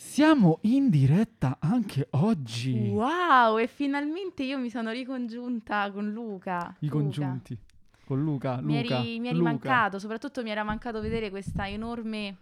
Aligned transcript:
Siamo 0.00 0.60
in 0.62 0.90
diretta 0.90 1.56
anche 1.60 2.06
oggi. 2.12 2.88
Wow, 2.92 3.58
e 3.58 3.66
finalmente 3.66 4.44
io 4.44 4.56
mi 4.56 4.70
sono 4.70 4.92
ricongiunta 4.92 5.90
con 5.90 6.12
Luca. 6.12 6.76
I 6.78 6.86
Luca. 6.86 6.96
congiunti. 7.00 7.58
Con 8.04 8.22
Luca, 8.22 8.60
Mi 8.62 8.80
Luca, 8.80 9.00
eri, 9.00 9.18
mi 9.18 9.26
eri 9.26 9.36
Luca. 9.38 9.50
mancato, 9.50 9.98
soprattutto 9.98 10.44
mi 10.44 10.50
era 10.50 10.62
mancato 10.62 11.00
vedere 11.00 11.30
questa 11.30 11.68
enorme, 11.68 12.36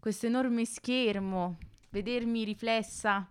questo 0.00 0.26
enorme 0.26 0.64
schermo, 0.64 1.58
vedermi 1.90 2.42
riflessa 2.42 3.24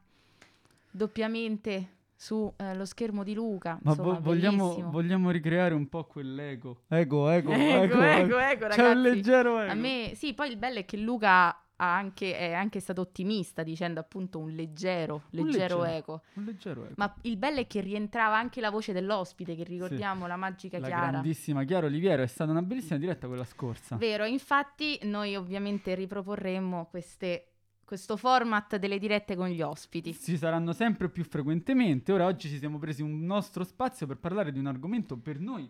doppiamente 0.90 1.90
sullo 2.16 2.86
schermo 2.86 3.24
di 3.24 3.34
Luca. 3.34 3.78
Ma 3.84 3.92
Insomma, 3.92 4.14
vo- 4.14 4.22
vogliamo, 4.22 4.90
vogliamo 4.90 5.32
ricreare 5.32 5.74
un 5.74 5.90
po' 5.90 6.06
quell'ego. 6.06 6.84
Ego, 6.88 7.30
ego, 7.30 7.52
Ecco, 7.52 7.62
ego. 8.02 8.02
ecco, 8.02 8.38
ecco, 8.40 8.68
C'è 8.68 8.82
un 8.84 8.88
ragazzi. 8.88 9.02
leggero 9.02 9.60
ego. 9.60 9.72
A 9.72 9.76
me, 9.76 10.12
sì, 10.16 10.34
poi 10.34 10.50
il 10.50 10.56
bello 10.58 10.80
è 10.80 10.86
che 10.86 10.96
Luca 10.96 11.60
anche, 11.78 12.38
è 12.38 12.54
anche 12.54 12.80
stato 12.80 13.02
ottimista 13.02 13.64
dicendo 13.64 14.00
appunto 14.00 14.40
un 14.40 14.52
leggero, 14.52 15.24
Un 15.32 15.46
leggero 15.46 15.82
leggero. 15.82 15.84
eco. 15.86 16.22
Un 16.36 16.44
leggero 16.46 16.84
ego. 16.86 16.94
Ma 16.98 17.14
il 17.22 17.38
bello 17.38 17.60
è 17.60 17.68
che 17.68 17.82
rientrava 17.82 18.38
anche 18.38 18.62
la 18.62 18.70
voce 18.70 18.94
dell'ospite, 18.94 19.56
che 19.56 19.64
ricordiamo, 19.64 20.28
la 20.28 20.36
magica 20.38 20.80
La 20.80 20.88
Chiara. 20.88 21.08
grandissima 21.10 21.64
Chiara 21.64 21.86
Oliviero 21.88 22.24
è 22.24 22.28
stata 22.28 22.52
una 22.52 22.62
bellissima 22.62 22.98
diretta 22.98 23.28
quella 23.28 23.44
scorsa. 23.44 23.96
Vero, 23.98 24.26
infatti 24.26 25.00
noi 25.04 25.36
ovviamente 25.36 25.96
riproporremmo 25.96 26.86
queste- 26.90 27.48
questo 27.86 28.18
format 28.18 28.78
delle 28.78 28.98
dirette 28.98 29.36
con 29.36 29.48
gli 29.48 29.62
ospiti. 29.62 30.12
Ci 30.14 30.38
saranno 30.38 30.74
sempre 30.74 31.08
più 31.10 31.24
frequentemente. 31.24 32.12
Ora 32.12 32.26
oggi 32.26 32.50
ci 32.50 32.58
siamo 32.58 32.80
presi 32.80 33.04
un 33.04 33.20
nostro 33.26 33.64
spazio 33.64 34.08
per 34.08 34.18
parlare 34.18 34.52
di 34.52 34.58
un 34.58 34.66
argomento 34.66 35.18
per 35.18 35.40
noi 35.40 35.70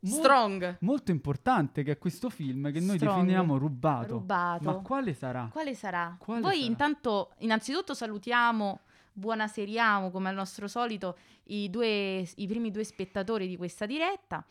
mol- 0.00 0.18
Strong. 0.20 0.76
molto 0.80 1.10
importante, 1.10 1.82
che 1.82 1.92
è 1.92 1.98
questo 1.98 2.30
film 2.30 2.70
che 2.72 2.80
noi 2.80 2.96
Strong. 2.96 3.16
definiamo 3.16 3.56
rubato. 3.58 4.12
Rubato. 4.14 4.64
Ma 4.64 4.74
quale 4.76 5.14
sarà? 5.14 5.48
Quale 5.50 5.74
sarà? 5.74 6.16
Quale 6.18 6.40
Voi 6.40 6.54
sarà? 6.56 6.66
intanto, 6.66 7.30
innanzitutto 7.38 7.94
salutiamo, 7.94 8.80
buonaseriamo 9.12 10.10
come 10.10 10.28
al 10.28 10.34
nostro 10.34 10.68
solito 10.68 11.16
i, 11.44 11.68
due, 11.70 12.26
i 12.36 12.46
primi 12.46 12.70
due 12.70 12.84
spettatori 12.84 13.48
di 13.48 13.56
questa 13.56 13.86
diretta. 13.86 14.44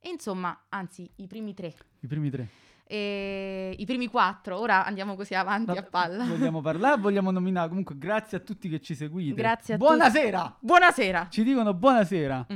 E 0.00 0.08
insomma, 0.10 0.64
anzi, 0.70 1.08
i 1.16 1.26
primi 1.26 1.54
tre. 1.54 1.74
I 2.00 2.06
primi 2.06 2.30
tre. 2.30 2.48
E 2.86 3.74
I 3.78 3.84
primi 3.86 4.08
quattro. 4.08 4.58
Ora 4.58 4.84
andiamo 4.84 5.14
così 5.16 5.34
avanti 5.34 5.70
a 5.70 5.74
Vabbè, 5.74 5.88
palla. 5.88 6.24
Vogliamo 6.26 6.60
parlare? 6.60 7.00
Vogliamo 7.00 7.30
nominare? 7.30 7.68
Comunque, 7.68 7.96
grazie 7.96 8.36
a 8.36 8.40
tutti 8.40 8.68
che 8.68 8.80
ci 8.80 8.94
seguite. 8.94 9.34
Grazie 9.34 9.74
a 9.74 9.76
Buonasera! 9.78 10.56
Buonasera. 10.60 11.28
Ci 11.30 11.42
dicono 11.42 11.72
buonasera. 11.72 12.46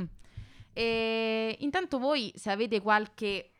E 0.79 1.57
intanto 1.59 1.99
voi, 1.99 2.31
se 2.35 2.49
avete 2.51 2.79
qualche, 2.79 3.51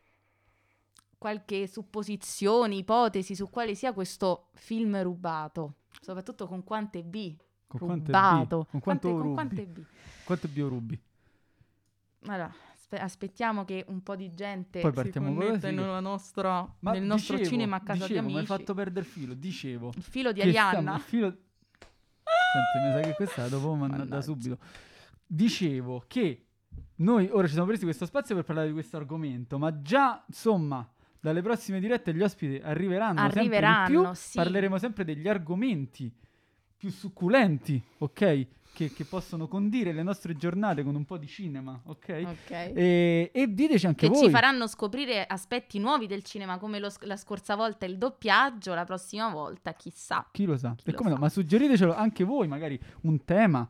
qualche 1.18 1.68
supposizione, 1.68 2.76
ipotesi 2.76 3.36
su 3.36 3.50
quale 3.50 3.76
sia 3.76 3.92
questo 3.92 4.52
film 4.54 5.02
rubato, 5.02 5.80
soprattutto 6.00 6.48
con 6.48 6.64
quante 6.64 7.04
B, 7.04 7.36
Con 7.68 7.80
quante 7.82 8.06
rubato, 8.06 8.60
B? 8.60 8.66
Con 8.70 8.80
quanto 8.80 9.10
Quante- 9.10 9.24
con 9.26 9.34
quante 9.34 9.66
B. 9.68 9.84
Quanto 10.24 10.48
B 10.48 10.58
rubi? 10.60 11.02
Allora, 12.28 12.54
aspe- 12.74 13.00
aspettiamo 13.00 13.66
che 13.66 13.84
un 13.90 14.02
po' 14.02 14.16
di 14.16 14.34
gente 14.34 14.80
Poi 14.80 14.92
partiamo 14.94 15.34
con 15.34 15.60
nella 15.62 16.00
nostra- 16.00 16.74
Ma 16.80 16.92
nel 16.94 17.04
nostro 17.04 17.36
dicevo, 17.36 17.52
cinema 17.54 17.76
a 17.76 17.82
casa 17.82 18.08
dicevo, 18.08 18.20
di 18.22 18.26
mi 18.28 18.32
hai 18.32 18.38
amici. 18.46 18.54
fatto 18.58 18.74
perdere 18.74 19.06
il 19.06 19.12
filo. 19.12 19.34
Dicevo. 19.34 19.92
Il 19.94 20.04
filo 20.04 20.32
di 20.32 20.40
stiamo- 20.40 20.68
Arianna. 20.70 20.96
il 20.96 21.02
filo... 21.02 21.28
Senti, 21.30 22.88
mi 22.88 22.92
sa 22.94 23.00
che 23.10 23.14
questa 23.16 23.42
la 23.44 23.50
dovevo 23.50 23.76
mandare 23.76 24.08
da 24.08 24.22
subito. 24.22 24.58
Dicevo 25.28 26.04
che 26.08 26.46
noi 27.00 27.30
ora 27.32 27.46
ci 27.48 27.54
siamo 27.54 27.68
presi 27.68 27.84
questo 27.84 28.06
spazio 28.06 28.36
per 28.36 28.44
parlare 28.44 28.68
di 28.68 28.74
questo 28.74 28.98
argomento, 28.98 29.58
ma 29.58 29.82
già, 29.82 30.24
insomma, 30.28 30.88
dalle 31.20 31.42
prossime 31.42 31.80
dirette 31.80 32.14
gli 32.14 32.22
ospiti 32.22 32.60
arriveranno, 32.64 33.22
Arriveranno, 33.22 33.86
sempre 33.86 34.04
più. 34.04 34.14
sì. 34.14 34.38
Parleremo 34.38 34.78
sempre 34.78 35.04
degli 35.06 35.28
argomenti 35.28 36.12
più 36.78 36.90
succulenti, 36.90 37.82
ok? 38.00 38.48
Che, 38.72 38.94
che 38.94 39.04
possono 39.04 39.48
condire 39.48 39.92
le 39.92 40.04
nostre 40.04 40.36
giornate 40.38 40.84
con 40.84 40.96
un 40.96 41.04
po' 41.04 41.18
di 41.18 41.28
cinema, 41.28 41.78
ok? 41.86 42.22
Ok. 42.26 42.52
E, 42.52 43.32
e 43.34 43.48
diteci 43.54 43.88
anche 43.88 44.08
che 44.08 44.14
voi. 44.14 44.26
ci 44.26 44.30
faranno 44.30 44.68
scoprire 44.68 45.26
aspetti 45.26 45.80
nuovi 45.80 46.08
del 46.08 46.24
cinema, 46.24 46.58
come 46.58 46.80
lo 46.80 46.90
la 47.02 47.18
scorsa 47.18 47.56
volta 47.56 47.86
il 47.86 47.98
doppiaggio, 47.98 48.74
la 48.74 48.86
prossima 48.86 49.30
volta 49.30 49.74
chissà. 49.74 50.26
Chi 50.32 50.46
lo 50.46 50.56
sa? 50.56 50.76
Chi 50.78 50.90
E 50.90 50.92
lo 50.92 50.98
come 50.98 51.10
no? 51.10 51.16
sa? 51.16 51.22
Ma 51.22 51.30
suggeritecelo 51.30 51.94
anche 51.94 52.24
voi, 52.24 52.48
magari 52.48 52.80
un 53.02 53.26
tema 53.26 53.68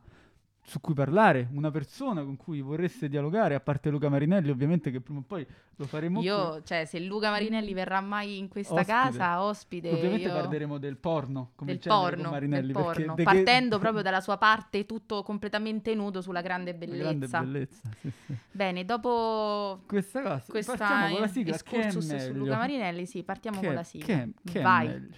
su 0.69 0.79
cui 0.79 0.93
parlare, 0.93 1.47
una 1.53 1.71
persona 1.71 2.23
con 2.23 2.37
cui 2.37 2.61
vorreste 2.61 3.09
dialogare, 3.09 3.55
a 3.55 3.59
parte 3.59 3.89
Luca 3.89 4.07
Marinelli, 4.07 4.51
ovviamente, 4.51 4.91
che 4.91 5.01
prima 5.01 5.17
o 5.19 5.23
poi 5.25 5.43
lo 5.75 5.85
faremo. 5.87 6.21
Io, 6.21 6.61
cioè, 6.61 6.85
se 6.85 6.99
Luca 6.99 7.31
Marinelli 7.31 7.73
verrà 7.73 8.01
mai 8.01 8.37
in 8.37 8.47
questa 8.49 8.75
Ospite. 8.75 8.91
casa, 8.91 9.41
ospite, 9.43 9.89
qui. 9.89 9.97
Ovviamente 9.97 10.27
io- 10.27 10.33
parleremo 10.33 10.77
del 10.77 10.97
porno, 10.97 11.53
come 11.55 11.71
del 11.71 11.81
porno, 11.83 12.29
Marinelli, 12.29 12.71
del 12.71 12.81
porno, 12.83 13.15
che- 13.15 13.23
partendo 13.23 13.79
proprio 13.79 14.03
dalla 14.03 14.21
sua 14.21 14.37
parte 14.37 14.85
tutto 14.85 15.23
completamente 15.23 15.95
nudo 15.95 16.21
sulla 16.21 16.41
grande 16.41 16.71
la 16.73 16.77
bellezza. 16.77 17.01
grande 17.03 17.27
bellezza. 17.27 17.89
sì, 17.99 18.11
sì. 18.27 18.35
Bene, 18.51 18.85
dopo 18.85 19.81
Questa 19.87 20.21
cosa, 20.21 20.43
questa 20.47 20.75
partiamo 20.77 21.09
con 21.13 21.21
la 21.21 21.27
sigla, 21.27 21.57
che 21.57 21.75
è 21.75 21.85
excursus 21.85 22.15
su. 22.27 22.33
Luca 22.33 22.57
Marinelli, 22.57 23.05
sì, 23.07 23.23
partiamo 23.23 23.59
Che- 23.59 23.65
con 23.65 23.75
la 23.75 23.83
sigla. 23.83 24.05
Che, 24.05 24.29
che 24.43 24.61
Vai. 24.61 25.17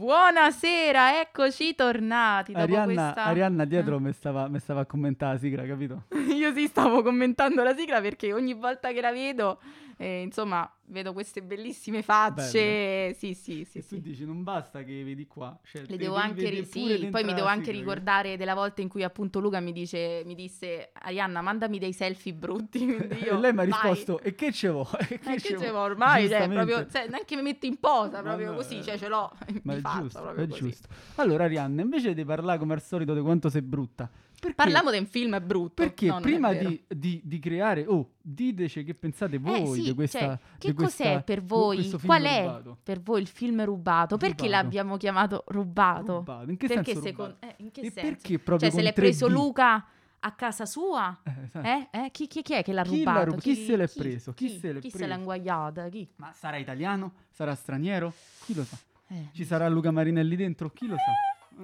Buonasera, 0.00 1.20
eccoci 1.20 1.74
tornati 1.74 2.52
dopo 2.52 2.64
Arianna, 2.64 2.84
questa... 3.12 3.24
Arianna 3.24 3.64
dietro 3.66 3.96
Eh. 3.96 4.00
mi 4.00 4.12
stava, 4.14 4.48
mi 4.48 4.58
stava 4.58 4.80
a 4.80 4.86
commentare 4.86 5.34
la 5.34 5.38
sigla, 5.38 5.66
capito? 5.66 6.04
Io 6.34 6.54
sì 6.54 6.68
stavo 6.68 7.02
commentando 7.02 7.62
la 7.62 7.74
sigla 7.76 8.00
perché 8.00 8.32
ogni 8.32 8.54
volta 8.54 8.92
che 8.92 9.02
la 9.02 9.12
vedo, 9.12 9.60
eh, 9.98 10.22
insomma, 10.22 10.66
vedo 10.90 11.12
queste 11.12 11.42
bellissime 11.42 12.02
facce. 12.02 13.14
Sì, 13.14 13.34
sì, 13.34 13.64
sì. 13.64 13.78
e 13.78 13.82
tu 13.86 13.94
sì. 13.94 14.00
dici 14.00 14.24
non 14.24 14.42
basta 14.42 14.82
che 14.82 15.02
vedi 15.04 15.26
qua, 15.26 15.58
cioè, 15.64 15.84
Le 15.86 15.96
devo 15.96 16.14
anche 16.16 16.48
ri- 16.48 16.64
sì, 16.64 17.08
poi 17.10 17.24
mi 17.24 17.34
devo 17.34 17.46
anche 17.46 17.70
ricordare 17.70 18.36
della 18.36 18.54
volta 18.54 18.80
in 18.82 18.88
cui 18.88 19.02
appunto 19.02 19.40
Luca 19.40 19.60
mi 19.60 19.72
dice 19.72 20.22
mi 20.26 20.34
disse 20.34 20.90
Arianna 20.92 21.40
mandami 21.40 21.78
dei 21.78 21.92
selfie 21.92 22.32
brutti 22.34 22.84
io, 23.24 23.36
e 23.36 23.38
lei 23.38 23.52
mi 23.52 23.60
ha 23.60 23.66
vai. 23.66 23.66
risposto 23.66 24.20
e 24.20 24.34
che 24.34 24.52
ce 24.52 24.68
vuoi? 24.68 24.86
E 25.10 25.14
Eh, 25.14 25.18
che 25.18 25.34
che 25.36 25.40
ce 25.40 25.54
vuoi?" 25.56 25.64
c'è 25.66 25.72
ormai 25.74 26.28
cioè, 26.28 26.48
proprio, 26.48 26.86
cioè, 26.88 27.08
neanche 27.08 27.36
mi 27.36 27.42
metto 27.42 27.66
in 27.66 27.78
posa 27.78 28.20
proprio 28.22 28.50
no, 28.50 28.56
così 28.56 28.78
eh, 28.78 28.82
cioè 28.82 28.98
ce 28.98 29.08
l'ho 29.08 29.30
Ma 29.62 29.74
è 29.74 29.80
fatto, 29.80 30.02
giusto, 30.02 30.34
è 30.34 30.46
giusto. 30.46 30.88
Allora, 31.16 31.44
Arianna, 31.44 31.82
invece 31.82 32.14
di 32.14 32.24
parlare 32.24 32.58
come 32.58 32.74
al 32.74 32.82
solito 32.82 33.14
di 33.14 33.20
quanto 33.20 33.48
sei 33.48 33.62
brutta, 33.62 34.08
perché, 34.40 34.54
parliamo 34.56 34.90
di 34.90 34.98
un 34.98 35.06
film 35.06 35.38
brutto 35.44 35.74
perché 35.74 36.06
No, 36.06 36.20
prima 36.20 36.52
di, 36.52 36.82
di- 36.88 37.20
di 37.22 37.38
creare, 37.38 37.84
oh, 37.86 38.14
diteci 38.20 38.82
che 38.82 38.94
pensate 38.94 39.38
voi 39.38 39.62
Eh, 39.62 39.66
sì, 39.74 39.82
di 39.82 39.94
questa. 39.94 40.18
cioè, 40.18 40.28
di 40.58 40.66
che 40.68 40.72
questa- 40.74 41.04
cos'è 41.04 41.22
per 41.22 41.42
voi? 41.42 41.90
Qual 42.04 42.22
è 42.22 42.40
rubato. 42.40 42.78
per 42.82 43.00
voi 43.00 43.20
il 43.20 43.28
film 43.28 43.64
rubato? 43.64 44.16
Perché 44.16 44.44
Rubato. 44.46 44.62
l'abbiamo 44.62 44.96
chiamato 44.96 45.44
rubato? 45.48 46.14
Rubato. 46.16 46.50
In 46.50 46.56
che 46.56 46.66
perché 46.66 46.92
senso 46.92 47.02
secondo 47.06 47.36
rubato? 47.40 47.46
eh, 47.58 47.62
in 47.62 47.70
che 47.70 47.80
E 47.82 47.90
senso? 47.90 48.00
perché 48.10 48.38
proprio 48.38 48.70
Cioè 48.70 48.78
se 48.78 48.84
l'è 48.84 48.92
preso 48.92 49.26
3D? 49.28 49.30
Luca 49.32 49.86
a 50.22 50.32
casa 50.32 50.66
sua? 50.66 51.20
Eh, 51.22 51.32
esatto. 51.44 51.66
Eh? 51.66 51.88
Eh? 51.92 52.10
Chi, 52.10 52.26
chi- 52.26 52.42
chi 52.42 52.54
è 52.54 52.62
che 52.62 52.72
l'ha 52.72 52.82
Chi 52.82 53.02
l'ha 53.04 53.10
rubato? 53.12 53.30
rub- 53.32 53.40
chi 53.40 53.54
se 53.54 53.76
l'è 53.76 53.88
preso? 53.88 54.32
Chi 54.32 54.46
Chi, 54.48 54.58
se 54.58 54.72
l'è 54.72 54.80
chi 54.80 54.90
se 54.90 55.06
l'ha 55.06 55.14
inguagliata? 55.16 55.88
Chi? 55.88 56.08
Ma 56.16 56.32
sarà 56.32 56.56
italiano? 56.56 57.12
Sarà 57.30 57.54
straniero? 57.54 58.12
Chi 58.44 58.54
lo 58.54 58.64
sa? 58.64 58.76
Eh. 59.08 59.28
Ci 59.32 59.44
sarà 59.44 59.68
Luca 59.68 59.90
Marinelli 59.90 60.36
dentro? 60.36 60.70
Chi 60.70 60.86
lo 60.86 60.96
sa? 60.96 61.12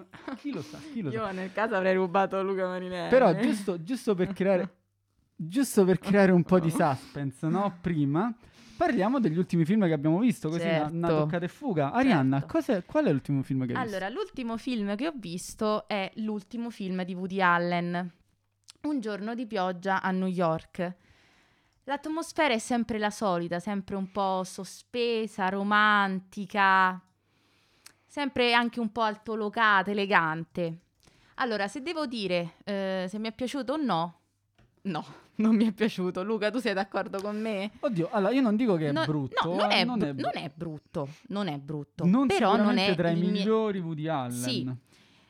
Chi 0.39 0.53
lo 0.53 0.63
sa? 0.63 0.79
Chi 0.93 1.01
lo 1.03 1.11
sa? 1.11 1.17
Io 1.17 1.33
nel 1.33 1.53
caso 1.53 1.75
avrei 1.77 1.95
rubato 1.95 2.43
Luca 2.43 2.67
Marinelli. 2.67 3.09
Però 3.09 3.35
giusto, 3.35 3.83
giusto 3.83 4.15
per 4.15 4.33
creare 4.33 4.75
giusto 5.39 5.85
per 5.85 5.99
creare 5.99 6.33
un 6.33 6.43
po' 6.45 6.59
di 6.59 6.71
suspense, 6.71 7.47
no? 7.49 7.79
Prima 7.81 8.33
parliamo 8.77 9.21
degli 9.21 9.39
ultimi 9.39 9.65
film 9.65 9.87
che 9.87 9.93
abbiamo 9.93 10.19
visto, 10.19 10.49
così 10.51 10.67
una, 10.67 10.89
una 10.91 11.07
Certo. 11.09 11.23
toccata 11.25 11.45
e 11.45 11.49
fuga. 11.49 11.93
Arianna, 11.93 12.39
Certo. 12.41 12.53
cos'è- 12.53 12.85
qual 12.85 13.05
è 13.07 13.11
l'ultimo 13.13 13.43
film 13.43 13.67
che 13.67 13.73
hai 13.73 13.83
visto? 13.83 13.97
Allora, 13.97 14.09
l'ultimo 14.11 14.57
film 14.59 14.95
che 14.97 15.07
ho 15.07 15.13
visto 15.15 15.87
è 15.89 16.11
l'ultimo 16.17 16.71
film 16.71 17.03
di 17.05 17.15
Woody 17.15 17.41
Allen, 17.41 18.13
Un 18.83 19.01
giorno 19.01 19.35
di 19.35 19.47
pioggia 19.47 20.01
a 20.01 20.11
New 20.13 20.29
York. 20.29 20.95
L'atmosfera 21.85 22.53
è 22.55 22.59
sempre 22.59 22.99
la 22.99 23.11
solita, 23.11 23.59
sempre 23.61 23.97
un 23.97 24.11
po' 24.13 24.43
sospesa, 24.45 25.49
romantica, 25.49 27.01
sempre 28.07 28.53
anche 28.53 28.81
un 28.81 28.91
po' 28.93 29.03
altolocata, 29.03 29.91
elegante. 29.91 30.79
Allora, 31.37 31.69
se 31.69 31.83
devo 31.83 32.07
dire 32.07 32.55
eh, 32.65 33.07
se 33.09 33.19
mi 33.19 33.29
è 33.29 33.33
piaciuto 33.33 33.75
o 33.75 33.77
no, 33.77 34.19
no. 34.83 35.05
non 35.37 35.55
mi 35.55 35.67
è 35.67 35.73
piaciuto. 35.73 36.23
Luca, 36.23 36.51
tu 36.51 36.59
sei 36.61 36.73
d'accordo 36.73 37.21
con 37.21 37.39
me? 37.41 37.73
Oddio, 37.81 38.09
allora 38.11 38.33
io 38.33 38.41
non 38.41 38.57
dico 38.57 38.77
che 38.77 38.89
è 38.89 38.93
No- 38.93 39.05
brutto. 39.05 39.49
No, 39.51 39.57
non 39.57 39.71
eh, 39.71 39.75
è, 39.75 39.85
non 39.85 39.99
bru- 39.99 40.09
è 40.11 40.13
non 40.23 40.33
è 40.43 40.51
brutto. 40.55 41.09
Non 41.29 41.49
è 41.49 41.59
brutto. 41.59 42.05
Non 42.07 42.27
però 42.27 42.57
non 42.57 42.79
è 42.79 42.95
tra 42.95 43.11
i 43.11 43.13
il 43.13 43.19
mie- 43.19 43.31
migliori 43.33 43.79
Woody 43.81 44.09
Allen. 44.09 44.33
Sì. 44.33 44.75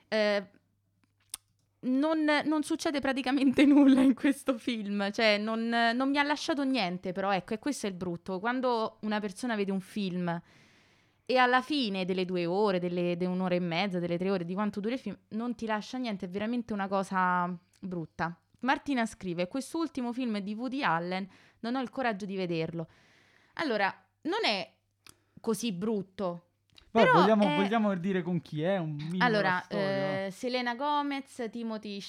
eh, 0.08 0.46
non, 1.79 2.25
non 2.44 2.62
succede 2.62 3.00
praticamente 3.00 3.64
nulla 3.67 4.00
in 4.00 4.14
questo 4.14 4.58
film, 4.58 5.11
cioè 5.12 5.38
non, 5.38 5.69
non 5.69 6.08
mi 6.11 6.19
ha 6.19 6.22
lasciato 6.22 6.62
niente, 6.64 7.12
però 7.12 7.32
ecco, 7.32 7.55
e 7.55 7.58
questo 7.58 7.87
è 7.87 7.90
il 7.90 7.96
brutto. 7.96 8.38
Quando 8.38 8.99
una 9.00 9.20
persona 9.20 9.55
vede 9.56 9.70
un 9.72 9.81
film 9.81 10.40
e 11.26 11.37
alla 11.38 11.61
fine 11.61 12.05
delle 12.05 12.25
due 12.25 12.46
ore, 12.46 12.78
delle, 12.78 13.17
di 13.17 13.25
un'ora 13.25 13.56
e 13.56 13.61
mezza, 13.61 13.99
delle 13.99 14.17
tre 14.17 14.31
ore, 14.31 14.44
di 14.44 14.55
quanto 14.55 14.78
dura 14.78 14.94
il 14.94 15.00
film, 15.00 15.19
non 15.31 15.56
ti 15.56 15.67
lascia 15.67 15.99
niente, 15.99 16.26
è 16.26 16.28
veramente 16.28 16.73
una 16.73 16.87
cosa 16.87 17.52
brutta. 17.81 18.40
Martina 18.61 19.05
scrive, 19.05 19.49
quest'ultimo 19.49 20.12
film 20.12 20.38
di 20.38 20.55
Woody 20.55 20.82
Allen 20.82 21.28
non 21.61 21.75
ho 21.75 21.82
il 21.82 21.90
coraggio 21.90 22.26
di 22.26 22.37
vederlo. 22.37 22.88
Allora, 23.55 23.93
non 24.23 24.44
è 24.44 24.73
così 25.40 25.73
brutto, 25.73 26.44
Però 27.02 27.20
vogliamo, 27.20 27.48
è- 27.48 27.56
vogliamo 27.56 27.94
dire 27.96 28.22
con 28.22 28.40
chi 28.43 28.62
è 28.62 28.76
allora, 29.19 29.66
eh, 29.69 30.28
Selena 30.31 30.75
Gomez, 30.75 31.48
Timothy 31.50 32.00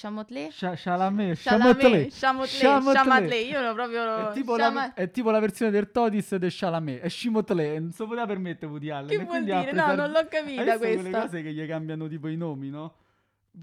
Sha- 0.52 0.74
Chalamet, 0.76 1.40
Chalamet. 1.42 2.10
Chalamet, 2.10 3.34
io 3.50 3.74
proprio 3.74 4.30
È 4.30 4.34
tipo, 4.34 4.56
Chama- 4.56 4.82
la, 4.88 4.94
è 4.94 5.12
tipo 5.12 5.32
la 5.32 5.40
versione 5.40 5.72
del 5.72 5.92
Todis 5.92 6.36
del 6.36 6.52
Chalamet, 6.54 7.02
è 7.02 7.08
Chimotlé, 7.08 7.80
non 7.80 7.92
si 7.92 8.04
poteva 8.06 8.26
permettere 8.26 8.68
Woody 8.72 8.90
Allen. 8.90 9.08
Che 9.08 9.24
vuol 9.24 9.44
dire? 9.44 9.72
No, 9.72 9.94
non 9.96 10.12
l'ho 10.12 10.26
capita 10.28 10.64
visto 10.64 10.78
quelle 10.80 10.96
questa. 11.02 11.22
cose 11.22 11.42
che 11.42 11.52
gli 11.54 11.68
cambiano 11.68 12.08
tipo 12.08 12.28
i 12.28 12.36
nomi, 12.38 12.70
no? 12.70 12.94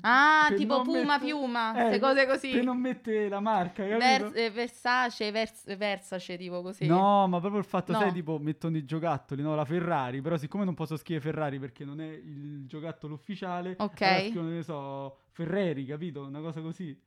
Ah, 0.01 0.53
tipo 0.57 0.83
Puma 0.83 1.01
mettere- 1.19 1.19
Piuma, 1.25 1.71
Eh, 1.71 1.81
queste 1.81 1.99
cose 2.01 2.27
così. 2.27 2.51
Per 2.51 2.65
non 2.65 2.79
mette 2.79 3.29
la 3.29 3.41
marca, 3.41 3.83
capito? 3.87 3.99
Vers- 3.99 4.33
eh, 4.37 4.51
Versace, 4.51 5.31
Vers- 5.31 5.77
Versace, 5.77 6.37
tipo 6.37 6.63
così. 6.63 6.87
No, 6.87 7.27
ma 7.29 7.39
proprio 7.41 7.61
il 7.61 7.67
fatto, 7.67 7.93
No. 7.93 7.99
sai, 8.01 8.13
tipo 8.13 8.39
mettono 8.39 8.77
i 8.77 8.85
giocattoli, 8.85 9.43
no? 9.43 9.55
La 9.55 9.65
Ferrari, 9.65 10.21
però 10.21 10.37
siccome 10.37 10.65
non 10.65 10.75
posso 10.75 10.97
scrivere 10.97 11.31
Ferrari 11.31 11.59
perché 11.59 11.85
non 11.85 12.01
è 12.01 12.07
il 12.09 12.67
giocattolo 12.67 13.15
ufficiale, 13.15 13.77
Ok. 13.79 14.01
allora 14.03 14.19
scrivono, 14.29 14.49
ne 14.51 14.63
so, 14.63 15.17
Ferreri, 15.31 15.85
capito? 15.87 16.23
Una 16.25 16.41
cosa 16.41 16.61
così. 16.61 16.99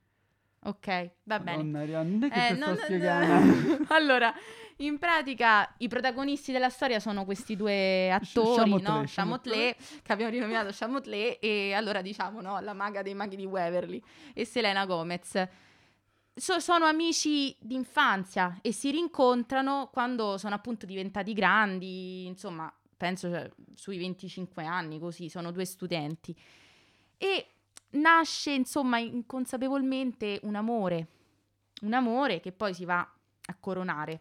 Ok, 0.67 1.11
va 1.23 1.39
bene. 1.39 1.63
Madonna, 1.63 2.03
non 2.03 2.23
è 2.23 2.29
che 2.29 2.47
Eh, 2.47 2.51
no, 2.53 2.67
no, 2.67 2.75
spiegando. 2.75 3.77
no. 3.77 3.85
allora, 3.87 4.33
in 4.77 4.97
pratica 4.99 5.73
i 5.77 5.87
protagonisti 5.87 6.51
della 6.51 6.69
storia 6.69 6.99
sono 6.99 7.23
questi 7.23 7.55
due 7.55 8.11
attori, 8.11 8.55
Chamotlé, 8.57 8.89
no? 8.89 9.03
Chamotlé, 9.07 9.75
che 10.03 10.11
abbiamo 10.11 10.31
rinominato 10.31 10.69
Chamotlé 10.73 11.39
e 11.39 11.71
allora 11.71 12.01
diciamo, 12.01 12.41
no, 12.41 12.59
la 12.59 12.73
maga 12.73 13.01
dei 13.01 13.13
maghi 13.13 13.37
di 13.37 13.45
Waverly 13.45 14.01
e 14.33 14.43
Selena 14.43 14.85
Gomez. 14.85 15.47
So- 16.35 16.59
sono 16.59 16.83
amici 16.83 17.55
d'infanzia 17.59 18.59
e 18.61 18.73
si 18.73 18.91
rincontrano 18.91 19.89
quando 19.91 20.37
sono 20.37 20.53
appunto 20.53 20.85
diventati 20.85 21.31
grandi, 21.31 22.25
insomma, 22.25 22.71
penso 22.97 23.29
cioè, 23.29 23.49
sui 23.73 23.97
25 23.97 24.65
anni, 24.65 24.99
così, 24.99 25.29
sono 25.29 25.51
due 25.51 25.63
studenti. 25.63 26.35
E 27.17 27.47
nasce, 27.91 28.51
insomma, 28.51 28.99
inconsapevolmente 28.99 30.39
un 30.43 30.55
amore, 30.55 31.07
un 31.81 31.93
amore 31.93 32.39
che 32.39 32.51
poi 32.51 32.73
si 32.73 32.85
va 32.85 32.99
a 32.99 33.55
coronare. 33.59 34.19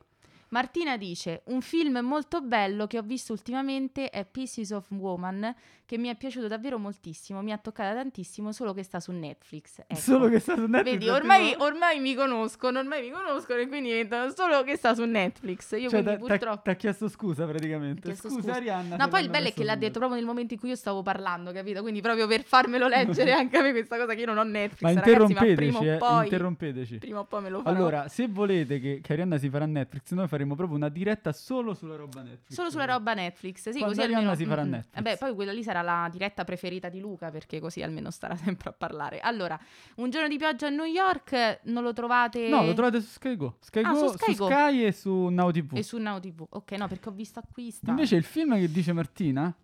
Martina 0.48 0.96
dice: 0.96 1.42
Un 1.46 1.60
film 1.60 1.98
molto 1.98 2.40
bello 2.40 2.86
che 2.86 2.98
ho 2.98 3.02
visto 3.02 3.32
ultimamente 3.32 4.10
è 4.10 4.24
Pieces 4.24 4.70
of 4.70 4.90
Woman, 4.90 5.54
che 5.86 5.98
mi 5.98 6.08
è 6.08 6.16
piaciuto 6.16 6.48
davvero 6.48 6.78
moltissimo, 6.78 7.42
mi 7.42 7.52
ha 7.52 7.58
toccata 7.58 7.94
tantissimo, 7.94 8.52
solo 8.52 8.74
che 8.74 8.82
sta 8.82 9.00
su 9.00 9.12
Netflix. 9.12 9.82
Ecco. 9.96 10.00
Solo 10.00 10.28
che 10.28 10.40
sta 10.40 10.56
su 10.56 10.66
Netflix. 10.66 10.92
Vedi, 10.92 11.08
ormai, 11.08 11.54
ormai 11.58 12.00
mi 12.00 12.14
conoscono, 12.14 12.80
ormai 12.80 13.02
mi 13.02 13.10
conoscono 13.10 13.60
e 13.60 13.68
quindi 13.68 13.90
diventano 13.90 14.32
solo 14.34 14.64
che 14.64 14.76
sta 14.76 14.94
su 14.94 15.04
Netflix. 15.04 15.72
Io 15.72 15.88
Cioè, 15.88 16.02
quindi 16.02 16.18
purtroppo. 16.18 16.62
Ti 16.64 16.70
ha 16.70 16.74
chiesto 16.74 17.08
scusa 17.08 17.46
praticamente. 17.46 18.02
Chiesto 18.02 18.28
Scusa, 18.28 18.40
scusa. 18.40 18.54
Arianna. 18.56 18.96
No, 18.96 19.08
poi 19.08 19.22
il 19.22 19.30
bello 19.30 19.48
è 19.48 19.52
che 19.52 19.62
l'ha 19.62 19.76
detto 19.76 19.98
proprio 19.98 20.18
nel 20.18 20.26
momento 20.26 20.54
in 20.54 20.60
cui 20.60 20.70
io 20.70 20.74
stavo 20.74 21.02
parlando, 21.02 21.52
capito? 21.52 21.82
Quindi 21.82 22.00
proprio 22.00 22.26
per 22.26 22.42
farmelo 22.42 22.88
leggere 22.88 23.32
anche 23.32 23.56
a 23.56 23.62
me 23.62 23.70
questa 23.70 23.96
cosa 23.96 24.14
che 24.14 24.20
io 24.20 24.26
non 24.26 24.38
ho 24.38 24.44
Netflix. 24.44 24.82
Ma 24.82 24.88
ragazzi, 24.88 25.10
ma 25.10 25.16
interrompeteci, 25.16 25.54
prima 25.54 25.78
o 25.78 25.84
eh, 25.84 25.96
poi, 25.96 26.24
interrompeteci. 26.24 26.98
prima 26.98 27.18
o 27.20 27.24
poi 27.24 27.42
me 27.42 27.50
lo 27.50 27.62
farò. 27.62 27.76
Allora, 27.76 28.08
se 28.08 28.26
volete 28.26 28.80
che, 28.80 29.00
che 29.02 29.12
Arianna 29.12 29.38
si 29.38 29.48
farà 29.48 29.66
Netflix, 29.66 30.12
noi 30.12 30.26
faremo 30.26 30.35
proprio 30.44 30.76
una 30.76 30.88
diretta 30.90 31.32
solo 31.32 31.72
sulla 31.72 31.96
roba 31.96 32.20
Netflix. 32.22 32.52
Solo 32.52 32.68
sulla 32.70 32.84
roba 32.84 33.14
Netflix, 33.14 33.70
sì, 33.70 33.78
Quando 33.78 33.86
così 33.96 34.02
almeno... 34.02 34.34
si 34.34 34.44
farà. 34.44 34.64
Netflix. 34.64 34.98
Eh 34.98 35.02
beh, 35.02 35.16
poi 35.16 35.34
quella 35.34 35.52
lì 35.52 35.62
sarà 35.62 35.80
la 35.82 36.08
diretta 36.12 36.44
preferita 36.44 36.88
di 36.90 37.00
Luca, 37.00 37.30
perché 37.30 37.60
così 37.60 37.82
almeno 37.82 38.10
starà 38.10 38.36
sempre 38.36 38.68
a 38.70 38.72
parlare. 38.72 39.20
Allora, 39.20 39.58
Un 39.96 40.10
giorno 40.10 40.28
di 40.28 40.36
pioggia 40.36 40.66
a 40.66 40.70
New 40.70 40.84
York 40.84 41.60
non 41.64 41.82
lo 41.82 41.92
trovate... 41.92 42.48
No, 42.48 42.64
lo 42.64 42.74
trovate 42.74 43.00
su 43.00 43.08
Sky 43.08 43.36
Go. 43.36 43.56
Sky 43.60 43.80
Ah, 43.82 43.92
Go, 43.92 44.08
su 44.08 44.16
Sky 44.18 44.34
Go. 44.34 44.46
Sky 44.46 44.84
e 44.84 44.92
su 44.92 45.10
Now 45.28 45.50
TV. 45.50 45.76
E 45.76 45.82
su 45.82 45.96
Now 45.98 46.20
TV. 46.20 46.44
Ok, 46.50 46.72
no, 46.72 46.88
perché 46.88 47.08
ho 47.08 47.12
visto 47.12 47.38
acquista. 47.38 47.90
Invece 47.90 48.16
il 48.16 48.24
film 48.24 48.54
che 48.58 48.70
dice 48.70 48.92
Martina, 48.92 49.54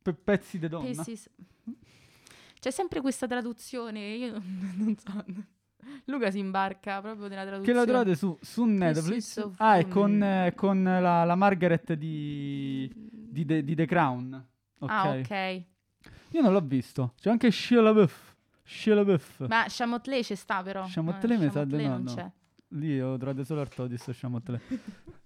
per 0.00 0.14
pezzi 0.14 0.58
di 0.58 0.68
donna, 0.68 0.84
Pieces- 0.84 1.28
C'è 2.60 2.70
sempre 2.70 3.00
questa 3.00 3.26
traduzione, 3.26 4.00
io 4.14 4.32
non 4.76 4.96
so. 4.96 5.24
Luca 6.06 6.30
si 6.30 6.38
imbarca 6.38 7.00
proprio 7.00 7.28
nella 7.28 7.42
che 7.42 7.48
traduzione. 7.48 7.78
la 7.78 7.84
trovate 7.84 8.14
su, 8.14 8.36
su 8.40 8.64
Netflix. 8.64 9.50
Ah, 9.56 9.76
è 9.78 9.88
con, 9.88 10.22
eh, 10.22 10.52
con 10.54 10.82
la, 10.82 11.24
la 11.24 11.34
Margaret 11.34 11.92
di, 11.94 12.90
di, 12.94 13.44
The- 13.44 13.64
di 13.64 13.74
The 13.74 13.86
Crown. 13.86 14.46
Ok. 14.80 14.90
Ah, 14.90 15.08
ok. 15.10 15.62
Io 16.30 16.40
non 16.42 16.52
l'ho 16.52 16.60
visto. 16.60 17.14
C'è 17.20 17.30
anche 17.30 17.50
Shia 17.50 17.80
LaBeouf. 17.80 18.34
Shia 18.64 18.94
LaBeouf. 18.94 19.46
Ma 19.48 19.64
Chamotlé 19.68 20.22
ci 20.22 20.34
sta 20.34 20.62
però. 20.62 20.84
Chamotlé 20.88 21.34
Eh, 21.34 21.38
mi 21.38 21.50
sa 21.50 21.64
di 21.64 21.76
no, 21.82 21.88
non 21.88 22.02
no. 22.02 22.14
c'è. 22.14 22.30
Lì 22.68 23.00
ho 23.00 23.16
trovato 23.18 23.44
solo 23.44 23.60
Artodis 23.60 24.06
o 24.06 24.12
Chamotlé. 24.14 24.60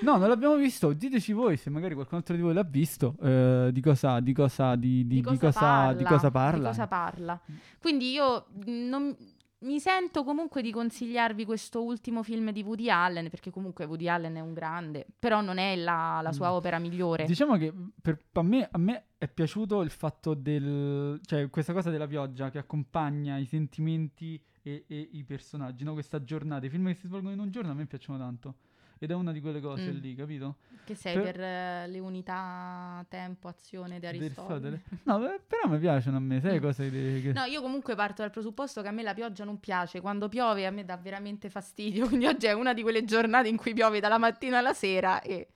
No, 0.00 0.16
non 0.16 0.28
l'abbiamo 0.28 0.54
visto. 0.54 0.92
Diteci 0.92 1.32
voi 1.32 1.56
se 1.56 1.70
magari 1.70 1.94
qualcun 1.94 2.18
altro 2.18 2.36
di 2.36 2.40
voi 2.42 2.54
l'ha 2.54 2.62
visto. 2.62 3.16
eh, 3.20 3.70
di 3.72 3.80
cosa, 3.80 4.20
di 4.20 4.32
cosa, 4.32 4.76
di, 4.76 5.04
di- 5.08 5.20
di 5.20 5.36
cosa, 5.38 5.92
di 5.92 6.04
cosa 6.04 6.30
parla. 6.30 6.58
Di 6.58 6.64
cosa 6.76 6.86
parla. 6.86 7.40
Quindi 7.80 8.12
io 8.12 8.46
mh, 8.64 8.70
non- 8.88 9.16
mi 9.60 9.80
sento 9.80 10.22
comunque 10.22 10.62
di 10.62 10.70
consigliarvi 10.70 11.44
questo 11.44 11.82
ultimo 11.82 12.22
film 12.22 12.52
di 12.52 12.62
Woody 12.62 12.90
Allen, 12.90 13.28
perché 13.28 13.50
comunque 13.50 13.84
Woody 13.86 14.08
Allen 14.08 14.36
è 14.36 14.40
un 14.40 14.52
grande, 14.52 15.06
però 15.18 15.40
non 15.40 15.58
è 15.58 15.74
la, 15.74 16.20
la 16.22 16.32
sua 16.32 16.50
Mm. 16.50 16.54
opera 16.54 16.78
migliore. 16.78 17.24
Diciamo 17.24 17.56
che 17.56 17.72
per, 18.00 18.22
a, 18.32 18.42
me, 18.42 18.68
a 18.70 18.78
me 18.78 19.06
è 19.18 19.26
piaciuto 19.28 19.80
il 19.82 19.90
fatto 19.90 20.34
del... 20.34 21.20
cioè 21.24 21.50
questa 21.50 21.72
cosa 21.72 21.90
della 21.90 22.06
pioggia 22.06 22.50
che 22.50 22.58
accompagna 22.58 23.36
i 23.36 23.46
sentimenti 23.46 24.40
e, 24.62 24.84
e 24.86 25.08
i 25.12 25.24
personaggi, 25.24 25.82
no? 25.82 25.92
Questa 25.92 26.22
giornata, 26.22 26.66
i 26.66 26.70
film 26.70 26.86
che 26.86 26.94
si 26.94 27.06
svolgono 27.06 27.32
in 27.32 27.40
un 27.40 27.50
giorno 27.50 27.72
a 27.72 27.74
me 27.74 27.86
piacciono 27.86 28.18
tanto. 28.18 28.54
Ed 28.98 29.10
è 29.10 29.14
una 29.14 29.32
di 29.32 29.40
quelle 29.40 29.60
cose 29.60 29.90
Mm. 29.92 29.98
lì, 30.00 30.14
capito? 30.14 30.56
Che 30.84 30.94
sei 30.94 31.14
per- 31.14 31.24
per, 31.32 31.40
eh, 31.40 31.86
le 31.88 31.98
unità 31.98 33.04
tempo, 33.08 33.48
azione 33.48 33.98
di 34.00 34.06
Aristotele. 34.06 34.82
No, 35.04 35.18
però 35.46 35.68
mi 35.68 35.78
piacciono 35.78 36.16
a 36.16 36.20
me, 36.20 36.40
sai 36.40 36.58
Mm. 36.58 36.62
cose 36.62 36.90
che... 36.90 37.20
che- 37.22 37.32
No, 37.32 37.44
io 37.44 37.60
comunque 37.60 37.94
parto 37.94 38.22
dal 38.22 38.30
presupposto 38.30 38.82
che 38.82 38.88
a 38.88 38.92
me 38.92 39.02
la 39.02 39.14
pioggia 39.14 39.44
non 39.44 39.60
piace. 39.60 40.00
Quando 40.00 40.28
piove 40.28 40.66
a 40.66 40.70
me 40.70 40.84
dà 40.84 40.96
veramente 40.96 41.50
fastidio. 41.50 42.06
Quindi 42.22 42.26
oggi 42.26 42.46
è 42.46 42.52
una 42.52 42.72
di 42.74 42.82
quelle 42.82 43.04
giornate 43.04 43.48
in 43.48 43.56
cui 43.56 43.72
piove 43.74 44.00
dalla 44.00 44.18
mattina 44.18 44.58
alla 44.58 44.72
sera 44.74 45.20
e 45.20 45.48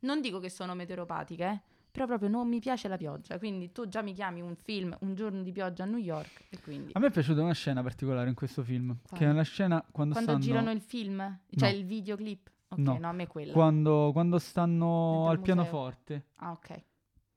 non 0.00 0.20
dico 0.20 0.38
che 0.40 0.50
sono 0.50 0.74
meteoropatiche, 0.74 1.44
eh, 1.44 1.60
però 1.92 2.06
proprio 2.06 2.28
non 2.28 2.48
mi 2.48 2.58
piace 2.58 2.88
la 2.88 2.96
pioggia. 2.96 3.38
Quindi 3.38 3.70
tu 3.70 3.86
già 3.88 4.02
mi 4.02 4.12
chiami 4.14 4.40
un 4.40 4.56
film 4.56 4.96
Un 5.02 5.14
giorno 5.14 5.42
di 5.42 5.52
pioggia 5.52 5.84
a 5.84 5.86
New 5.86 5.98
York 5.98 6.44
e 6.50 6.58
quindi 6.60 6.90
A 6.94 6.98
me 6.98 7.06
è 7.06 7.10
piaciuta 7.10 7.40
una 7.42 7.52
scena 7.52 7.82
particolare 7.82 8.28
in 8.28 8.34
questo 8.34 8.62
film, 8.64 8.96
Quale? 9.06 9.22
che 9.24 9.28
è 9.28 9.32
una 9.32 9.42
scena 9.42 9.84
quando, 9.92 10.14
quando 10.14 10.32
stanno... 10.32 10.38
girano 10.44 10.70
il 10.72 10.80
film, 10.80 11.38
cioè 11.56 11.70
No. 11.70 11.76
il 11.78 11.84
videoclip. 11.86 12.50
Ok, 12.72 12.78
No. 12.78 12.98
no, 12.98 13.08
a 13.08 13.12
me 13.12 13.26
quella. 13.26 13.52
Quando, 13.52 14.10
quando 14.12 14.38
stanno 14.38 15.28
al 15.28 15.38
museo. 15.38 15.42
pianoforte. 15.42 16.24
Ah, 16.36 16.52
ok. 16.52 16.82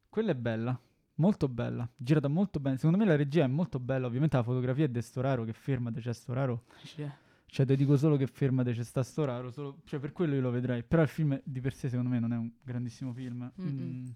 Quella 0.10 0.32
è 0.32 0.36
bella, 0.36 0.80
molto 1.15 1.48
bella, 1.50 1.88
girata 1.96 2.27
molto 2.27 2.60
bene. 2.60 2.77
Secondo 2.77 2.98
me 2.98 3.06
la 3.06 3.15
regia 3.15 3.44
è 3.44 3.48
molto 3.48 3.80
bella, 3.80 4.08
ovviamente 4.08 4.38
la 4.38 4.44
fotografia 4.44 4.86
è 4.86 4.89
di 4.89 5.01
Storaro, 5.01 5.44
che 5.44 5.54
fermate, 5.54 6.00
c'è 6.00 6.13
Storaro. 6.13 6.63
Cioè, 7.48 7.65
ti 7.65 7.75
dico 7.75 7.96
solo 7.96 8.18
che 8.18 8.27
fermate, 8.27 8.74
c'è 8.74 8.84
sta 8.84 9.01
Storaro, 9.04 9.50
solo, 9.51 9.77
cioè 9.86 10.00
per 10.00 10.12
quello 10.12 10.36
io 10.36 10.42
lo 10.42 10.51
vedrei. 10.51 10.84
Però 10.84 11.01
il 11.01 11.08
film 11.08 11.39
di 11.44 11.62
per 11.62 11.74
sé 11.74 11.88
secondo 11.89 12.10
me 12.10 12.20
non 12.20 12.34
è 12.34 12.38
un 12.38 12.51
grandissimo 12.62 13.13
film. 13.13 13.50
Mm-mm. 13.62 13.72
Mm. 13.82 14.08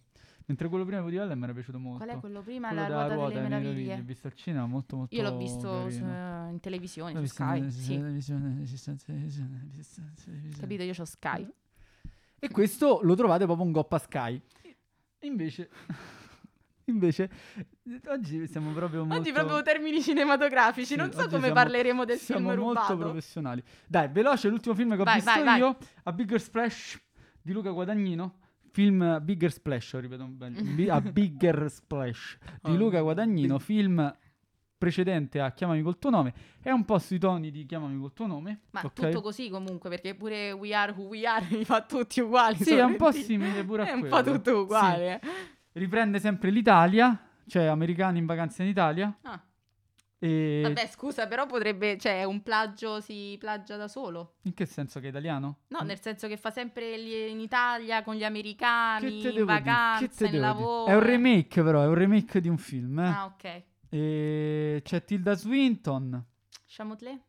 Mentre 0.49 0.67
quello 0.67 0.83
prima 0.83 0.99
di 1.07 1.15
Woody 1.15 1.35
mi 1.35 1.43
era 1.43 1.53
piaciuto 1.53 1.77
molto. 1.77 2.03
Qual 2.03 2.17
è 2.17 2.19
quello 2.19 2.41
prima? 2.41 2.69
Quello 2.69 2.81
la 2.81 2.87
ruota, 2.87 3.13
ruota 3.13 3.27
delle 3.29 3.41
meraviglie. 3.41 3.71
meraviglie, 3.73 4.01
visto 4.01 4.25
al 4.27 4.33
cinema, 4.33 4.65
molto 4.65 4.95
molto 4.97 5.15
Io 5.15 5.21
l'ho 5.21 5.37
visto 5.37 5.89
su- 5.91 5.99
carino. 5.99 6.49
in 6.49 6.59
televisione, 6.59 7.13
L'ho 7.13 7.19
su 7.19 7.25
Sky. 7.27 7.57
in 7.59 7.71
Sì, 7.71 7.95
televisione, 7.97 8.41
televisione, 8.55 8.97
televisione. 9.05 10.49
capito? 10.59 10.81
Io 10.83 10.93
ho 10.97 11.05
Sky. 11.05 11.47
E 12.39 12.49
questo 12.49 12.99
lo 13.03 13.13
trovate 13.13 13.45
proprio 13.45 13.63
un 13.63 13.71
Goppa 13.71 13.99
Sky. 13.99 14.41
Invece, 15.19 15.69
invece 16.85 17.29
oggi 18.07 18.47
siamo 18.47 18.71
proprio 18.71 19.05
molto... 19.05 19.21
Oggi 19.21 19.31
proprio 19.31 19.61
termini 19.61 20.01
cinematografici, 20.01 20.93
Sì, 20.93 20.95
non 20.95 21.11
so 21.11 21.27
come 21.27 21.39
siamo- 21.41 21.53
parleremo 21.53 22.05
del 22.05 22.17
siamo 22.17 22.49
film 22.49 22.61
molto 22.63 22.79
rubato. 22.81 22.97
professionali. 22.97 23.63
Dai, 23.85 24.07
veloce 24.07 24.49
l'ultimo 24.49 24.73
film 24.73 24.95
che 24.95 25.01
ho 25.01 25.03
Vai, 25.03 25.15
visto 25.15 25.29
vai, 25.31 25.43
vai. 25.43 25.57
io, 25.59 25.77
A 26.05 26.11
Bigger 26.11 26.41
Splash 26.41 26.99
di 27.39 27.51
Luca 27.53 27.69
Guadagnino. 27.69 28.38
Film 28.71 29.19
Bigger 29.21 29.51
Splash, 29.51 29.99
ripeto 29.99 30.25
bene, 30.25 30.61
Bi- 30.61 30.89
A 30.89 30.99
Bigger 31.01 31.69
Splash 31.69 32.37
di 32.61 32.71
Oh, 32.71 32.75
Luca 32.75 33.01
Guadagnino, 33.01 33.59
film 33.59 34.15
precedente 34.77 35.41
a 35.41 35.51
Chiamami 35.51 35.81
col 35.81 35.99
tuo 35.99 36.09
nome, 36.09 36.33
è 36.61 36.71
un 36.71 36.85
po' 36.85 36.97
sui 36.99 37.19
toni 37.19 37.51
di 37.51 37.65
Chiamami 37.65 37.99
col 37.99 38.13
tuo 38.13 38.27
nome. 38.27 38.61
Ma 38.71 38.81
okay? 38.85 39.11
tutto 39.11 39.21
così 39.21 39.49
comunque, 39.49 39.89
perché 39.89 40.15
pure 40.15 40.51
We 40.53 40.73
Are 40.73 40.93
Who 40.95 41.07
We 41.07 41.25
Are 41.25 41.45
li 41.51 41.65
fa 41.65 41.81
tutti 41.81 42.21
uguali. 42.21 42.55
Sì, 42.55 42.75
è 42.75 42.83
un 42.83 42.95
po' 42.95 43.11
simile 43.11 43.63
pure 43.63 43.83
a 43.83 43.85
È 43.87 43.99
quello. 43.99 44.15
un 44.15 44.23
po' 44.23 44.31
tutto 44.31 44.61
uguale. 44.61 45.19
Sì. 45.21 45.29
Riprende 45.73 46.19
sempre 46.19 46.49
l'Italia, 46.49 47.17
cioè 47.45 47.65
americani 47.65 48.19
in 48.19 48.25
vacanza 48.25 48.63
in 48.63 48.69
Italia. 48.69 49.15
Ah. 49.23 49.41
E... 50.21 50.59
Vabbè, 50.63 50.87
scusa, 50.87 51.27
però 51.27 51.45
potrebbe, 51.45 51.97
cioè, 51.97 52.25
un 52.25 52.43
plagio 52.43 52.99
si 52.99 53.37
plagia 53.39 53.77
da 53.77 53.87
solo. 53.87 54.35
In 54.43 54.53
che 54.53 54.65
senso 54.65 54.99
che 54.99 55.05
è 55.05 55.09
italiano? 55.09 55.59
No, 55.67 55.79
nel 55.81 56.01
senso 56.01 56.27
che 56.27 56.35
fa 56.35 56.51
sempre 56.51 57.01
gli- 57.01 57.29
in 57.29 57.39
Italia 57.39 58.03
con 58.03 58.15
gli 58.15 58.23
americani, 58.25 59.05
Che 59.05 59.21
te 59.21 59.27
in 59.29 59.33
devo 59.35 59.45
dire? 59.45 59.45
Che 59.63 59.69
vacanza, 59.69 60.07
te 60.17 60.25
in 60.25 60.31
devo 60.31 60.31
dire? 60.31 60.39
lavoro. 60.41 60.85
È 60.91 60.93
un 60.95 61.03
remake 61.03 61.63
però, 61.63 61.81
è 61.83 61.87
un 61.87 61.93
remake 61.93 62.41
di 62.41 62.49
un 62.49 62.57
film. 62.57 62.99
eh. 62.99 63.07
Ah, 63.07 63.25
ok. 63.25 63.63
E 63.91 64.81
c'è 64.83 65.03
Tilda 65.05 65.33
Swinton. 65.35 66.25
Chamotlé? 66.67 67.21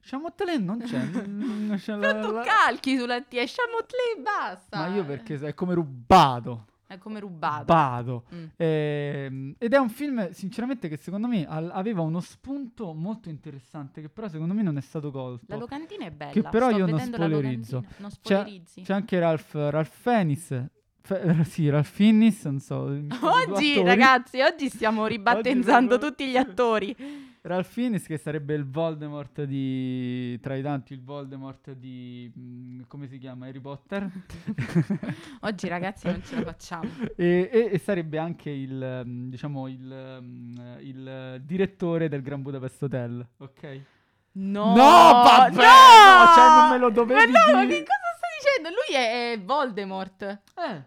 Chamotlé 0.00 0.56
non 0.56 0.78
c'è. 0.80 0.98
non 1.28 1.74
c'è 1.78 1.94
la- 1.96 2.20
tu 2.20 2.32
calchi 2.42 2.96
sulla 2.96 3.20
T, 3.20 3.34
è 3.34 3.44
Chamotlé 3.46 4.16
e 4.16 4.20
basta. 4.22 4.78
Ma 4.78 4.86
io 4.88 5.04
perché 5.04 5.38
è 5.38 5.52
come 5.54 5.74
rubato. 5.74 6.64
È 6.88 6.96
come 6.96 7.20
rubato. 7.20 7.58
Rubato. 7.58 8.24
Mm. 8.34 8.44
Ehm, 8.56 9.54
ed 9.58 9.74
è 9.74 9.76
un 9.76 9.90
film, 9.90 10.30
sinceramente, 10.30 10.88
che 10.88 10.96
secondo 10.96 11.26
me 11.28 11.46
al- 11.46 11.70
aveva 11.70 12.00
uno 12.00 12.20
spunto 12.20 12.94
molto 12.94 13.28
interessante, 13.28 14.00
che 14.00 14.08
però 14.08 14.26
secondo 14.28 14.54
me 14.54 14.62
non 14.62 14.78
è 14.78 14.80
stato 14.80 15.10
colto. 15.10 15.44
La 15.48 15.56
locantina 15.56 16.06
è 16.06 16.10
bella. 16.10 16.32
Che 16.32 16.42
però 16.42 16.68
sto 16.70 16.78
io 16.78 16.86
non 16.86 16.98
spoilerizzo. 16.98 17.84
Non 17.98 18.08
C'è, 18.08 18.36
spoilerizzi. 18.38 18.80
c'è 18.82 18.94
anche 18.94 19.18
Ralph, 19.18 19.52
Ralph 19.52 19.92
Fiennes. 20.00 20.64
Fe- 21.02 21.44
sì, 21.44 21.68
Ralph 21.68 21.86
Fiennes, 21.90 22.44
non 22.46 22.58
so. 22.58 22.76
Oggi, 23.20 23.82
ragazzi, 23.82 24.40
oggi 24.40 24.70
stiamo 24.70 25.04
ribattezzando 25.06 25.98
proprio- 25.98 26.08
tutti 26.08 26.26
gli 26.30 26.36
attori. 26.38 26.96
Ralph 27.48 27.68
Fiennes 27.70 28.06
che 28.06 28.18
sarebbe 28.18 28.54
il 28.54 28.68
Voldemort 28.68 29.42
di... 29.44 30.38
tra 30.40 30.54
i 30.54 30.62
tanti 30.62 30.92
il 30.92 31.02
Voldemort 31.02 31.72
di... 31.72 32.30
mm, 32.38 32.82
come 32.86 33.08
si 33.08 33.18
chiama? 33.18 33.46
Harry 33.46 33.60
Potter. 33.60 34.08
Oggi, 35.40 35.66
ragazzi, 35.66 36.06
non 36.06 36.22
ce 36.22 36.36
la 36.36 36.42
facciamo. 36.42 36.88
e, 37.16 37.48
e- 37.50 37.70
e 37.72 37.78
sarebbe 37.78 38.18
anche 38.18 38.50
il, 38.50 39.02
mm, 39.04 39.30
diciamo, 39.30 39.66
il, 39.66 40.18
mm, 40.22 40.56
il 40.80 41.42
direttore 41.44 42.08
del 42.08 42.20
Gran 42.22 42.42
Budapest 42.42 42.82
Hotel, 42.82 43.26
ok? 43.38 43.80
No, 44.32 44.68
No, 44.68 44.74
vabbè, 44.74 45.54
no, 45.54 45.60
cioè, 45.60 46.46
non 46.60 46.68
me 46.70 46.78
lo 46.78 46.90
dovevi 46.90 47.32
Ma 47.32 47.44
no, 47.46 47.52
ma 47.54 47.66
che 47.66 47.82
cosa 47.82 48.08
stai 48.16 48.30
dicendo? 48.38 48.68
Lui 48.68 48.94
è, 48.96 49.32
è 49.32 49.40
Voldemort. 49.40 50.22
Eh. 50.22 50.84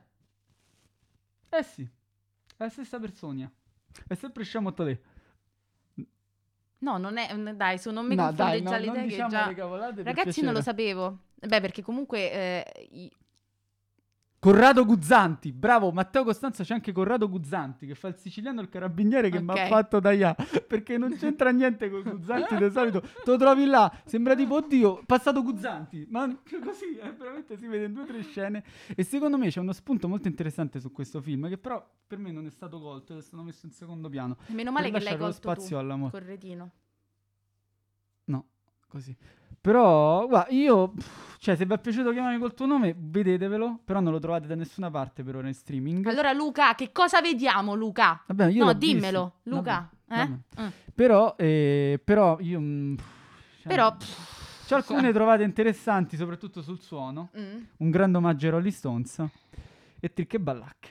Eh 1.49 1.63
sì. 1.63 1.81
È 1.81 2.63
la 2.63 2.69
stessa 2.69 2.99
persona. 2.99 3.51
È 4.07 4.13
sempre 4.13 4.43
Chamotlé. 4.45 5.01
No, 6.81 6.97
non 6.97 7.17
è. 7.17 7.33
Dai, 7.55 7.77
su, 7.77 7.91
non 7.91 8.05
mi 8.05 8.15
No, 8.15 8.25
confonde 8.27 8.51
dai, 8.51 8.63
già 8.63 8.69
no, 8.71 8.77
l'idea 8.77 9.01
che 9.01 9.07
diciamo 9.07 9.29
già. 9.29 9.47
le 9.47 9.53
cavolate, 9.55 9.93
per 10.03 10.05
Ragazzi, 10.05 10.41
non 10.41 10.53
lo 10.53 10.61
sapevo. 10.61 11.17
Beh, 11.35 11.61
perché 11.61 11.81
comunque. 11.81 12.31
eh, 12.31 13.11
Corrado 14.41 14.85
Guzzanti, 14.85 15.51
bravo, 15.51 15.91
Matteo 15.91 16.23
Costanzo 16.23 16.63
c'è 16.63 16.73
anche 16.73 16.91
Corrado 16.91 17.29
Guzzanti 17.29 17.85
che 17.85 17.93
fa 17.93 18.07
il 18.07 18.15
siciliano 18.15 18.59
e 18.59 18.63
il 18.63 18.69
carabiniere 18.69 19.29
che 19.29 19.39
mi 19.39 19.51
Ok. 19.51 19.57
ha 19.59 19.67
fatto 19.67 19.97
IA, 20.09 20.35
perché 20.67 20.97
non 20.97 21.15
c'entra 21.15 21.51
niente 21.51 21.91
con 21.91 22.01
Guzzanti 22.01 22.55
di 22.55 22.71
solito, 22.71 23.01
te 23.01 23.21
lo 23.29 23.37
trovi 23.37 23.65
là, 23.65 23.95
sembra 24.03 24.33
tipo, 24.33 24.55
oddio, 24.55 25.03
passato 25.05 25.43
Guzzanti, 25.43 26.07
ma 26.09 26.25
così, 26.63 26.97
eh, 26.97 27.11
veramente 27.11 27.55
si 27.55 27.67
vede 27.67 27.85
in 27.85 27.93
due 27.93 28.01
o 28.01 28.05
tre 28.07 28.23
scene 28.23 28.63
e 28.95 29.03
secondo 29.03 29.37
me 29.37 29.49
c'è 29.49 29.59
uno 29.59 29.73
spunto 29.73 30.07
molto 30.07 30.27
interessante 30.27 30.79
su 30.79 30.91
questo 30.91 31.21
film 31.21 31.47
che 31.47 31.59
però 31.59 31.87
per 32.07 32.17
me 32.17 32.31
non 32.31 32.47
è 32.47 32.49
stato 32.49 32.79
colto, 32.79 33.15
è 33.15 33.21
stato 33.21 33.43
messo 33.43 33.67
in 33.67 33.71
secondo 33.73 34.09
piano. 34.09 34.37
Meno 34.47 34.71
male 34.71 34.89
per 34.89 35.01
che 35.01 35.05
l'hai 35.05 35.17
colto 35.19 35.33
spazio 35.35 35.77
tu, 35.77 35.83
all'amore. 35.83 36.11
Corretino. 36.13 36.71
No, 38.23 38.45
così. 38.87 39.15
Però, 39.61 40.27
guarda, 40.27 40.51
io, 40.51 40.89
pff, 40.89 41.37
cioè, 41.37 41.55
se 41.55 41.65
vi 41.65 41.73
è 41.73 41.79
piaciuto 41.79 42.11
chiamarmi 42.11 42.39
col 42.39 42.53
tuo 42.53 42.65
nome, 42.65 42.95
vedetevelo, 42.97 43.79
però 43.85 43.99
non 43.99 44.11
lo 44.11 44.19
trovate 44.19 44.47
da 44.47 44.55
nessuna 44.55 44.89
parte 44.89 45.23
per 45.23 45.35
ora 45.35 45.47
in 45.47 45.53
streaming. 45.53 46.05
Allora, 46.07 46.33
Luca, 46.33 46.73
che 46.75 46.91
cosa 46.91 47.21
vediamo, 47.21 47.75
Luca? 47.75 48.23
Vabbè, 48.25 48.47
io 48.47 48.65
no, 48.65 48.71
l'ho 48.71 48.77
visto. 48.77 48.93
dimmelo, 48.93 49.33
Luca. 49.43 49.89
Vabbè, 50.05 50.21
eh? 50.21 50.27
vabbè. 50.27 50.61
Mm. 50.61 50.67
Però, 50.95 51.35
eh, 51.37 52.01
però 52.03 52.37
io... 52.39 52.59
mm, 52.59 52.95
pff, 52.95 53.05
cioè, 53.61 53.73
Però. 53.73 53.95
C'è 54.65 54.75
alcune 54.75 55.11
trovate 55.11 55.43
interessanti, 55.43 56.15
soprattutto 56.15 56.61
sul 56.61 56.79
suono. 56.79 57.29
Mm. 57.37 57.61
Un 57.77 57.89
grande 57.89 58.17
omaggio 58.17 58.45
ai 58.45 58.51
Rolling 58.53 58.73
Stones. 58.73 59.23
E 59.99 60.13
Trick 60.13 60.33
e 60.33 60.39
Ballacche. 60.39 60.89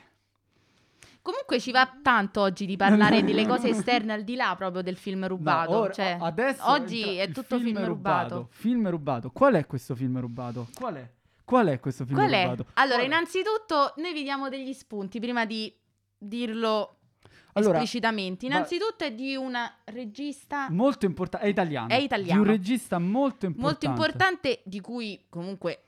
Comunque 1.23 1.61
ci 1.61 1.71
va 1.71 1.91
tanto 2.03 2.41
oggi 2.41 2.65
di 2.65 2.77
parlare 2.77 3.23
delle 3.25 3.47
cose 3.47 3.69
esterne 3.69 4.13
al 4.13 4.25
di 4.25 4.37
là 4.37 4.55
proprio 4.57 4.83
del 4.83 4.97
film 4.97 5.27
rubato. 5.27 5.71
No, 5.73 5.79
ora- 5.79 5.93
cioè, 5.93 6.17
adesso 6.21 6.69
oggi 6.71 7.17
è 7.17 7.31
tutto 7.31 7.59
film, 7.59 7.85
rubato. 7.85 8.49
Film 8.51 8.89
rubato. 8.89 9.31
Qual 9.31 9.55
è 9.55 9.67
questo 9.67 9.95
film 9.95 10.19
rubato? 10.19 10.69
Qual 10.75 10.95
è? 10.95 11.11
Qual 11.45 11.67
è 11.67 11.81
questo 11.81 12.05
film 12.05 12.17
Qual 12.17 12.31
è? 12.31 12.43
rubato? 12.45 12.67
Allora, 12.75 12.97
Qual 12.99 13.03
è? 13.03 13.07
innanzitutto, 13.07 13.93
noi 13.97 14.13
vi 14.13 14.23
diamo 14.23 14.49
degli 14.49 14.73
spunti 14.73 15.19
prima 15.21 15.45
di 15.45 15.75
dirlo 16.17 16.99
Allora, 17.55 17.75
esplicitamente. 17.75 18.47
Innanzitutto 18.47 19.05
è 19.05 19.13
di 19.13 19.35
una 19.37 19.71
regista 19.85 20.69
Molto 20.71 21.07
importante. 21.07 21.47
È 21.47 21.51
italiano. 21.51 21.89
È 21.89 21.97
italiano. 21.97 22.43
Di 22.43 22.49
un 22.49 22.55
regista 22.55 22.99
molto 22.99 23.47
importante. 23.47 23.87
molto 23.87 23.87
importante, 23.87 24.61
di 24.65 24.81
cui 24.81 25.27
comunque 25.29 25.83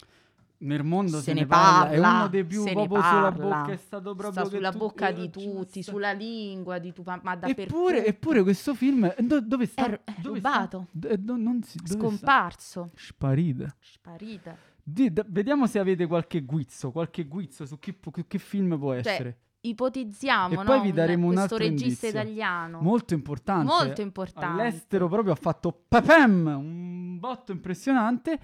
Nel 0.63 0.85
mondo 0.85 1.17
se, 1.17 1.23
Se 1.25 1.33
ne 1.33 1.41
ne 1.41 1.47
parla. 1.47 1.91
È 1.91 2.01
parla, 2.01 2.19
uno 2.19 2.29
dei 2.29 2.45
più 2.45 2.63
proprio 2.63 3.03
sulla 3.03 3.33
parla. 3.33 3.61
bocca. 3.61 3.73
È 3.73 3.77
stato 3.77 4.15
proprio 4.15 4.31
sta 4.31 4.43
che 4.43 4.49
sulla 4.49 4.71
tutti- 4.71 4.85
bocca 4.85 5.09
eh, 5.09 5.15
di 5.15 5.31
tutti, 5.31 5.83
sulla 5.83 6.13
lingua 6.13 6.79
di 6.79 6.93
tu, 6.93 7.03
ma, 7.05 7.17
dappertutto. 7.17 7.61
Eppure, 7.63 8.07
eppure 8.07 8.43
questo 8.45 8.75
film 8.75 9.13
do- 9.19 9.41
dove 9.41 9.67
sta? 9.67 9.87
È 9.87 10.01
è 10.05 10.15
Dove 10.21 10.37
rubato. 10.37 10.87
sta? 10.89 10.99
D- 11.09 11.17
do- 11.17 11.37
non 11.37 11.63
si, 11.65 11.79
dove 11.79 11.89
sta? 11.89 11.99
scomparso, 11.99 12.91
Sparita. 12.95 13.75
sparita. 13.81 14.57
Di- 14.85 15.13
d- 15.13 15.25
vediamo 15.29 15.67
se 15.67 15.79
avete 15.81 16.07
qualche 16.07 16.43
guizzo, 16.45 16.91
qualche 16.93 17.25
guizzo 17.27 17.67
su 17.67 17.79
chi 17.79 17.93
pu- 17.93 18.25
che 18.27 18.39
film 18.39 18.79
può 18.79 18.93
Cioè, 19.01 19.13
essere. 19.13 19.39
Ipotizziamo, 19.65 20.55
E 20.55 20.57
no? 20.57 20.63
poi 20.65 20.81
vi 20.81 20.93
daremo 20.93 21.27
un 21.27 21.35
questo 21.35 21.55
altro 21.55 21.59
regista 21.59 22.07
indizio. 22.07 22.09
italiano. 22.09 22.81
Molto 22.81 23.15
importante. 23.15 23.65
Molto 23.65 24.01
importante. 24.01 24.61
All'estero 24.63 25.09
proprio 25.09 25.33
ha 25.33 25.37
fatto 25.37 25.85
papem, 25.89 26.47
un 26.47 27.19
botto 27.19 27.53
impressionante. 27.53 28.39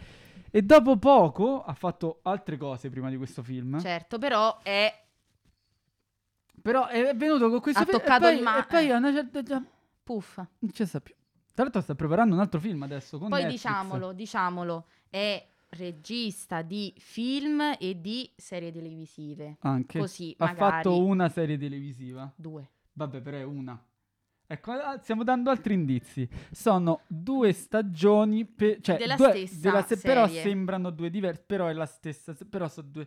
E 0.51 0.63
dopo 0.63 0.97
poco 0.97 1.63
ha 1.63 1.75
fatto 1.75 2.21
altre 2.23 2.57
cose 2.57 2.89
prima 2.91 3.11
di 3.11 3.17
questo 3.17 3.43
film. 3.43 3.79
Certo, 3.81 4.19
però 4.19 4.61
è 4.63 4.93
Però 6.61 6.87
è 6.87 7.15
venuto 7.15 7.49
con 7.51 7.61
questo 7.61 7.83
Ha 7.83 7.85
film 7.85 7.99
toccato 7.99 8.25
e 8.27 8.29
poi, 8.31 8.37
il 8.39 8.43
ma- 8.43 8.59
e 8.59 8.67
poi 8.67 8.87
eh. 8.87 8.93
a 8.93 8.97
una 8.97 9.13
certa 9.13 9.43
già 9.43 9.63
puffa. 10.03 10.49
non 10.61 10.73
ci 10.73 10.85
sta 10.87 11.01
più. 11.01 11.15
Tra 11.55 11.65
l'altro 11.65 11.81
sta 11.83 11.95
preparando 11.95 12.35
un 12.35 12.41
altro 12.41 12.61
film 12.61 12.83
adesso 12.83 13.19
con 13.19 13.29
Poi 13.29 13.43
Netflix. 13.43 13.63
diciamolo, 13.63 14.13
diciamolo, 14.13 14.87
è 15.11 15.47
regista 15.71 16.63
di 16.63 16.95
film 16.99 17.77
e 17.79 18.01
di 18.01 18.31
serie 18.37 18.73
televisive. 18.73 19.57
Anche. 19.61 19.99
Così, 19.99 20.35
ha 20.39 20.47
magari 20.47 20.71
fatto 20.73 21.05
una 21.05 21.29
serie 21.29 21.59
televisiva. 21.59 22.33
due. 22.37 22.71
Vabbè, 22.93 23.21
però 23.21 23.37
è 23.39 23.43
una. 23.45 23.81
Ecco, 24.51 24.73
ah, 24.73 24.99
stiamo 25.03 25.25
dando 25.25 25.51
altri 25.51 25.75
indizi. 25.75 26.27
Sono 26.51 27.03
due 27.07 27.53
stagioni, 27.53 28.47
pe- 28.47 28.79
cioè 28.81 28.97
Della 28.97 29.15
due- 29.15 29.29
stessa 29.31 29.61
della 29.61 29.83
se- 29.83 29.99
però 29.99 30.27
sembrano 30.27 30.89
due 30.91 31.11
diverse, 31.11 31.43
però 31.47 31.67
è 31.67 31.75
la 31.75 31.85
stessa, 31.85 32.35
però 32.49 32.67
sono 32.67 32.89
due, 32.91 33.07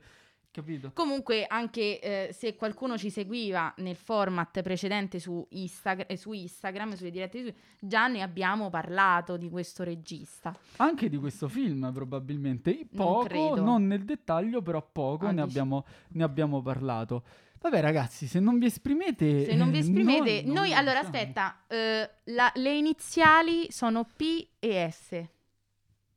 capito? 0.52 0.92
Comunque, 0.94 1.46
anche 1.48 2.00
eh, 2.00 2.32
se 2.32 2.56
qualcuno 2.56 2.96
ci 2.96 3.10
seguiva 3.10 3.74
nel 3.78 3.96
format 3.96 4.62
precedente 4.62 5.18
su, 5.18 5.44
Instag- 5.50 6.06
eh, 6.08 6.16
su 6.16 6.32
Instagram, 6.32 6.94
sulle 6.94 7.10
dirette, 7.10 7.42
di- 7.42 7.54
già 7.80 8.06
ne 8.06 8.22
abbiamo 8.22 8.70
parlato 8.70 9.36
di 9.36 9.50
questo 9.50 9.84
regista. 9.84 10.56
Anche 10.76 11.10
di 11.10 11.18
questo 11.18 11.48
film 11.48 11.92
probabilmente, 11.92 12.86
Non 12.92 13.08
poco, 13.08 13.24
credo. 13.26 13.64
non 13.64 13.88
nel 13.88 14.06
dettaglio, 14.06 14.62
però 14.62 14.88
poco 14.92 15.26
Ah, 15.26 15.32
ne, 15.32 15.42
abbiamo, 15.42 15.86
ne 16.10 16.24
abbiamo 16.24 16.62
parlato. 16.62 17.24
Vabbè 17.62 17.80
ragazzi, 17.80 18.26
se 18.28 18.40
non 18.40 18.58
vi 18.58 18.66
esprimete... 18.66 19.46
Se 19.46 19.56
non 19.56 19.70
vi 19.70 19.78
esprimete, 19.80 20.42
non 20.44 20.56
noi, 20.56 20.70
lo 20.70 20.76
allora 20.78 21.00
diciamo. 21.02 21.16
aspetta, 21.18 21.64
eh, 21.68 22.10
la- 22.34 22.52
le 22.56 22.76
iniziali 22.76 23.68
sono 23.72 24.04
P 24.16 24.48
e 24.60 24.90
S 24.92 25.24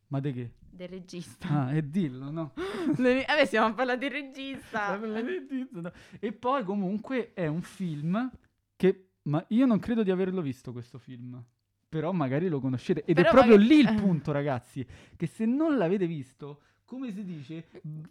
Ma 0.08 0.20
di 0.20 0.32
che? 0.32 0.50
del 0.74 0.88
regista. 0.88 1.48
Ah, 1.66 1.72
e 1.74 1.88
dillo, 1.88 2.30
no? 2.30 2.52
Le- 2.96 3.24
Vabbè, 3.28 3.44
stiamo 3.44 3.66
a 3.68 3.72
parlare 3.74 3.98
del 3.98 4.10
regista. 4.10 4.98
E 6.18 6.32
poi 6.32 6.64
comunque 6.64 7.32
è 7.34 7.46
un 7.46 7.62
film 7.62 8.30
che... 8.74 9.08
Ma 9.24 9.44
io 9.50 9.66
non 9.66 9.78
credo 9.78 10.02
di 10.02 10.10
averlo 10.10 10.40
visto 10.42 10.72
questo 10.72 10.98
film. 10.98 11.40
Però 11.88 12.10
magari 12.12 12.48
lo 12.48 12.58
conoscete. 12.58 13.04
Ed 13.04 13.14
Però 13.14 13.28
è 13.28 13.30
proprio 13.32 13.56
magari- 13.56 13.74
lì 13.74 13.80
il 13.88 13.94
punto, 14.00 14.32
ragazzi. 14.32 14.84
Che 15.16 15.26
se 15.26 15.44
non 15.46 15.76
l'avete 15.78 16.06
visto, 16.08 16.62
come 16.94 17.12
si 17.12 17.24
dice? 17.24 17.66
mm, 17.86 18.02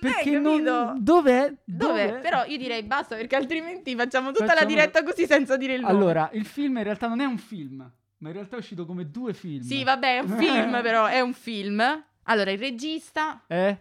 perché 0.00 0.36
hai 0.36 0.40
non... 0.40 0.62
capito? 0.64 0.94
Dov'è? 0.98 1.54
Dov'è? 1.64 2.18
Però 2.20 2.44
io 2.44 2.56
direi 2.56 2.82
basta 2.82 3.16
perché 3.16 3.36
altrimenti 3.36 3.94
facciamo 3.94 4.30
tutta 4.32 4.46
la 4.46 4.50
Facciamo- 4.52 4.68
diretta 4.70 5.02
così 5.02 5.26
senza 5.26 5.56
dire 5.56 5.74
il 5.74 5.80
nome. 5.82 5.92
Allora, 5.92 6.30
il 6.32 6.44
film 6.46 6.78
in 6.78 6.82
realtà 6.84 7.06
non 7.08 7.20
è 7.20 7.24
un 7.24 7.38
film. 7.38 7.90
Ma 8.18 8.28
in 8.28 8.34
realtà 8.34 8.56
è 8.56 8.58
uscito 8.58 8.84
come 8.84 9.10
due 9.10 9.32
film. 9.32 9.62
Sì, 9.62 9.82
vabbè, 9.84 10.16
è 10.16 10.20
un 10.20 10.36
film 10.36 10.82
però, 10.82 11.06
è 11.06 11.20
un 11.20 11.32
film. 11.32 11.80
Allora, 12.24 12.50
il 12.50 12.58
regista 12.58 13.42
È 13.46 13.76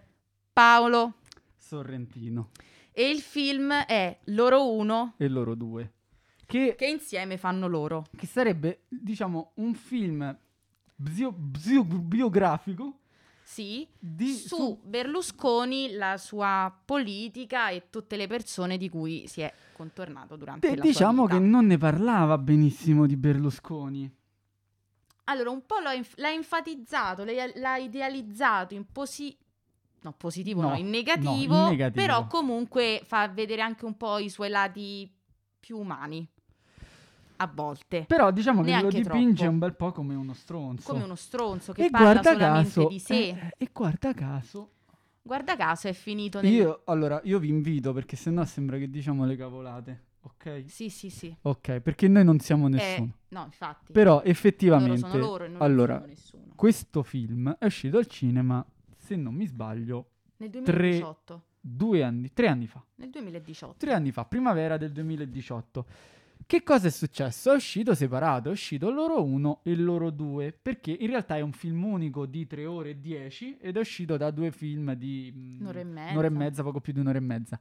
Paolo 0.53 1.15
Sorrentino. 1.57 2.51
e 2.91 3.09
il 3.09 3.19
film 3.19 3.71
è 3.73 4.17
Loro 4.25 4.71
Uno. 4.73 5.13
E 5.17 5.27
loro 5.27 5.55
due. 5.55 5.91
che, 6.45 6.75
che 6.77 6.85
insieme 6.87 7.37
fanno 7.37 7.67
loro. 7.67 8.05
Che 8.15 8.25
sarebbe, 8.27 8.83
diciamo, 8.87 9.51
un 9.55 9.73
film 9.73 10.37
bio, 10.95 11.31
bio, 11.31 11.83
biografico 11.83 12.98
sì, 13.49 13.87
di, 13.97 14.35
su, 14.35 14.47
su, 14.55 14.79
Berlusconi, 14.83 15.93
la 15.93 16.17
sua 16.17 16.71
politica 16.85 17.69
e 17.69 17.89
tutte 17.89 18.15
le 18.15 18.27
persone 18.27 18.77
di 18.77 18.89
cui 18.89 19.25
si 19.25 19.41
è 19.41 19.51
contornato 19.73 20.35
durante 20.35 20.69
Beh, 20.69 20.75
la 20.75 20.83
diciamo 20.83 21.25
che 21.25 21.39
non 21.39 21.65
ne 21.65 21.79
parlava 21.79 22.37
benissimo 22.37 23.07
di 23.07 23.17
Berlusconi. 23.17 24.07
Allora, 25.23 25.49
un 25.49 25.65
po' 25.65 25.79
l'ha, 25.79 25.93
inf- 25.93 26.15
l'ha 26.17 26.31
enfatizzato, 26.31 27.23
l'ha, 27.23 27.49
l'ha 27.55 27.77
idealizzato 27.77 28.75
in 28.75 28.85
posi- 28.91 29.35
no, 30.01 30.13
positivo, 30.15 30.61
no, 30.61 30.69
No, 30.69 30.75
in 30.75 30.89
negativo, 30.89 31.55
no, 31.55 31.63
in 31.63 31.69
negativo. 31.69 32.05
però 32.05 32.27
comunque 32.27 33.01
fa 33.03 33.27
vedere 33.29 33.63
anche 33.63 33.83
un 33.83 33.97
po' 33.97 34.19
i 34.19 34.29
suoi 34.29 34.49
lati 34.49 35.11
più 35.59 35.79
umani, 35.79 36.25
a 37.41 37.51
volte. 37.53 38.03
Però 38.07 38.31
diciamo 38.31 38.61
che 38.63 38.81
lo 38.81 38.89
dipinge 38.89 39.35
troppo. 39.35 39.51
un 39.51 39.59
bel 39.59 39.75
po' 39.75 39.91
come 39.91 40.15
uno 40.15 40.33
stronzo. 40.33 40.91
Come 40.91 41.03
uno 41.05 41.15
stronzo 41.15 41.71
che 41.73 41.85
e 41.85 41.89
parla 41.89 42.21
solamente 42.21 42.63
caso, 42.73 42.87
di 42.87 42.99
sé. 42.99 43.13
eh, 43.29 43.51
e 43.57 43.69
guarda 43.73 44.13
caso, 44.13 44.71
Guarda 45.21 45.55
caso 45.55 45.87
è 45.87 45.93
finito 45.93 46.41
nel... 46.41 46.51
io, 46.51 46.81
allora, 46.85 47.21
io 47.23 47.37
vi 47.39 47.49
invito 47.49 47.93
perché 47.93 48.15
sennò 48.15 48.43
sembra 48.45 48.77
che 48.77 48.89
diciamo 48.89 49.25
le 49.25 49.35
cavolate, 49.35 50.03
ok? 50.21 50.63
Sì, 50.67 50.89
sì, 50.89 51.09
sì. 51.09 51.35
Ok, 51.43 51.79
perché 51.81 52.07
noi 52.07 52.23
non 52.23 52.39
siamo 52.39 52.65
Eh, 52.67 52.69
nessuno. 52.71 53.13
no, 53.29 53.43
infatti. 53.45 53.91
Però 53.93 54.15
loro 54.15 54.25
effettivamente, 54.25 54.97
sono 55.07 55.17
loro 55.17 55.43
e 55.43 55.47
non 55.49 55.61
allora, 55.61 55.93
siamo 55.97 56.07
nessuno. 56.07 56.43
questo 56.55 57.03
film 57.03 57.55
è 57.59 57.65
uscito 57.65 57.97
al 57.99 58.07
cinema, 58.07 58.65
se 58.97 59.15
non 59.15 59.35
mi 59.35 59.45
sbaglio, 59.45 60.09
Nel 60.37 60.49
tre- 60.49 60.61
2018. 60.63 61.43
due 61.59 62.01
anni, 62.03 62.31
tre 62.33 62.47
anni 62.47 62.65
fa. 62.65 62.83
Nel 62.95 63.09
2018. 63.11 63.75
Tre 63.77 63.93
anni 63.93 64.11
fa, 64.11 64.25
primavera 64.25 64.77
del 64.77 64.91
2018. 64.91 65.85
Che 66.49 66.63
cosa 66.63 66.87
è 66.87 66.89
successo? 66.89 67.51
È 67.51 67.55
uscito 67.55 67.93
separato, 67.93 68.49
è 68.49 68.51
uscito 68.51 68.89
loro 68.89 69.23
uno 69.23 69.59
e 69.61 69.75
loro 69.75 70.09
due, 70.09 70.51
perché 70.51 70.89
in 70.89 71.05
realtà 71.05 71.35
è 71.37 71.41
un 71.41 71.51
film 71.51 71.83
unico 71.83 72.25
di 72.25 72.47
tre 72.47 72.65
ore 72.65 72.89
e 72.89 72.99
dieci 72.99 73.55
ed 73.59 73.77
è 73.77 73.79
uscito 73.79 74.17
da 74.17 74.31
due 74.31 74.49
film 74.49 74.93
di 74.93 75.31
mm, 75.31 75.59
Un'ora 75.59 75.79
e 75.79 75.83
mezza. 75.83 76.11
un'ora 76.11 76.25
e 76.25 76.29
mezza, 76.31 76.63
poco 76.63 76.81
più 76.81 76.91
di 76.91 77.01
un'ora 77.01 77.19
e 77.19 77.21
mezza. 77.21 77.59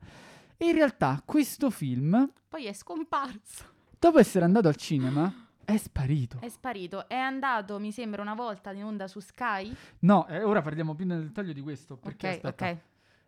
E 0.57 0.64
in 0.64 0.73
realtà 0.73 1.21
questo 1.23 1.68
film, 1.68 2.33
Poi 2.49 2.64
è 2.64 2.73
scomparso. 2.73 3.64
dopo 3.99 4.18
essere 4.21 4.47
andato 4.47 4.68
al 4.68 4.76
cinema, 4.76 5.30
è 5.66 5.76
sparito. 5.76 6.38
È 6.40 6.49
sparito. 6.49 7.07
È 7.11 7.14
andato, 7.14 7.78
mi 7.78 7.92
sembra, 7.92 8.23
una 8.23 8.35
volta 8.35 8.73
in 8.73 8.85
onda 8.85 9.07
su 9.07 9.21
Sky. 9.21 9.71
No, 9.99 10.26
eh, 10.28 10.42
ora 10.42 10.62
parliamo 10.62 10.95
più 10.95 11.04
nel 11.04 11.25
dettaglio 11.25 11.52
di 11.52 11.61
questo, 11.61 11.99
perché 11.99 12.26
ok, 12.26 12.35
aspetta. 12.37 12.71
ok. 12.71 12.78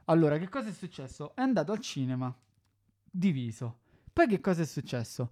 Allora, 0.07 0.39
che 0.39 0.49
cosa 0.49 0.71
è 0.71 0.73
successo? 0.73 1.35
È 1.35 1.43
andato 1.43 1.71
al 1.73 1.81
cinema, 1.81 2.35
diviso. 3.11 3.81
Poi 4.11 4.27
che 4.27 4.41
cosa 4.41 4.63
è 4.63 4.65
successo? 4.65 5.31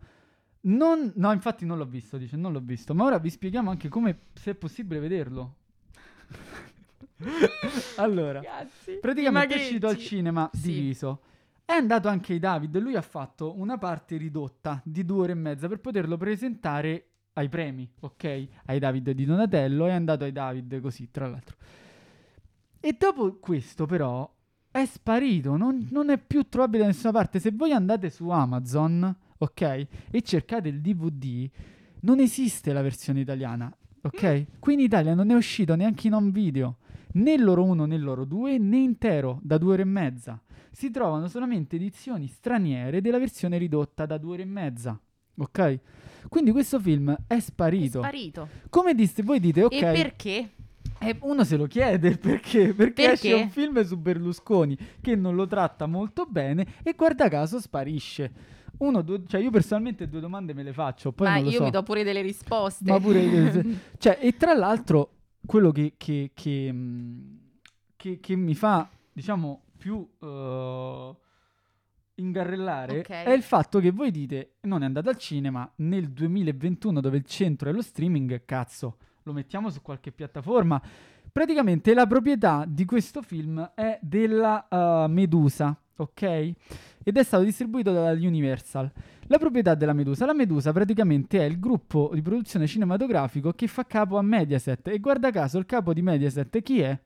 Non, 0.69 1.13
no, 1.17 1.33
infatti 1.33 1.65
non 1.65 1.79
l'ho 1.79 1.87
visto, 1.87 2.17
dice, 2.19 2.37
non 2.37 2.53
l'ho 2.53 2.61
visto. 2.61 2.95
Ma 2.95 3.05
ora 3.05 3.19
vi 3.19 3.31
spieghiamo 3.31 3.71
anche 3.71 3.89
come, 3.89 4.19
se 4.35 4.51
è 4.53 4.55
possibile 4.55 5.01
vederlo. 5.01 5.55
allora, 7.97 8.41
Ragazzi, 8.41 8.99
praticamente 9.01 9.55
è 9.55 9.59
uscito 9.59 9.87
al 9.89 9.97
cinema 9.97 10.49
Sì. 10.53 10.73
diviso. 10.73 11.23
È 11.65 11.73
andato 11.73 12.09
anche 12.09 12.33
ai 12.35 12.39
David, 12.39 12.79
lui 12.79 12.97
ha 12.97 13.03
fatto 13.03 13.59
una 13.59 13.77
parte 13.77 14.17
ridotta 14.17 14.81
di 14.85 15.05
due 15.05 15.23
ore 15.25 15.33
e 15.33 15.37
mezza 15.37 15.69
per 15.69 15.81
poterlo 15.81 16.17
presentare 16.17 17.05
ai 17.35 17.49
premi, 17.49 17.89
ok? 18.01 18.49
Ai 18.67 18.79
David 18.79 19.11
di 19.11 19.25
Donatello, 19.25 19.87
è 19.87 19.93
andato 19.93 20.25
ai 20.25 20.33
David 20.33 20.81
così, 20.81 21.11
tra 21.11 21.29
l'altro. 21.29 21.57
E 22.81 22.97
dopo 22.99 23.37
questo 23.39 23.85
però 23.85 24.31
è 24.71 24.85
sparito, 24.87 25.57
non, 25.57 25.87
non 25.91 26.09
è 26.11 26.19
più 26.19 26.49
trovabile 26.49 26.83
da 26.85 26.89
nessuna 26.89 27.13
parte. 27.13 27.39
Se 27.39 27.51
voi 27.53 27.73
andate 27.73 28.09
su 28.09 28.31
Amazon, 28.31 29.15
ok? 29.39 29.87
E 30.11 30.23
cercate 30.23 30.69
il 30.69 30.81
DVD, 30.81 31.49
non 32.01 32.21
esiste 32.21 32.73
la 32.73 32.83
versione 32.83 33.21
italiana, 33.21 33.75
ok? 34.03 34.47
Qui 34.59 34.75
in 34.75 34.81
Italia 34.81 35.15
non 35.15 35.31
è 35.31 35.35
uscito 35.35 35.75
neanche 35.75 36.07
in 36.07 36.15
home 36.15 36.31
video, 36.31 36.79
né 37.13 37.37
loro 37.37 37.65
1 37.65 37.85
né 37.87 37.97
loro 37.99 38.25
2, 38.25 38.59
né 38.59 38.79
intero 38.79 39.41
da 39.43 39.59
due 39.59 39.75
ore 39.75 39.83
e 39.83 39.87
mezza. 39.87 40.41
Si 40.71 40.91
trovano 40.91 41.27
solamente 41.29 41.77
edizioni 41.77 42.27
straniere 42.29 43.01
della 43.01 43.19
versione 43.19 43.59
ridotta 43.59 44.07
da 44.07 44.19
due 44.19 44.35
ore 44.35 44.43
e 44.43 44.47
mezza, 44.47 45.01
ok? 45.37 45.81
Quindi 46.29 46.51
questo 46.53 46.79
film 46.79 47.11
è 47.27 47.35
È 47.35 47.41
sparito. 47.41 48.01
sparito. 48.01 48.49
Come 48.69 48.95
dite, 48.95 49.23
voi 49.23 49.41
dite, 49.41 49.65
ok. 49.65 49.73
E 49.73 49.81
perché? 49.81 50.51
Eh, 51.01 51.17
uno 51.21 51.45
se 51.45 51.57
lo 51.57 51.67
chiede 51.67 52.17
perché? 52.19 52.75
Perché 52.75 52.75
Perché? 52.75 53.11
esce 53.13 53.33
un 53.35 53.49
film 53.51 53.81
su 53.85 53.97
Berlusconi 53.97 54.77
che 55.01 55.15
non 55.15 55.37
lo 55.37 55.47
tratta 55.47 55.87
molto 55.87 56.27
bene 56.27 56.67
e 56.83 56.93
guarda 56.95 57.29
caso 57.29 57.61
sparisce. 57.61 58.33
Uno, 58.79 59.03
due, 59.03 59.23
cioè 59.27 59.41
io 59.41 59.51
personalmente 59.51 60.09
due 60.09 60.21
domande 60.21 60.55
me 60.55 60.63
le 60.63 60.73
faccio, 60.73 61.13
poi 61.13 61.27
Ma 61.27 61.35
non 61.35 61.45
lo 61.45 61.51
io 61.51 61.57
so. 61.59 61.65
mi 61.65 61.71
do 61.71 61.83
pure 61.83 62.03
delle 62.05 62.23
risposte. 62.23 62.91
Ma 62.91 63.01
pure 63.01 63.81
cioè, 63.99 64.19
e 64.21 64.37
tra 64.37 64.55
l'altro 64.55 65.13
quello 65.45 65.73
che, 65.73 65.95
che, 65.97 66.31
che, 66.35 66.73
mh, 66.73 67.39
che- 67.97 68.21
che 68.21 68.37
mi 68.37 68.55
fa, 68.55 68.89
diciamo, 69.13 69.63
più 69.77 70.07
eh, 70.21 71.17
ingarrellare 72.17 72.99
Ok. 73.01 73.09
è 73.11 73.31
il 73.33 73.43
fatto 73.43 73.79
che 73.81 73.91
voi 73.91 74.11
dite 74.11 74.55
non 74.63 74.83
è 74.83 74.87
andato 74.87 75.09
al 75.09 75.17
cinema 75.17 75.71
nel 75.77 76.11
2021 76.11 77.01
dove 77.01 77.17
il 77.17 77.25
centro 77.25 77.69
è 77.71 77.73
lo 77.73 77.83
streaming, 77.83 78.45
cazzo, 78.45 78.97
lo 79.23 79.33
mettiamo 79.33 79.71
su 79.71 79.83
qualche 79.83 80.11
piattaforma. 80.13 80.81
Praticamente 81.31 81.95
la 81.95 82.07
proprietà 82.07 82.65
di 82.67 82.85
questo 82.85 83.23
film 83.23 83.73
è 83.75 83.99
della 84.03 84.67
eh, 84.69 85.07
Medusa, 85.09 85.79
ok? 85.97 86.53
Ed 87.09 87.17
è 87.17 87.23
stato 87.23 87.43
distribuito 87.43 87.91
dalla 87.91 88.11
Universal. 88.11 88.93
La 89.29 89.39
proprietà 89.39 89.75
della 89.75 89.95
Medusa. 89.95 90.27
La 90.27 90.35
Medusa 90.35 90.73
praticamente 90.73 91.39
è 91.39 91.45
il 91.45 91.59
gruppo 91.59 92.11
di 92.13 92.21
produzione 92.21 92.67
cinematografico 92.67 93.55
che 93.55 93.67
fa 93.67 93.87
capo 93.87 94.19
a 94.19 94.23
Mediaset. 94.23 94.89
E 94.89 94.99
guarda 94.99 95.31
caso, 95.31 95.57
il 95.57 95.65
capo 95.65 95.95
di 95.95 96.03
Mediaset 96.03 96.61
chi 96.61 96.81
è? 96.81 97.01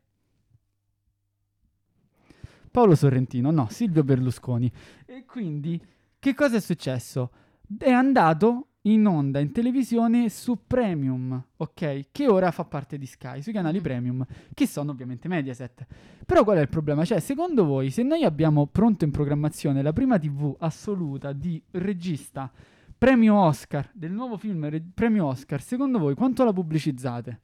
Paolo 2.72 2.96
Sorrentino, 2.96 3.52
no, 3.52 3.68
Silvio 3.70 4.02
Berlusconi. 4.02 4.72
E 5.06 5.24
quindi, 5.24 5.80
che 6.18 6.34
cosa 6.34 6.56
è 6.56 6.60
successo? 6.60 7.30
È 7.78 7.90
andato 7.90 8.70
in 8.82 9.06
onda 9.06 9.38
in 9.38 9.52
televisione 9.52 10.28
su 10.28 10.66
Premium, 10.66 11.40
ok? 11.56 12.06
Che 12.10 12.26
ora 12.28 12.50
fa 12.50 12.64
parte 12.64 12.98
di 12.98 13.06
Sky, 13.06 13.40
sui 13.40 13.52
canali 13.52 13.78
Mm. 13.78 13.82
Premium, 13.82 14.26
che 14.52 14.66
sono 14.66 14.90
ovviamente 14.90 15.28
Mediaset. 15.28 15.86
Però 16.26 16.42
qual 16.44 16.58
è 16.58 16.60
il 16.62 16.68
problema? 16.68 17.04
Cioè, 17.04 17.20
secondo 17.20 17.64
voi, 17.64 17.90
se 17.90 18.02
noi 18.02 18.24
abbiamo 18.24 18.66
pronto 18.66 19.04
in 19.04 19.10
programmazione 19.12 19.82
la 19.82 19.92
prima 19.92 20.18
TV 20.18 20.54
assoluta 20.58 21.32
di 21.32 21.62
regista 21.72 22.50
premio 22.98 23.34
Oscar, 23.36 23.88
del 23.92 24.12
nuovo 24.12 24.36
film 24.36 24.68
re- 24.68 24.82
premio 24.94 25.26
Oscar, 25.26 25.60
secondo 25.62 25.98
voi 25.98 26.14
quanto 26.14 26.44
la 26.44 26.52
pubblicizzate? 26.52 27.40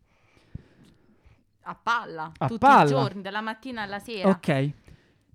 A 1.62 1.74
palla. 1.74 2.33
A 2.37 2.46
tutti 2.46 2.59
palla. 2.59 2.85
i 2.85 2.88
giorni, 2.88 3.22
dalla 3.22 3.40
mattina 3.40 3.83
alla 3.83 3.98
sera. 3.98 4.29
Ok, 4.29 4.70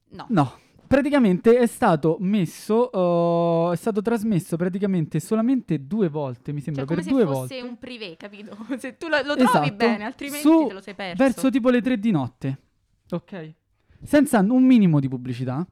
No. 0.10 0.26
no. 0.30 0.54
Praticamente 0.94 1.58
è 1.58 1.66
stato 1.66 2.18
messo, 2.20 2.92
uh, 2.96 3.72
è 3.72 3.76
stato 3.76 4.04
trasmesso 4.04 4.58
praticamente 4.58 5.20
solamente 5.20 5.88
due 5.88 6.08
volte, 6.08 6.54
mi 6.54 6.62
sembra, 6.62 6.86
Cioè, 6.86 6.94
come 6.94 7.02
per 7.02 7.12
se 7.12 7.18
due 7.18 7.26
fosse 7.26 7.56
volte. 7.56 7.68
un 7.68 7.80
privé, 7.80 8.16
capito? 8.16 8.56
Se 8.78 8.96
tu 8.98 9.08
lo, 9.08 9.18
lo 9.24 9.36
trovi 9.36 9.42
Esatto, 9.42 9.74
bene, 9.74 10.04
altrimenti 10.04 10.48
su- 10.48 10.68
te 10.68 10.74
lo 10.74 10.82
sei 10.82 10.94
perso. 10.94 11.24
Verso 11.24 11.50
tipo 11.50 11.72
le 11.72 11.82
tre 11.82 11.98
di 11.98 12.12
notte, 12.12 12.60
ok? 13.10 13.54
Senza 14.04 14.38
un 14.42 14.64
minimo 14.64 15.00
di 15.00 15.08
pubblicità. 15.08 15.66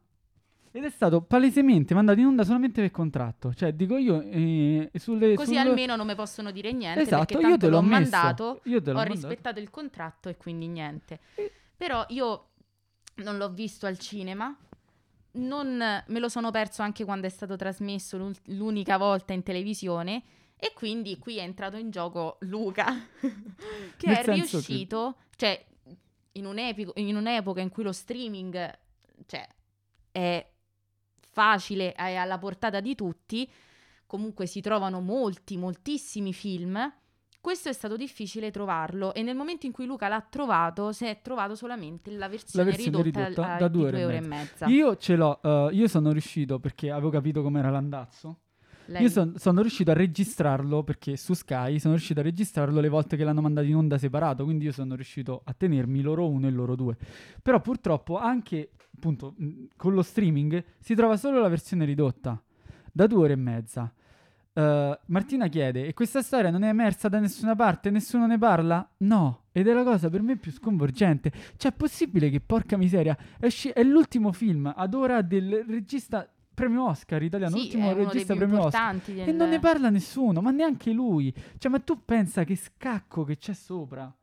Ed 0.72 0.86
è 0.86 0.90
stato 0.90 1.22
palesemente 1.22 1.94
mandato 1.94 2.20
in 2.20 2.26
onda 2.26 2.44
solamente 2.44 2.82
per 2.82 2.90
contratto. 2.90 3.54
Cioè, 3.54 3.74
dico 3.74 3.98
io, 3.98 4.22
eh, 4.22 4.90
sulle... 4.96 5.36
Così 5.36 5.50
sul- 5.50 5.58
almeno 5.68 5.96
non 5.96 6.08
mi 6.08 6.16
possono 6.16 6.50
dire 6.50 6.72
niente 6.72 7.02
Esatto, 7.02 7.26
perché 7.26 7.48
io 7.48 7.58
te 7.58 7.68
l'ho 7.68 7.76
l'ho 7.76 7.82
mandato, 7.84 8.62
Io 8.64 8.82
te 8.82 8.92
l'ho 8.92 8.98
ho 8.98 9.04
mandato. 9.04 9.28
rispettato 9.28 9.60
il 9.60 9.70
contratto 9.70 10.30
e 10.30 10.38
quindi 10.38 10.68
niente. 10.68 11.20
E- 11.36 11.52
Però 11.78 12.04
io 12.10 12.46
non 13.18 13.38
l'ho 13.38 13.52
visto 13.52 13.86
al 13.86 14.00
cinema, 14.00 14.58
non 15.34 15.78
me 16.06 16.20
lo 16.20 16.30
sono 16.30 16.52
perso 16.52 16.82
anche 16.82 17.06
quando 17.06 17.28
è 17.28 17.30
stato 17.30 17.56
trasmesso 17.56 18.34
l'unica 18.46 18.98
volta 18.98 19.34
in 19.34 19.44
televisione 19.44 20.24
e 20.58 20.74
quindi 20.74 21.18
qui 21.18 21.38
è 21.38 21.42
entrato 21.42 21.78
in 21.78 21.90
gioco 21.90 22.38
Luca 22.42 22.86
che 23.98 24.08
Nel 24.08 24.18
è 24.18 24.24
senso 24.24 24.26
che- 24.26 24.36
riuscito, 24.68 25.16
cioè 25.36 25.66
in, 26.34 26.46
un'epico- 26.46 26.94
in 26.96 27.16
un'epoca 27.16 27.62
in 27.62 27.70
cui 27.70 27.84
lo 27.84 27.92
streaming 27.92 28.80
cioè, 29.26 29.48
è 30.12 30.50
facile, 31.32 31.94
è 31.94 32.16
alla 32.16 32.38
portata 32.38 32.80
di 32.80 32.96
tutti, 32.96 33.50
comunque 34.06 34.46
si 34.46 34.60
trovano 34.62 35.00
molti, 35.00 35.56
moltissimi 35.58 36.34
film. 36.34 36.94
Questo 37.42 37.70
è 37.70 37.74
stato 37.74 37.96
difficile 37.98 38.52
trovarlo 38.52 39.14
e 39.16 39.24
nel 39.24 39.36
momento 39.36 39.66
in 39.66 39.72
cui 39.72 39.86
Luca 39.88 40.08
l'ha 40.08 40.22
trovato 40.22 40.92
si 40.92 41.06
è 41.06 41.20
trovato 41.24 41.56
solamente 41.56 42.12
la 42.12 42.28
versione, 42.30 42.70
versione 42.70 43.02
ridotta, 43.02 43.28
ridotta 43.28 43.54
a- 43.56 43.58
da 43.58 43.68
due 43.68 43.88
ore 43.88 44.06
ore 44.06 44.18
e 44.18 44.22
mezza. 44.22 44.68
Io 44.68 44.96
ce 44.96 45.16
l'ho, 45.16 45.40
eh, 45.42 45.70
io 45.74 45.88
sono 45.88 46.12
riuscito 46.12 46.60
perché 46.60 46.92
avevo 46.92 47.10
capito 47.10 47.42
com'era 47.42 47.72
l'andazzo. 47.72 48.42
Lei- 48.86 49.02
Io 49.04 49.10
son- 49.10 49.34
sono 49.38 49.62
riuscito 49.62 49.90
a 49.90 49.94
registrarlo 49.94 50.84
perché 50.84 51.18
su 51.18 51.34
Sky 51.34 51.80
sono 51.80 51.94
riuscito 51.94 52.20
a 52.20 52.24
registrarlo 52.24 52.80
le 52.80 52.90
volte 52.90 53.18
che 53.18 53.24
l'hanno 53.24 53.42
mandato 53.42 53.66
in 53.66 53.76
onda 53.76 53.98
separato, 53.98 54.44
quindi 54.44 54.66
io 54.66 54.72
sono 54.72 54.94
riuscito 54.96 55.42
a 55.44 55.54
tenermi 55.54 56.02
loro 56.02 56.28
uno 56.30 56.46
e 56.48 56.52
loro 56.52 56.76
due. 56.76 56.96
Però 57.42 57.60
purtroppo 57.60 58.18
anche 58.18 58.72
appunto 58.96 59.34
mh, 59.38 59.64
con 59.78 59.94
lo 59.94 60.02
streaming 60.04 60.64
si 60.80 60.94
trova 60.94 61.18
solo 61.18 61.40
la 61.42 61.48
versione 61.48 61.86
ridotta 61.86 62.40
da 62.92 63.08
due 63.08 63.24
ore 63.24 63.34
e 63.34 63.38
mezza. 63.38 63.92
Uh, 64.54 64.98
Martina 65.06 65.48
chiede: 65.48 65.88
E 65.88 65.94
questa 65.94 66.22
storia 66.22 66.50
non 66.50 66.64
è 66.64 66.68
emersa 66.68 67.08
da 67.08 67.20
nessuna 67.20 67.56
parte? 67.56 67.90
Nessuno 67.90 68.28
ne 68.28 68.38
parla? 68.38 68.88
No. 68.98 69.44
Ed 69.52 69.68
è 69.68 69.74
la 69.74 69.84
cosa 69.84 70.10
per 70.10 70.22
me 70.22 70.36
più 70.38 70.52
sconvolgente. 70.52 71.32
Cioè, 71.58 71.72
è 71.72 71.76
possibile 71.76 72.30
che, 72.30 72.42
porca 72.42 72.78
miseria, 72.78 73.18
è, 73.40 73.50
sci- 73.50 73.70
è 73.70 73.84
l'ultimo 73.84 74.32
film 74.32 74.72
ad 74.76 74.94
ora 74.94 75.22
del 75.22 75.64
regista 75.68 76.30
premio 76.54 76.88
Oscar 76.90 77.24
italiano, 77.24 77.56
sì, 77.56 77.62
l'ultimo 77.64 77.94
regista 77.94 78.36
premio 78.36 78.66
Oscar. 78.66 78.96
Del... 79.06 79.30
E 79.30 79.32
non 79.32 79.50
ne 79.50 79.60
parla 79.60 79.90
nessuno, 79.90 80.42
ma 80.42 80.52
neanche 80.52 80.92
lui. 80.92 81.34
Cioè, 81.58 81.72
ma 81.72 81.80
tu 81.80 82.04
pensa 82.04 82.44
che 82.44 82.56
scacco 82.56 83.24
che 83.24 83.38
c'è 83.38 83.54
sopra? 83.54 84.14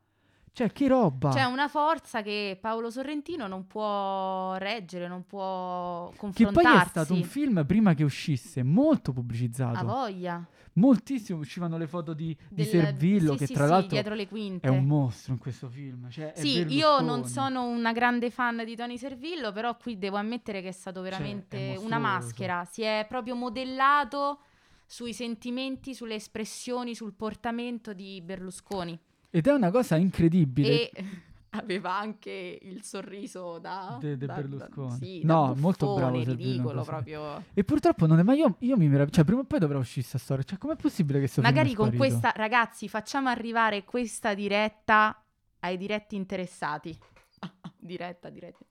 Cioè, 0.59 0.73
che 0.73 0.89
roba! 0.89 1.29
C'è 1.29 1.45
una 1.45 1.69
forza 1.69 2.21
che 2.21 2.57
Paolo 2.59 2.89
Sorrentino 2.89 3.47
non 3.47 3.65
può 3.65 4.55
reggere, 4.55 5.07
non 5.07 5.25
può 5.25 6.11
confrontarsi. 6.17 6.43
Che 6.43 6.51
poi 6.51 6.81
è 6.81 6.85
stato 6.85 7.13
un 7.13 7.23
film, 7.23 7.65
prima 7.65 7.93
che 7.93 8.03
uscisse, 8.03 8.61
molto 8.61 9.13
pubblicizzato. 9.13 9.79
A 9.79 9.83
voglia. 9.83 10.45
Moltissimo, 10.73 11.39
uscivano 11.39 11.77
le 11.77 11.87
foto 11.87 12.13
di, 12.13 12.35
Del, 12.49 12.65
di 12.65 12.71
Servillo, 12.71 13.31
sì, 13.31 13.37
che 13.37 13.45
sì, 13.45 13.53
tra 13.53 13.63
sì, 13.63 13.69
l'altro 13.69 13.89
dietro 13.91 14.13
le 14.15 14.27
quinte. 14.27 14.67
è 14.67 14.69
un 14.69 14.83
mostro 14.83 15.31
in 15.31 15.39
questo 15.39 15.69
film. 15.69 16.09
Cioè, 16.09 16.33
sì, 16.35 16.65
io 16.67 16.99
non 16.99 17.23
sono 17.23 17.63
una 17.63 17.93
grande 17.93 18.29
fan 18.29 18.61
di 18.65 18.75
Tony 18.75 18.97
Servillo, 18.97 19.53
però 19.53 19.77
qui 19.77 19.97
devo 19.97 20.17
ammettere 20.17 20.61
che 20.61 20.67
è 20.67 20.73
stato 20.73 20.99
veramente 20.99 21.57
cioè, 21.57 21.73
è 21.75 21.77
una 21.77 21.99
maschera. 21.99 22.65
Si 22.65 22.81
è 22.81 23.05
proprio 23.07 23.33
modellato 23.33 24.39
sui 24.85 25.13
sentimenti, 25.13 25.95
sulle 25.95 26.15
espressioni, 26.15 26.95
sul 26.95 27.13
portamento 27.13 27.93
di 27.93 28.21
Berlusconi. 28.21 28.99
Ed 29.29 29.47
è 29.47 29.51
una 29.51 29.71
cosa 29.71 29.95
incredibile. 29.95 30.89
E 30.89 31.05
aveva 31.51 31.97
anche 31.97 32.59
il 32.61 32.83
sorriso 32.83 33.57
da, 33.59 33.97
de, 33.99 34.17
de 34.17 34.25
da 34.25 34.33
Berlusconi. 34.35 34.87
Da, 34.87 34.95
sì, 34.95 35.21
no, 35.23 35.39
buffone, 35.47 35.59
molto 35.61 35.93
bravo. 35.95 36.23
ridicolo 36.23 36.83
proprio. 36.83 37.43
E 37.53 37.63
purtroppo 37.63 38.05
non 38.05 38.19
è. 38.19 38.23
Ma 38.23 38.33
io, 38.33 38.55
io 38.59 38.77
mi 38.77 38.87
meraviglio. 38.87 39.15
Cioè, 39.15 39.23
prima 39.23 39.41
o 39.41 39.43
poi 39.45 39.59
dovrà 39.59 39.77
uscire 39.77 40.01
questa 40.01 40.17
storia. 40.17 40.43
Cioè, 40.43 40.57
com'è 40.57 40.75
possibile 40.75 41.19
che 41.19 41.27
sia 41.27 41.41
Magari 41.41 41.73
con 41.73 41.95
questa, 41.95 42.31
ragazzi, 42.35 42.87
facciamo 42.87 43.29
arrivare 43.29 43.83
questa 43.83 44.33
diretta 44.33 45.23
ai 45.59 45.77
diretti 45.77 46.15
interessati. 46.15 46.97
diretta, 47.77 48.29
diretta. 48.29 48.65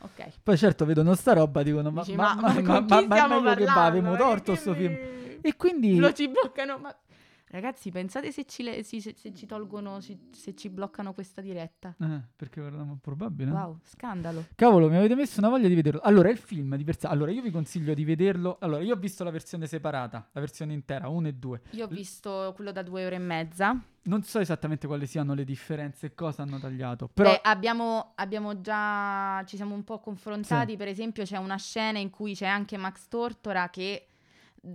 Ok. 0.00 0.40
Poi 0.42 0.56
certo 0.58 0.84
vedono 0.84 1.14
sta 1.14 1.32
roba 1.32 1.62
dicono 1.62 1.90
ma, 1.90 2.02
Dici, 2.02 2.14
ma, 2.14 2.34
ma, 2.34 2.52
ma, 2.52 2.60
ma, 2.60 2.80
ma, 2.80 2.80
ma, 2.80 3.06
ma 3.06 3.24
è 3.24 3.28
meglio 3.28 3.54
che 3.54 3.64
va, 3.64 3.84
avevamo 3.86 4.16
torto 4.16 4.54
sto 4.54 4.74
film. 4.74 4.94
E 5.40 5.56
quindi... 5.56 5.96
Lo 5.96 6.12
ci 6.12 6.28
bloccano, 6.28 6.78
ma 6.78 6.94
Ragazzi, 7.54 7.92
pensate 7.92 8.32
se 8.32 8.46
ci, 8.46 8.64
le- 8.64 8.82
se- 8.82 9.00
se- 9.00 9.32
ci 9.32 9.46
tolgono, 9.46 10.00
se, 10.00 10.18
se 10.32 10.56
ci 10.56 10.68
bloccano 10.68 11.14
questa 11.14 11.40
diretta. 11.40 11.94
Eh, 12.00 12.20
perché 12.34 12.58
guardiamo 12.58 12.98
probabile. 13.00 13.52
Wow, 13.52 13.78
scandalo. 13.84 14.46
Cavolo, 14.56 14.88
mi 14.88 14.96
avete 14.96 15.14
messo 15.14 15.38
una 15.38 15.50
voglia 15.50 15.68
di 15.68 15.76
vederlo. 15.76 16.00
Allora, 16.00 16.30
il 16.30 16.36
film 16.38 16.74
di 16.74 16.82
per 16.82 16.98
sé. 16.98 17.06
Allora, 17.06 17.30
io 17.30 17.42
vi 17.42 17.52
consiglio 17.52 17.94
di 17.94 18.02
vederlo. 18.02 18.56
Allora, 18.58 18.82
io 18.82 18.94
ho 18.94 18.98
visto 18.98 19.22
la 19.22 19.30
versione 19.30 19.68
separata, 19.68 20.30
la 20.32 20.40
versione 20.40 20.72
intera, 20.72 21.06
1 21.06 21.28
e 21.28 21.32
2. 21.34 21.60
Io 21.70 21.84
ho 21.84 21.88
visto 21.88 22.52
quello 22.56 22.72
da 22.72 22.82
due 22.82 23.06
ore 23.06 23.14
e 23.14 23.20
mezza. 23.20 23.80
Non 24.06 24.24
so 24.24 24.40
esattamente 24.40 24.88
quali 24.88 25.06
siano 25.06 25.32
le 25.32 25.44
differenze 25.44 26.06
e 26.06 26.14
cosa 26.16 26.42
hanno 26.42 26.58
tagliato. 26.58 27.08
Però 27.14 27.30
Beh, 27.30 27.38
abbiamo, 27.44 28.14
abbiamo 28.16 28.60
già. 28.62 29.44
Ci 29.46 29.54
siamo 29.54 29.76
un 29.76 29.84
po' 29.84 30.00
confrontati. 30.00 30.72
Sì. 30.72 30.76
Per 30.76 30.88
esempio, 30.88 31.22
c'è 31.22 31.36
una 31.36 31.56
scena 31.56 32.00
in 32.00 32.10
cui 32.10 32.34
c'è 32.34 32.46
anche 32.46 32.76
Max 32.76 33.06
Tortora 33.06 33.70
che 33.70 34.08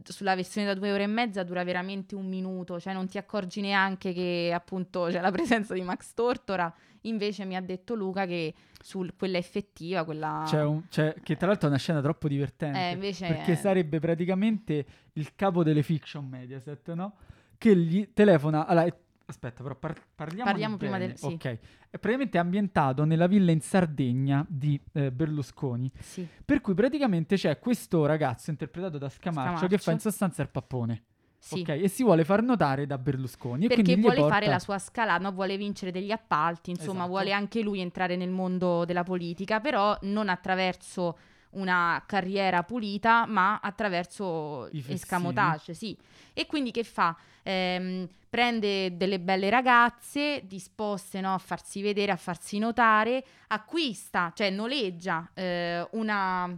sulla 0.03 0.35
versione 0.35 0.67
da 0.67 0.73
due 0.73 0.91
ore 0.91 1.03
e 1.03 1.07
mezza 1.07 1.43
dura 1.43 1.63
veramente 1.63 2.15
un 2.15 2.27
minuto, 2.27 2.79
cioè 2.79 2.93
non 2.93 3.07
ti 3.07 3.17
accorgi 3.17 3.61
neanche 3.61 4.13
che 4.13 4.51
appunto 4.53 5.07
c'è 5.09 5.21
la 5.21 5.31
presenza 5.31 5.73
di 5.73 5.81
Max 5.81 6.13
Tortora. 6.13 6.73
Invece 7.03 7.45
mi 7.45 7.55
ha 7.55 7.61
detto 7.61 7.95
Luca 7.95 8.25
che 8.25 8.53
su 8.81 9.07
quella 9.17 9.37
effettiva, 9.37 10.03
quella... 10.03 10.43
C'è, 10.45 10.63
un, 10.63 10.87
c'è 10.89 11.15
che 11.23 11.37
tra 11.37 11.47
l'altro 11.47 11.67
è 11.67 11.69
una 11.69 11.79
scena 11.79 12.01
troppo 12.01 12.27
divertente. 12.27 12.89
Eh, 12.89 12.91
invece... 12.91 13.27
Perché 13.27 13.55
sarebbe 13.55 13.99
praticamente 13.99 14.85
il 15.13 15.33
capo 15.35 15.63
delle 15.63 15.81
fiction 15.81 16.27
Mediaset, 16.27 16.91
no? 16.93 17.15
Che 17.57 17.75
gli 17.75 18.11
telefona... 18.13 18.65
Allora, 18.65 18.93
Aspetta, 19.29 19.61
però 19.61 19.75
par- 19.75 20.01
parliamo, 20.15 20.49
parliamo 20.49 20.77
prima 20.77 20.97
del... 20.97 21.15
Sì. 21.15 21.25
Ok. 21.25 21.45
È 21.45 21.99
praticamente 21.99 22.39
ambientato 22.39 23.05
nella 23.05 23.27
villa 23.27 23.51
in 23.51 23.61
Sardegna 23.61 24.43
di 24.49 24.79
eh, 24.93 25.11
Berlusconi. 25.11 25.91
Sì. 25.99 26.27
Per 26.43 26.61
cui 26.61 26.73
praticamente 26.73 27.35
c'è 27.35 27.59
questo 27.59 28.07
ragazzo 28.07 28.49
interpretato 28.49 28.97
da 28.97 29.07
Scamarcio, 29.07 29.41
Scamarcio. 29.41 29.67
che 29.67 29.77
fa 29.77 29.91
in 29.91 29.99
sostanza 29.99 30.41
il 30.41 30.49
pappone. 30.49 31.03
Sì. 31.37 31.59
Ok, 31.59 31.69
e 31.69 31.87
si 31.87 32.03
vuole 32.03 32.25
far 32.25 32.41
notare 32.41 32.87
da 32.87 32.97
Berlusconi. 32.97 33.67
Perché 33.67 33.95
vuole 33.97 34.17
porta... 34.17 34.33
fare 34.33 34.47
la 34.47 34.59
sua 34.59 34.79
scalata, 34.79 35.29
vuole 35.29 35.57
vincere 35.57 35.91
degli 35.91 36.11
appalti, 36.11 36.71
insomma, 36.71 36.91
esatto. 36.91 37.09
vuole 37.09 37.31
anche 37.31 37.61
lui 37.61 37.79
entrare 37.79 38.15
nel 38.15 38.31
mondo 38.31 38.83
della 38.83 39.03
politica, 39.03 39.59
però 39.59 39.95
non 40.01 40.27
attraverso 40.27 41.17
una 41.51 42.03
carriera 42.05 42.63
pulita, 42.63 43.25
ma 43.25 43.59
attraverso 43.59 44.69
escamotage, 44.71 45.73
sì. 45.73 45.97
E 46.33 46.45
quindi 46.45 46.71
che 46.71 46.83
fa? 46.83 47.15
Ehm, 47.43 48.07
prende 48.29 48.95
delle 48.95 49.19
belle 49.19 49.49
ragazze 49.49 50.43
disposte 50.45 51.19
no, 51.19 51.33
a 51.33 51.39
farsi 51.39 51.81
vedere, 51.81 52.11
a 52.11 52.15
farsi 52.15 52.59
notare, 52.59 53.23
acquista, 53.47 54.31
cioè 54.35 54.51
noleggia 54.51 55.29
eh, 55.33 55.87
una 55.91 56.57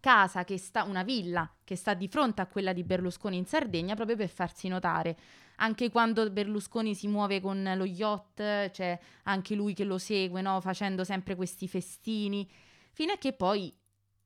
casa 0.00 0.44
che 0.44 0.58
sta, 0.58 0.84
una 0.84 1.02
villa 1.02 1.50
che 1.64 1.76
sta 1.76 1.94
di 1.94 2.08
fronte 2.08 2.40
a 2.40 2.46
quella 2.46 2.72
di 2.72 2.82
Berlusconi 2.84 3.36
in 3.36 3.46
Sardegna 3.46 3.94
proprio 3.94 4.16
per 4.16 4.28
farsi 4.28 4.68
notare. 4.68 5.16
Anche 5.56 5.90
quando 5.90 6.28
Berlusconi 6.30 6.94
si 6.94 7.06
muove 7.06 7.40
con 7.40 7.72
lo 7.76 7.84
yacht, 7.84 8.70
c'è 8.70 8.98
anche 9.24 9.54
lui 9.54 9.74
che 9.74 9.84
lo 9.84 9.98
segue, 9.98 10.40
no? 10.40 10.60
facendo 10.60 11.04
sempre 11.04 11.34
questi 11.36 11.68
festini, 11.68 12.48
fino 12.92 13.12
a 13.12 13.16
che 13.16 13.32
poi 13.32 13.72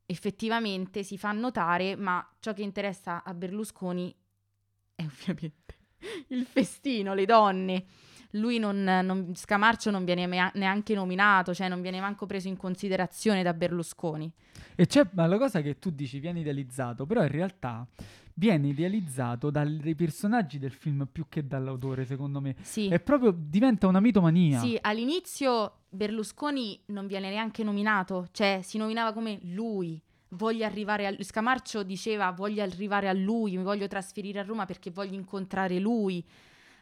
effettivamente 0.07 1.03
si 1.03 1.19
fa 1.19 1.33
notare, 1.33 1.97
ma 1.97 2.27
ciò 2.41 2.53
che 2.53 2.63
interessa 2.63 3.23
a 3.25 3.35
Berlusconi 3.35 4.15
è 4.95 5.03
ovviamente 5.05 5.75
il 6.29 6.47
festino, 6.47 7.13
le 7.15 7.27
donne. 7.27 7.85
Lui 8.37 8.59
non, 8.59 8.83
non, 8.83 9.33
Scamarcio 9.35 9.91
non 9.91 10.05
viene 10.05 10.27
neanche 10.55 10.95
nominato, 10.95 11.55
cioè 11.55 11.69
non 11.69 11.81
viene 11.81 12.01
manco 12.01 12.27
preso 12.27 12.49
in 12.49 12.57
considerazione 12.57 13.43
da 13.43 13.55
Berlusconi. 13.55 14.31
E 14.75 14.87
c'è 14.87 15.07
ma 15.13 15.27
la 15.27 15.39
cosa 15.39 15.61
che 15.61 15.79
tu 15.79 15.91
dici 15.91 16.19
viene 16.19 16.41
idealizzato, 16.41 17.07
però 17.07 17.23
in 17.23 17.31
realtà 17.31 17.87
viene 18.39 18.69
idealizzato 18.69 19.51
dai 19.51 19.95
personaggi 19.95 20.59
del 20.59 20.73
film 20.73 21.09
più 21.11 21.27
che 21.29 21.47
dall'autore, 21.47 22.05
secondo 22.05 22.41
me. 22.41 22.55
Sì. 22.61 22.89
È 22.89 23.01
proprio 23.01 23.35
diventa 23.37 23.87
una 23.87 24.01
mitomania. 24.01 24.61
Sì, 24.61 24.79
all'inizio 24.81 25.85
Berlusconi 25.89 26.79
non 26.87 27.07
viene 27.07 27.31
neanche 27.31 27.65
nominato, 27.65 28.29
cioè 28.33 28.61
si 28.63 28.79
nominava 28.79 29.13
come 29.13 29.39
lui. 29.43 30.01
Voglio 30.31 30.65
arrivare 30.65 31.07
a 31.07 31.17
Scamarcio 31.19 31.83
diceva 31.83 32.31
voglio 32.33 32.63
arrivare 32.63 33.09
a 33.09 33.13
lui, 33.13 33.57
mi 33.57 33.63
voglio 33.63 33.87
trasferire 33.87 34.41
a 34.41 34.43
Roma 34.43 34.67
perché 34.67 34.91
voglio 34.91 35.15
incontrare 35.15 35.79
lui. 35.79 36.25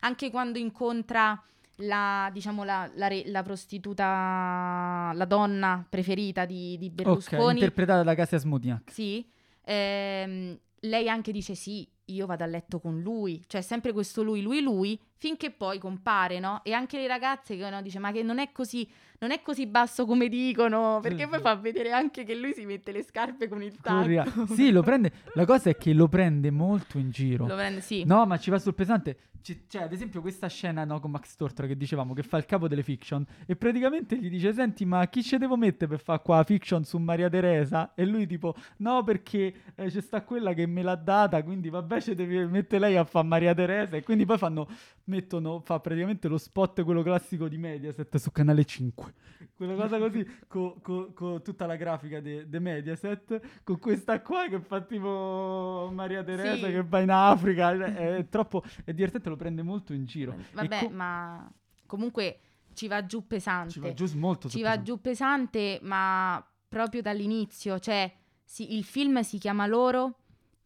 Anche 0.05 0.31
quando 0.31 0.59
incontra 0.59 1.43
la, 1.77 2.31
diciamo, 2.33 2.62
la, 2.62 2.90
la, 2.95 3.09
la 3.25 3.43
prostituta, 3.43 5.12
la 5.14 5.25
donna 5.25 5.85
preferita 5.88 6.45
di, 6.45 6.77
di 6.79 6.90
Berlusconi. 6.90 7.43
Ok, 7.43 7.53
interpretata 7.55 8.03
da 8.03 8.14
Casia 8.14 8.38
Smodiak. 8.38 8.93
Sì. 8.93 9.27
Ehm, 9.64 10.59
lei 10.81 11.09
anche 11.09 11.33
dice 11.33 11.55
sì, 11.55 11.88
io 12.07 12.27
vado 12.27 12.45
a 12.45 12.47
letto 12.47 12.79
con 12.81 13.01
lui, 13.01 13.43
cioè 13.47 13.62
sempre 13.62 13.93
questo 13.93 14.23
lui, 14.23 14.43
lui, 14.43 14.61
lui, 14.61 15.01
finché 15.16 15.50
poi 15.50 15.79
compare, 15.79 16.38
no? 16.38 16.61
E 16.64 16.72
anche 16.72 16.98
le 16.98 17.07
ragazze 17.07 17.57
che 17.57 17.70
no, 17.70 17.83
dice 17.83 17.98
ma 17.98 18.12
che 18.12 18.22
non 18.22 18.38
è 18.38 18.53
così, 18.53 18.88
non 19.20 19.31
è 19.31 19.40
così 19.42 19.66
basso 19.66 20.07
come 20.07 20.29
dicono, 20.29 21.00
perché 21.00 21.27
poi 21.27 21.40
fa 21.40 21.55
vedere 21.55 21.92
anche 21.92 22.24
che 22.24 22.35
lui 22.35 22.53
si 22.53 22.64
mette 22.64 22.92
le 22.92 23.03
scarpe 23.03 23.48
con 23.48 23.62
il 23.62 23.79
tacco. 23.81 24.46
sì, 24.55 24.70
lo 24.70 24.83
prende, 24.83 25.12
la 25.35 25.44
cosa 25.44 25.70
è 25.70 25.77
che 25.77 25.92
lo 25.92 26.09
prende 26.09 26.50
molto 26.50 26.98
in 26.98 27.11
giro. 27.11 27.46
Lo 27.46 27.55
prende, 27.55 27.81
sì. 27.81 28.05
No, 28.05 28.27
ma 28.27 28.38
ci 28.38 28.50
va 28.50 28.59
sul 28.59 28.74
pesante. 28.74 29.16
C'è, 29.44 29.59
c'è 29.68 29.83
ad 29.83 29.92
esempio 29.92 30.22
questa 30.22 30.48
scena 30.48 30.87
no, 30.87 31.00
con 31.00 31.11
Max 31.11 31.37
Tortora 31.37 31.68
che 31.68 31.77
dicevamo 31.77 32.14
che 32.14 32.22
fa 32.22 32.38
il 32.38 32.46
capo 32.46 32.66
delle 32.66 32.83
fiction 32.83 33.22
e 33.44 33.55
praticamente 33.57 34.16
gli 34.16 34.31
dice 34.31 34.55
senti 34.55 34.87
ma 34.87 35.07
chi 35.07 35.22
ci 35.22 35.37
devo 35.37 35.59
mettere 35.59 35.87
per 35.87 36.00
fare 36.00 36.22
qua 36.22 36.42
fiction 36.44 36.83
su 36.83 36.96
Maria 36.96 37.29
Teresa 37.29 37.92
e 37.94 38.07
lui 38.07 38.27
tipo 38.27 38.55
no 38.79 39.05
perché 39.05 39.55
eh, 39.74 39.90
c'è 39.90 40.00
sta 40.00 40.22
quella 40.22 40.55
che 40.55 40.64
me 40.64 40.81
l'ha 40.81 40.94
data 40.94 41.42
quindi 41.42 41.68
vabbè 41.68 42.00
ci 42.00 42.14
deve 42.14 42.46
mettere 42.46 42.87
lei 42.87 42.96
a 42.96 43.05
fare 43.05 43.27
Maria 43.27 43.53
Teresa 43.53 43.98
e 43.98 44.03
quindi 44.03 44.24
poi 44.24 44.38
fanno 44.38 44.66
mettono 45.07 45.61
fa 45.61 45.81
praticamente 45.81 46.29
lo 46.29 46.38
spot 46.38 46.83
quello 46.83 47.03
classico 47.03 47.47
di 47.49 47.59
Mediaset 47.59 48.17
su 48.17 48.31
canale 48.33 48.64
5 48.64 49.14
quella 49.55 49.75
cosa 49.75 49.99
così 49.99 50.27
con 50.49 50.81
co, 50.81 51.12
co 51.12 51.43
tutta 51.43 51.67
la 51.67 51.77
grafica 51.77 52.21
di 52.21 52.47
Mediaset 52.59 53.62
con 53.62 53.79
questa 53.79 54.21
qua 54.23 54.49
che 54.49 54.61
fa 54.61 54.81
tipo 54.81 55.90
Maria 55.93 56.23
Teresa 56.25 56.67
Sì. 56.67 56.73
che 56.73 56.83
va 56.83 57.01
in 57.01 57.11
Africa 57.11 57.77
cioè, 57.77 58.17
è 58.17 58.29
troppo 58.29 58.62
è 58.85 58.93
divertente 58.95 59.29
lo 59.29 59.37
prende 59.37 59.62
molto 59.62 59.93
in 59.93 60.05
giro 60.07 60.35
Vabbè, 60.53 60.81
co- 60.87 60.90
ma 60.90 61.53
comunque 61.87 62.38
ci 62.73 62.88
va 62.88 63.05
giù 63.07 63.27
pesante. 63.27 63.71
ci 63.73 63.79
va 63.81 63.93
giù 63.93 64.07
molto 64.19 64.49
Ci 64.49 64.57
su 64.57 64.62
va 64.62 64.71
pesante. 64.71 64.90
giù 64.90 65.01
pesante, 65.01 65.79
ma 65.83 66.45
proprio 66.69 67.03
dall'inizio, 67.03 67.79
cioè 67.79 68.12
sì, 68.43 68.75
il 68.77 68.83
film 68.83 69.21
si 69.21 69.38
chiama 69.38 69.67
Loro, 69.67 70.17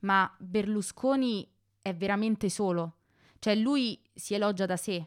ma 0.01 0.35
Berlusconi 0.38 1.46
è 1.83 1.94
veramente 1.94 2.48
solo. 2.48 2.94
Cioè 3.38 3.55
lui 3.55 4.01
si 4.14 4.35
elogia 4.35 4.66
da 4.66 4.77
sé. 4.77 5.07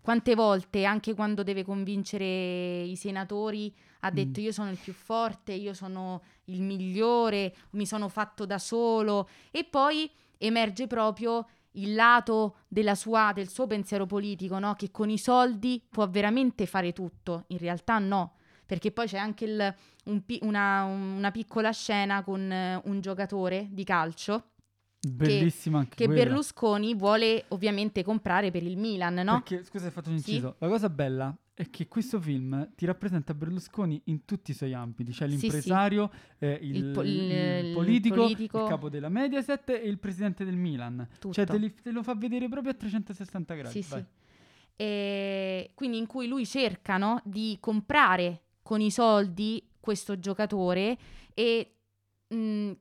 Quante 0.00 0.34
volte, 0.34 0.84
anche 0.84 1.14
quando 1.14 1.42
deve 1.42 1.64
convincere 1.64 2.82
i 2.82 2.94
senatori 2.94 3.74
ha 4.00 4.10
detto 4.10 4.40
mm. 4.40 4.44
io 4.44 4.52
sono 4.52 4.70
il 4.70 4.78
più 4.78 4.92
forte, 4.92 5.52
io 5.52 5.74
sono 5.74 6.22
il 6.44 6.62
migliore, 6.62 7.54
mi 7.70 7.86
sono 7.86 8.08
fatto 8.08 8.46
da 8.46 8.58
solo 8.58 9.28
e 9.50 9.64
poi 9.64 10.08
emerge 10.38 10.86
proprio 10.86 11.46
il 11.72 11.94
lato 11.94 12.58
sua, 12.94 13.32
del 13.34 13.48
suo 13.48 13.66
pensiero 13.66 14.06
politico, 14.06 14.58
no? 14.58 14.74
che 14.74 14.90
con 14.90 15.10
i 15.10 15.18
soldi 15.18 15.82
può 15.88 16.08
veramente 16.08 16.66
fare 16.66 16.92
tutto, 16.92 17.44
in 17.48 17.58
realtà 17.58 17.98
no, 17.98 18.34
perché 18.64 18.92
poi 18.92 19.06
c'è 19.06 19.18
anche 19.18 19.44
il, 19.44 19.74
un, 20.04 20.22
una, 20.40 20.84
una, 20.84 21.30
piccola 21.30 21.70
scena 21.72 22.22
con 22.22 22.40
uh, 22.40 22.88
un 22.88 23.00
giocatore 23.00 23.68
di 23.70 23.84
calcio. 23.84 24.50
Bellissima 25.12 25.78
che, 25.78 25.84
anche 25.84 25.96
che 25.96 26.06
quella. 26.06 26.24
Berlusconi 26.24 26.94
vuole 26.94 27.44
ovviamente 27.48 28.02
comprare 28.02 28.50
per 28.50 28.62
il 28.62 28.76
Milan, 28.76 29.14
no? 29.14 29.42
Perché, 29.42 29.64
scusa, 29.64 29.86
hai 29.86 29.90
fatto 29.90 30.08
un 30.08 30.16
inciso. 30.16 30.50
Sì? 30.50 30.56
La 30.58 30.68
cosa 30.68 30.88
bella 30.88 31.36
è 31.54 31.70
che 31.70 31.88
questo 31.88 32.20
film 32.20 32.68
ti 32.74 32.84
rappresenta 32.84 33.32
Berlusconi 33.32 34.00
in 34.04 34.26
tutti 34.26 34.50
i 34.50 34.54
suoi 34.54 34.74
ambiti, 34.74 35.12
cioè 35.12 35.26
l'impresario, 35.26 36.10
sì, 36.12 36.44
Eh, 36.44 36.58
il, 36.60 36.76
il, 36.76 36.90
po- 36.92 37.02
il, 37.02 37.10
il, 37.10 37.72
politico, 37.72 38.14
politico, 38.14 38.62
il 38.62 38.68
capo 38.68 38.88
della 38.90 39.08
Mediaset 39.08 39.70
e 39.70 39.88
il 39.88 39.98
presidente 39.98 40.44
del 40.44 40.56
Milan. 40.56 41.08
Tutto. 41.18 41.32
Cioè 41.32 41.46
te, 41.46 41.56
li, 41.56 41.72
te, 41.72 41.90
lo 41.92 42.02
fa 42.02 42.14
vedere 42.14 42.48
proprio 42.48 42.72
a 42.72 42.74
360 42.74 43.54
gradi. 43.54 43.82
Sì, 43.82 43.82
sì. 43.82 44.04
E 44.76 45.70
quindi 45.74 45.96
in 45.96 46.06
cui 46.06 46.26
lui 46.26 46.44
cerca 46.44 46.98
no, 46.98 47.22
di 47.24 47.56
comprare 47.58 48.42
con 48.60 48.82
i 48.82 48.90
soldi 48.90 49.66
questo 49.80 50.18
giocatore 50.18 50.98
e 51.32 51.76
mh, 52.28 52.72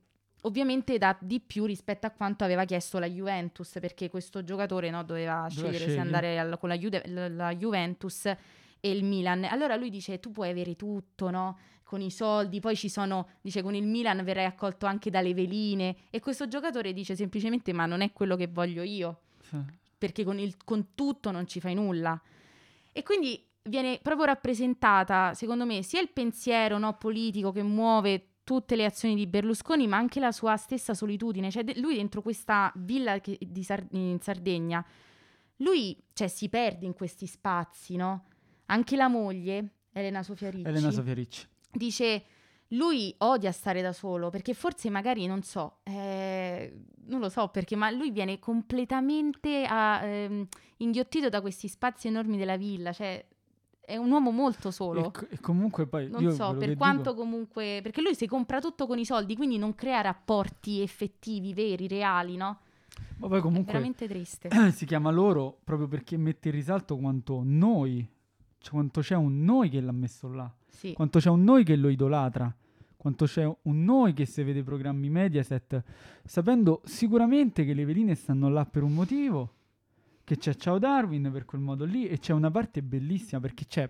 ovviamente 0.45 0.97
dà 0.97 1.17
di 1.19 1.39
più 1.39 1.65
rispetto 1.65 2.07
a 2.07 2.11
quanto 2.11 2.43
aveva 2.43 2.65
chiesto 2.65 2.99
la 2.99 3.07
Juventus 3.07 3.77
perché 3.79 4.09
questo 4.09 4.43
giocatore 4.43 4.89
no, 4.89 5.03
doveva, 5.03 5.47
doveva 5.49 5.49
scegliere 5.49 5.91
se 5.91 5.99
andare 5.99 6.39
al, 6.39 6.57
con 6.59 6.69
la, 6.69 6.79
la, 7.05 7.27
la 7.29 7.55
Juventus 7.55 8.25
e 8.25 8.37
il 8.91 9.03
Milan. 9.03 9.43
Allora 9.45 9.75
lui 9.75 9.89
dice 9.89 10.19
tu 10.19 10.31
puoi 10.31 10.49
avere 10.49 10.75
tutto, 10.75 11.29
no? 11.29 11.57
Con 11.83 12.01
i 12.01 12.09
soldi, 12.09 12.59
poi 12.59 12.75
ci 12.75 12.89
sono, 12.89 13.27
dice 13.41 13.61
con 13.61 13.75
il 13.75 13.85
Milan 13.85 14.23
verrai 14.23 14.45
accolto 14.45 14.85
anche 14.87 15.11
dalle 15.11 15.33
veline 15.33 15.95
e 16.09 16.19
questo 16.19 16.47
giocatore 16.47 16.93
dice 16.93 17.15
semplicemente 17.15 17.73
ma 17.73 17.85
non 17.85 18.01
è 18.01 18.11
quello 18.11 18.35
che 18.35 18.47
voglio 18.47 18.81
io, 18.81 19.21
sì. 19.41 19.57
perché 19.97 20.23
con, 20.23 20.39
il, 20.39 20.57
con 20.63 20.93
tutto 20.95 21.29
non 21.31 21.47
ci 21.47 21.59
fai 21.59 21.75
nulla. 21.75 22.19
E 22.91 23.03
quindi 23.03 23.43
viene 23.63 23.99
proprio 24.01 24.25
rappresentata, 24.25 25.33
secondo 25.33 25.65
me, 25.65 25.83
sia 25.83 26.01
il 26.01 26.09
pensiero 26.09 26.77
no, 26.77 26.97
politico 26.97 27.51
che 27.51 27.61
muove 27.61 28.29
tutte 28.45 28.77
le 28.77 28.85
azioni 28.85 29.15
di 29.15 29.27
Berlusconi, 29.27 29.87
ma 29.87 29.97
anche 29.97 30.21
la 30.21 30.31
sua 30.31 30.55
stessa 30.55 30.93
solitudine. 30.93 31.51
Cioè, 31.51 31.63
de- 31.65 31.77
lui 31.79 31.95
dentro 31.95 32.21
questa 32.21 32.71
villa 32.75 33.19
che, 33.19 33.37
Sar- 33.61 33.87
in 33.91 34.19
Sardegna, 34.21 34.85
lui 35.57 35.97
cioè, 36.13 36.27
si 36.27 36.47
perde 36.47 36.85
in 36.85 36.93
questi 36.93 37.25
spazi, 37.25 37.95
no? 37.95 38.25
Anche 38.67 38.95
la 38.95 39.07
moglie, 39.09 39.71
Elena 39.91 40.23
Sofia 40.23 40.49
Ricci, 40.49 40.67
Elena 40.67 40.91
Sofia 40.91 41.13
Ricci. 41.13 41.47
dice 41.71 42.23
lui 42.69 43.13
odia 43.19 43.51
stare 43.51 43.81
da 43.81 43.93
solo 43.93 44.29
perché 44.29 44.53
forse 44.53 44.89
magari 44.89 45.25
non 45.27 45.43
so, 45.43 45.77
eh, 45.83 46.73
non 47.05 47.19
lo 47.19 47.29
so 47.29 47.47
perché, 47.49 47.75
ma 47.75 47.89
lui 47.91 48.11
viene 48.11 48.39
completamente 48.39 49.65
a, 49.65 50.03
eh, 50.03 50.47
inghiottito 50.77 51.29
da 51.29 51.41
questi 51.41 51.67
spazi 51.67 52.07
enormi 52.07 52.37
della 52.37 52.57
villa, 52.57 52.91
cioè 52.91 53.23
è 53.85 53.97
un 53.97 54.11
uomo 54.11 54.31
molto 54.31 54.71
solo. 54.71 55.13
E, 55.29 55.39
comunque 55.39 55.85
poi 55.85 56.09
non 56.09 56.31
so 56.31 56.55
per 56.55 56.75
quanto 56.75 57.11
dico... 57.11 57.23
comunque 57.23 57.79
perché 57.83 58.01
lui 58.01 58.15
si 58.15 58.27
compra 58.27 58.59
tutto 58.59 58.87
con 58.87 58.97
i 58.97 59.05
soldi, 59.05 59.35
quindi 59.35 59.57
non 59.57 59.75
crea 59.75 60.01
rapporti 60.01 60.81
effettivi, 60.81 61.53
veri, 61.53 61.87
reali, 61.87 62.35
no? 62.35 62.59
Ma 63.17 63.27
poi 63.27 63.41
comunque 63.41 63.69
è 63.69 63.73
veramente 63.73 64.07
triste. 64.07 64.49
si 64.73 64.85
chiama 64.85 65.11
loro 65.11 65.57
proprio 65.63 65.87
perché 65.87 66.17
mette 66.17 66.49
in 66.49 66.55
risalto 66.55 66.97
quanto 66.97 67.41
noi 67.43 68.07
cioè, 68.65 68.73
quanto 68.73 69.01
c'è 69.01 69.15
un 69.15 69.43
noi 69.43 69.69
che 69.69 69.79
l'ha 69.79 69.91
messo 69.91 70.27
là, 70.27 70.51
sì. 70.67 70.93
quanto 70.93 71.19
c'è 71.19 71.29
un 71.29 71.43
noi 71.43 71.63
che 71.63 71.75
lo 71.75 71.87
idolatra, 71.87 72.51
quanto 72.97 73.25
c'è 73.25 73.45
un 73.45 73.83
noi 73.83 74.13
che 74.13 74.25
se 74.25 74.43
vede 74.43 74.63
programmi 74.63 75.07
Mediaset, 75.07 75.83
sapendo 76.23 76.81
sicuramente 76.83 77.63
che 77.63 77.75
le 77.75 77.85
veline 77.85 78.15
stanno 78.15 78.49
là 78.49 78.65
per 78.65 78.81
un 78.81 78.93
motivo, 78.95 79.53
che 80.25 80.37
c'è 80.37 80.55
Ciao 80.55 80.79
Darwin 80.79 81.29
per 81.31 81.45
quel 81.45 81.61
modo 81.61 81.85
lì 81.85 82.07
e 82.07 82.17
c'è 82.17 82.33
una 82.33 82.51
parte 82.51 82.81
bellissima 82.81 83.39
perché 83.39 83.65
c'è 83.67 83.87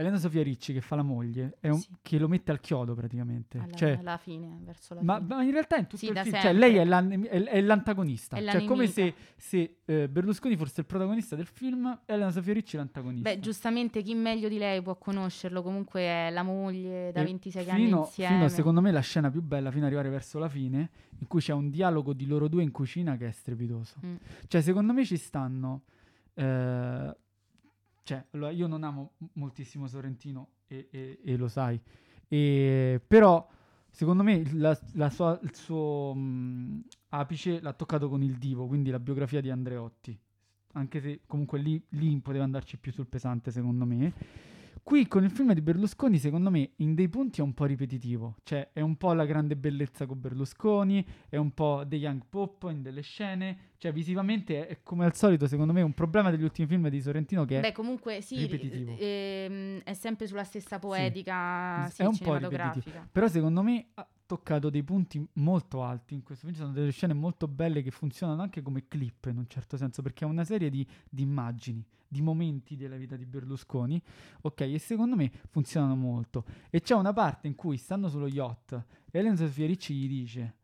Elena 0.00 0.16
Sofia 0.16 0.42
Ricci 0.42 0.72
che 0.72 0.80
fa 0.80 0.96
la 0.96 1.02
moglie, 1.02 1.58
un, 1.60 1.78
sì. 1.78 1.88
che 2.00 2.18
lo 2.18 2.26
mette 2.26 2.50
al 2.50 2.60
chiodo 2.60 2.94
praticamente. 2.94 3.58
Alla, 3.58 3.74
cioè, 3.74 3.98
alla 3.98 4.16
fine, 4.16 4.58
verso 4.62 4.94
la 4.94 5.02
ma, 5.02 5.16
fine. 5.16 5.34
Ma 5.34 5.42
in 5.42 5.50
realtà 5.50 5.76
in 5.76 5.84
tutto 5.84 5.98
sì, 5.98 6.06
il 6.06 6.18
film, 6.18 6.40
cioè, 6.40 6.52
lei 6.54 6.76
è, 6.76 6.84
l'an- 6.86 7.26
è, 7.26 7.42
è 7.44 7.60
l'antagonista. 7.60 8.36
È 8.36 8.50
cioè, 8.50 8.64
come 8.64 8.86
se, 8.86 9.12
se 9.36 9.76
eh, 9.84 10.08
Berlusconi 10.08 10.56
fosse 10.56 10.80
il 10.80 10.86
protagonista 10.86 11.36
del 11.36 11.46
film 11.46 12.00
e 12.06 12.14
Elena 12.14 12.30
Sofia 12.30 12.54
Ricci 12.54 12.78
l'antagonista. 12.78 13.28
Beh, 13.28 13.40
giustamente 13.40 14.02
chi 14.02 14.14
meglio 14.14 14.48
di 14.48 14.56
lei 14.56 14.80
può 14.80 14.96
conoscerlo? 14.96 15.62
Comunque 15.62 16.00
è 16.00 16.30
la 16.30 16.42
moglie 16.42 17.12
da 17.12 17.20
e 17.20 17.24
26 17.24 17.62
fino, 17.62 17.74
anni 17.74 17.90
insieme. 17.90 18.34
Fino, 18.36 18.48
secondo 18.48 18.80
me, 18.80 18.90
la 18.92 19.00
scena 19.00 19.30
più 19.30 19.42
bella, 19.42 19.70
fino 19.70 19.82
ad 19.82 19.88
arrivare 19.88 20.08
verso 20.08 20.38
la 20.38 20.48
fine, 20.48 20.90
in 21.18 21.26
cui 21.26 21.40
c'è 21.40 21.52
un 21.52 21.68
dialogo 21.68 22.14
di 22.14 22.26
loro 22.26 22.48
due 22.48 22.62
in 22.62 22.70
cucina 22.70 23.18
che 23.18 23.28
è 23.28 23.32
strepitoso. 23.32 23.96
Mm. 24.04 24.16
Cioè, 24.48 24.62
secondo 24.62 24.94
me 24.94 25.04
ci 25.04 25.18
stanno... 25.18 25.82
Eh, 26.32 27.16
cioè, 28.10 28.24
allora, 28.32 28.50
io 28.50 28.66
non 28.66 28.82
amo 28.82 29.12
moltissimo 29.34 29.86
Sorrentino 29.86 30.48
e, 30.66 30.88
e, 30.90 31.20
e 31.22 31.36
lo 31.36 31.46
sai, 31.46 31.80
e, 32.26 33.00
però 33.06 33.48
secondo 33.88 34.24
me 34.24 34.42
la, 34.54 34.76
la 34.94 35.10
sua, 35.10 35.38
il 35.44 35.54
suo 35.54 36.12
mh, 36.12 36.82
apice 37.10 37.60
l'ha 37.60 37.72
toccato 37.72 38.08
con 38.08 38.24
il 38.24 38.36
Divo, 38.36 38.66
quindi 38.66 38.90
la 38.90 38.98
biografia 38.98 39.40
di 39.40 39.48
Andreotti, 39.48 40.18
anche 40.72 41.00
se 41.00 41.20
comunque 41.24 41.60
lì, 41.60 41.80
lì 41.90 42.18
poteva 42.18 42.42
andarci 42.42 42.78
più 42.78 42.90
sul 42.90 43.06
pesante 43.06 43.52
secondo 43.52 43.84
me. 43.84 44.12
Qui 44.82 45.06
con 45.06 45.24
il 45.24 45.30
film 45.30 45.52
di 45.52 45.60
Berlusconi, 45.60 46.18
secondo 46.18 46.50
me, 46.50 46.70
in 46.76 46.94
dei 46.94 47.08
punti 47.08 47.40
è 47.40 47.42
un 47.42 47.54
po' 47.54 47.64
ripetitivo. 47.64 48.36
Cioè, 48.42 48.70
è 48.72 48.80
un 48.80 48.96
po' 48.96 49.12
la 49.12 49.24
grande 49.24 49.56
bellezza 49.56 50.06
con 50.06 50.20
Berlusconi, 50.20 51.06
è 51.28 51.36
un 51.36 51.52
po' 51.52 51.84
The 51.86 51.96
Young 51.96 52.22
Pop 52.28 52.66
in 52.70 52.82
delle 52.82 53.02
scene. 53.02 53.74
Cioè, 53.76 53.92
visivamente 53.92 54.66
è, 54.66 54.82
come 54.82 55.04
al 55.04 55.14
solito, 55.14 55.46
secondo 55.46 55.72
me, 55.72 55.82
un 55.82 55.92
problema 55.92 56.30
degli 56.30 56.42
ultimi 56.42 56.66
film 56.66 56.88
di 56.88 57.00
Sorrentino 57.00 57.44
che 57.44 57.60
Beh, 57.60 57.72
comunque, 57.72 58.20
sì, 58.20 58.36
ripetitivo. 58.36 58.96
Ehm, 58.98 59.80
è 59.84 59.94
sempre 59.94 60.26
sulla 60.26 60.44
stessa 60.44 60.78
poetica 60.78 61.86
sì. 61.88 61.96
sì, 61.96 62.02
è 62.02 62.06
un 62.06 62.18
po' 62.18 62.36
ripetitivo. 62.36 63.08
Però 63.12 63.28
secondo 63.28 63.62
me 63.62 63.86
ha 63.94 64.08
toccato 64.26 64.70
dei 64.70 64.82
punti 64.82 65.24
molto 65.34 65.82
alti 65.82 66.14
in 66.14 66.22
questo 66.22 66.46
film. 66.46 66.56
Ci 66.56 66.62
sono 66.62 66.74
delle 66.74 66.90
scene 66.90 67.14
molto 67.14 67.46
belle 67.46 67.82
che 67.82 67.90
funzionano 67.90 68.42
anche 68.42 68.62
come 68.62 68.88
clip, 68.88 69.26
in 69.26 69.38
un 69.38 69.46
certo 69.46 69.76
senso, 69.76 70.02
perché 70.02 70.24
è 70.24 70.28
una 70.28 70.44
serie 70.44 70.70
di, 70.70 70.86
di 71.08 71.22
immagini 71.22 71.84
di 72.10 72.22
momenti 72.22 72.74
della 72.74 72.96
vita 72.96 73.14
di 73.14 73.24
Berlusconi, 73.24 74.02
ok? 74.40 74.62
E 74.62 74.78
secondo 74.80 75.14
me 75.14 75.30
funzionano 75.48 75.94
molto. 75.94 76.44
E 76.68 76.80
c'è 76.80 76.94
una 76.96 77.12
parte 77.12 77.46
in 77.46 77.54
cui, 77.54 77.76
stando 77.76 78.08
sullo 78.08 78.26
yacht, 78.26 78.84
Elena 79.12 79.36
Sofia 79.36 79.66
Ricci 79.66 79.94
gli 79.94 80.08
dice 80.08 80.56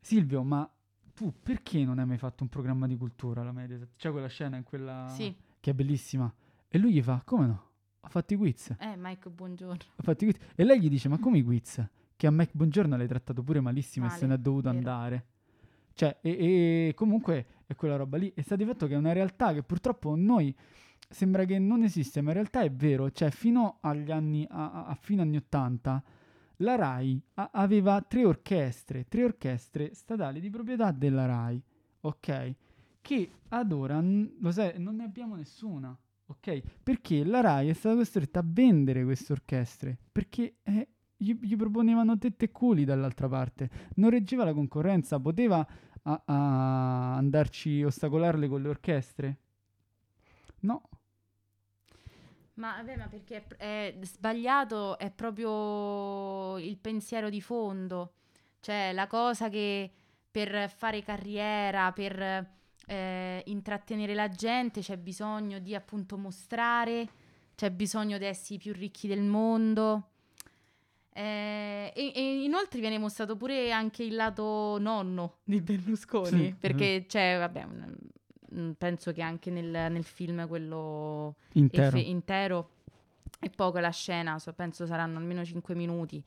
Silvio, 0.00 0.42
ma 0.42 0.68
tu 1.14 1.34
perché 1.42 1.84
non 1.84 1.98
hai 1.98 2.06
mai 2.06 2.16
fatto 2.16 2.42
un 2.42 2.48
programma 2.48 2.86
di 2.86 2.96
cultura 2.96 3.42
alla 3.42 3.52
Mediaset? 3.52 3.96
C'è 3.96 4.10
quella 4.10 4.28
scena 4.28 4.56
in 4.56 4.62
quella 4.62 5.06
sì. 5.08 5.34
che 5.60 5.70
è 5.72 5.74
bellissima. 5.74 6.32
E 6.68 6.78
lui 6.78 6.94
gli 6.94 7.02
fa, 7.02 7.20
come 7.22 7.46
no? 7.46 7.64
Ho 8.00 8.08
fatto 8.08 8.32
i 8.32 8.36
quiz. 8.38 8.74
Eh, 8.78 8.94
Mike, 8.96 9.28
buongiorno. 9.28 9.82
Ho 9.96 10.02
fatto 10.02 10.24
i 10.24 10.32
quiz. 10.32 10.42
E 10.54 10.64
lei 10.64 10.80
gli 10.80 10.88
dice, 10.88 11.10
ma 11.10 11.18
come 11.18 11.38
i 11.38 11.42
quiz? 11.42 11.86
Che 12.16 12.26
a 12.26 12.30
Mike 12.30 12.52
Buongiorno 12.54 12.96
l'hai 12.96 13.06
trattato 13.06 13.42
pure 13.42 13.60
malissimo 13.60 14.06
Male, 14.06 14.16
e 14.16 14.20
se 14.20 14.26
ne 14.26 14.34
è 14.34 14.38
dovuto 14.38 14.70
vero. 14.70 14.78
andare. 14.78 15.26
Cioè, 15.96 16.18
e, 16.20 16.88
e 16.88 16.92
comunque 16.94 17.46
è 17.66 17.74
quella 17.74 17.96
roba 17.96 18.18
lì. 18.18 18.30
E 18.34 18.42
sta 18.42 18.54
di 18.54 18.66
fatto 18.66 18.86
che 18.86 18.92
è 18.92 18.98
una 18.98 19.14
realtà 19.14 19.54
che 19.54 19.62
purtroppo 19.62 20.14
noi 20.14 20.54
sembra 21.08 21.46
che 21.46 21.58
non 21.58 21.82
esiste, 21.82 22.20
ma 22.20 22.28
in 22.28 22.34
realtà 22.34 22.60
è 22.60 22.70
vero. 22.70 23.10
Cioè, 23.10 23.30
fino 23.30 23.78
agli 23.80 24.10
anni, 24.10 24.46
a, 24.48 24.84
a 24.84 24.94
fine 24.94 25.22
anni 25.22 25.38
80, 25.38 26.02
la 26.58 26.74
RAI 26.74 27.20
a, 27.34 27.48
aveva 27.50 28.02
tre 28.02 28.26
orchestre, 28.26 29.06
tre 29.08 29.24
orchestre 29.24 29.94
statali 29.94 30.38
di 30.38 30.50
proprietà 30.50 30.92
della 30.92 31.24
RAI, 31.24 31.62
ok? 32.02 32.54
Che 33.00 33.30
ad 33.48 33.72
ora, 33.72 33.98
lo 34.00 34.50
sai, 34.50 34.74
non 34.78 34.96
ne 34.96 35.04
abbiamo 35.04 35.34
nessuna, 35.34 35.96
ok? 36.26 36.62
Perché 36.82 37.24
la 37.24 37.40
RAI 37.40 37.70
è 37.70 37.72
stata 37.72 37.96
costretta 37.96 38.40
a 38.40 38.44
vendere 38.44 39.02
queste 39.02 39.32
orchestre, 39.32 39.96
perché 40.12 40.56
eh, 40.62 40.88
gli, 41.16 41.34
gli, 41.40 41.56
proponevano 41.56 42.18
tette 42.18 42.46
e 42.46 42.52
culi 42.52 42.84
dall'altra 42.84 43.28
parte, 43.28 43.70
non 43.94 44.10
reggeva 44.10 44.44
la 44.44 44.52
concorrenza, 44.52 45.18
poteva 45.18 45.66
a, 46.06 46.22
a 46.24 47.16
andarci 47.16 47.82
ostacolarle 47.82 48.48
con 48.48 48.62
le 48.62 48.68
orchestre? 48.68 49.36
No. 50.60 50.82
Ma, 52.54 52.76
vabbè, 52.76 52.96
ma 52.96 53.08
perché 53.08 53.46
è, 53.56 53.94
è 53.98 54.04
sbagliato 54.04 54.98
è 54.98 55.10
proprio 55.10 56.56
il 56.58 56.78
pensiero 56.78 57.28
di 57.28 57.42
fondo, 57.42 58.14
cioè 58.60 58.92
la 58.92 59.06
cosa 59.06 59.48
che 59.50 59.92
per 60.30 60.70
fare 60.70 61.02
carriera, 61.02 61.92
per 61.92 62.50
eh, 62.86 63.42
intrattenere 63.46 64.14
la 64.14 64.28
gente 64.28 64.80
c'è 64.80 64.96
bisogno 64.96 65.58
di 65.58 65.74
appunto 65.74 66.16
mostrare, 66.16 67.08
c'è 67.54 67.70
bisogno 67.70 68.16
di 68.16 68.24
essere 68.24 68.54
i 68.54 68.58
più 68.58 68.72
ricchi 68.72 69.06
del 69.06 69.22
mondo 69.22 70.10
eh, 71.16 71.92
e, 71.94 72.12
e, 72.14 72.42
inoltre 72.42 72.78
viene 72.78 72.98
mostrato 72.98 73.36
pure 73.36 73.72
anche 73.72 74.02
il 74.02 74.14
lato 74.14 74.76
nonno 74.78 75.36
di 75.44 75.62
Berlusconi, 75.62 76.44
sì. 76.44 76.54
perché 76.58 77.00
mm. 77.00 77.08
c'è, 77.08 77.38
vabbè, 77.38 77.66
penso 78.76 79.12
che 79.12 79.22
anche 79.22 79.50
nel, 79.50 79.90
nel 79.90 80.04
film 80.04 80.46
quello 80.46 81.36
intero. 81.52 81.96
F- 81.96 82.06
intero 82.06 82.70
è 83.38 83.48
poco 83.48 83.78
la 83.78 83.88
scena, 83.88 84.38
so, 84.38 84.52
penso 84.52 84.84
saranno 84.84 85.16
almeno 85.16 85.42
5 85.42 85.74
minuti. 85.74 86.22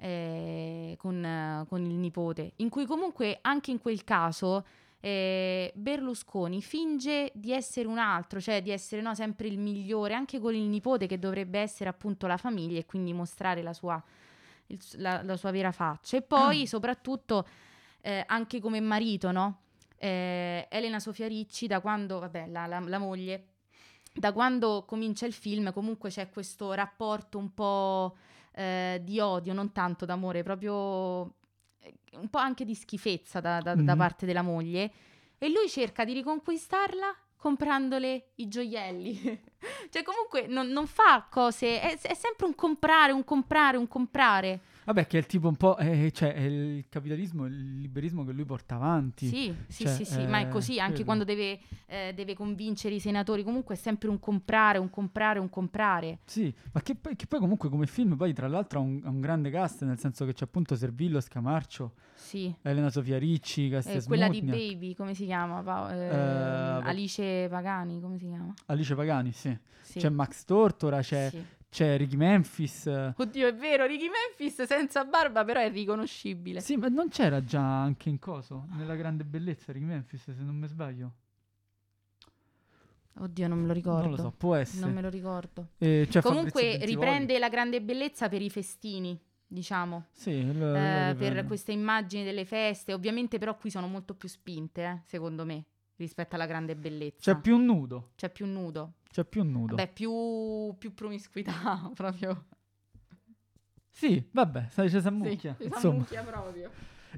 Eh, 0.00 0.94
con, 0.96 1.66
con, 1.68 1.84
il 1.84 1.96
nipote, 1.96 2.52
in 2.56 2.70
cui 2.70 2.86
comunque 2.86 3.38
anche 3.42 3.72
in 3.72 3.80
quel 3.80 4.04
caso 4.04 4.64
eh, 5.00 5.72
Berlusconi 5.74 6.60
finge 6.60 7.30
di 7.34 7.52
essere 7.52 7.86
un 7.86 7.98
altro, 7.98 8.40
cioè 8.40 8.62
di 8.62 8.70
essere 8.70 9.00
no, 9.00 9.14
sempre 9.14 9.46
il 9.46 9.58
migliore, 9.58 10.14
anche 10.14 10.40
con 10.40 10.54
il 10.54 10.64
nipote 10.64 11.06
che 11.06 11.18
dovrebbe 11.18 11.60
essere 11.60 11.88
appunto 11.88 12.26
la 12.26 12.36
famiglia 12.36 12.78
e 12.78 12.86
quindi 12.86 13.12
mostrare 13.12 13.62
la 13.62 13.72
sua, 13.72 14.02
il, 14.66 14.80
la, 14.96 15.22
la 15.22 15.36
sua 15.36 15.50
vera 15.50 15.72
faccia. 15.72 16.16
E 16.16 16.22
poi 16.22 16.66
soprattutto 16.68 17.46
eh, 18.00 18.24
anche 18.26 18.60
come 18.60 18.80
marito, 18.80 19.30
no? 19.30 19.60
Eh, 19.96 20.66
Elena 20.70 21.00
Sofia 21.00 21.26
Ricci, 21.26 21.66
da 21.66 21.80
quando, 21.80 22.18
vabbè, 22.18 22.46
la, 22.48 22.66
la, 22.66 22.80
la 22.80 22.98
moglie, 22.98 23.46
da 24.12 24.32
quando 24.32 24.84
comincia 24.84 25.26
il 25.26 25.32
film 25.32 25.72
comunque 25.72 26.10
c'è 26.10 26.28
questo 26.28 26.72
rapporto 26.72 27.38
un 27.38 27.54
po' 27.54 28.16
eh, 28.52 29.00
di 29.02 29.20
odio, 29.20 29.52
non 29.52 29.70
tanto 29.70 30.04
d'amore, 30.04 30.42
proprio 30.42 31.34
un 32.12 32.28
po' 32.28 32.38
anche 32.38 32.64
di 32.64 32.74
schifezza 32.74 33.40
da, 33.40 33.60
da, 33.60 33.74
mm-hmm. 33.74 33.84
da 33.84 33.96
parte 33.96 34.26
della 34.26 34.42
moglie. 34.42 34.90
E 35.38 35.48
lui 35.48 35.68
cerca 35.68 36.04
di 36.04 36.12
riconquistarla 36.12 37.14
comprandole 37.36 38.32
i 38.36 38.48
gioielli. 38.48 39.40
cioè 39.90 40.02
comunque 40.02 40.46
non, 40.46 40.68
non 40.68 40.86
fa 40.86 41.26
cose, 41.30 41.80
è, 41.80 41.98
è, 41.98 42.14
sempre 42.14 42.46
un 42.46 42.54
comprare, 42.54 43.12
un 43.12 43.24
comprare, 43.24 43.76
un 43.76 43.88
comprare. 43.88 44.60
Vabbè, 44.88 45.06
che 45.06 45.18
è 45.18 45.20
il 45.20 45.26
tipo 45.26 45.48
un 45.48 45.56
po', 45.56 45.76
eh, 45.76 46.10
cioè 46.14 46.32
è 46.32 46.40
il 46.40 46.86
capitalismo, 46.88 47.44
il 47.44 47.78
liberismo 47.78 48.24
che 48.24 48.32
lui 48.32 48.46
porta 48.46 48.76
avanti. 48.76 49.26
Sì, 49.26 49.54
sì, 49.66 49.84
cioè, 49.84 49.92
sì, 49.92 50.04
sì, 50.06 50.26
ma 50.26 50.40
è 50.40 50.48
così 50.48 50.80
anche 50.80 51.04
quello. 51.04 51.04
quando 51.04 51.24
deve, 51.24 51.60
eh, 51.84 52.14
deve, 52.14 52.34
convincere 52.34 52.94
i 52.94 52.98
senatori, 52.98 53.42
comunque 53.42 53.74
è 53.74 53.76
sempre 53.76 54.08
un 54.08 54.18
comprare, 54.18 54.78
un 54.78 54.88
comprare, 54.88 55.40
un 55.40 55.50
comprare. 55.50 56.20
Sì, 56.24 56.50
ma 56.72 56.80
che, 56.80 56.96
che 57.16 57.26
poi 57.26 57.38
comunque 57.38 57.68
come 57.68 57.86
film, 57.86 58.16
poi 58.16 58.32
tra 58.32 58.48
l'altro 58.48 58.78
ha 58.78 58.82
un, 58.82 59.02
un, 59.04 59.20
grande 59.20 59.50
cast, 59.50 59.84
nel 59.84 59.98
senso 59.98 60.24
che 60.24 60.32
c'è 60.32 60.44
appunto 60.44 60.74
Servillo, 60.74 61.20
Scamarcio, 61.20 61.92
sì. 62.14 62.54
Elena 62.62 62.88
Sofia 62.88 63.18
Ricci, 63.18 63.68
eh, 63.68 64.02
Quella 64.06 64.30
di 64.30 64.40
Baby, 64.40 64.94
come 64.94 65.12
si 65.12 65.26
chiama? 65.26 65.60
Pa- 65.60 65.94
eh, 65.94 66.82
Alice 66.88 67.46
Pagani, 67.50 68.00
come 68.00 68.16
si 68.16 68.26
chiama? 68.26 68.54
Alice 68.64 68.94
Pagani, 68.94 69.32
sì. 69.32 69.54
sì. 69.82 69.98
C'è 69.98 70.08
Max 70.08 70.44
Tortora, 70.44 71.02
c'è... 71.02 71.28
Sì 71.28 71.56
c'è 71.70 71.96
Ricky 71.96 72.16
Memphis. 72.16 72.86
Oddio, 73.16 73.46
è 73.46 73.54
vero, 73.54 73.86
Ricky 73.86 74.08
Memphis 74.08 74.62
senza 74.62 75.04
barba, 75.04 75.44
però 75.44 75.60
è 75.60 75.70
riconoscibile. 75.70 76.60
Sì, 76.60 76.76
ma 76.76 76.88
non 76.88 77.08
c'era 77.08 77.42
già 77.42 77.82
anche 77.82 78.08
in 78.08 78.18
coso, 78.18 78.66
nella 78.72 78.96
grande 78.96 79.24
bellezza 79.24 79.72
Ricky 79.72 79.84
Memphis, 79.84 80.30
se 80.30 80.42
non 80.42 80.56
mi 80.56 80.66
sbaglio. 80.66 81.12
Oddio, 83.20 83.48
non 83.48 83.60
me 83.60 83.66
lo 83.66 83.72
ricordo. 83.72 84.02
Non 84.02 84.10
lo 84.10 84.16
so, 84.16 84.30
può 84.36 84.54
essere. 84.54 84.84
Non 84.84 84.94
me 84.94 85.02
lo 85.02 85.08
ricordo. 85.08 85.70
Eh, 85.78 86.06
cioè 86.08 86.22
Comunque 86.22 86.78
riprende 86.84 87.38
la 87.38 87.48
grande 87.48 87.82
bellezza 87.82 88.28
per 88.28 88.40
i 88.42 88.50
festini, 88.50 89.20
diciamo. 89.46 90.06
Sì, 90.12 90.52
lo, 90.52 90.74
eh, 90.74 91.14
per 91.18 91.44
queste 91.46 91.72
immagini 91.72 92.24
delle 92.24 92.44
feste. 92.44 92.92
Ovviamente 92.92 93.38
però 93.38 93.56
qui 93.56 93.70
sono 93.70 93.88
molto 93.88 94.14
più 94.14 94.28
spinte, 94.28 94.84
eh, 94.84 95.00
secondo 95.04 95.44
me, 95.44 95.64
rispetto 95.96 96.36
alla 96.36 96.46
grande 96.46 96.76
bellezza. 96.76 97.34
C'è 97.34 97.40
più 97.40 97.56
nudo. 97.56 98.10
C'è 98.14 98.30
più 98.30 98.46
nudo. 98.46 98.94
C'è 99.10 99.24
più 99.24 99.42
nudo. 99.42 99.74
Beh, 99.74 99.88
più, 99.88 100.74
più 100.78 100.94
promiscuità, 100.94 101.90
proprio. 101.94 102.46
Sì, 103.90 104.28
vabbè, 104.30 104.68
c'è 104.68 105.00
Sammucchia. 105.00 105.56
Sì, 105.58 105.68
Sammucchia 105.72 106.22
proprio. 106.22 106.70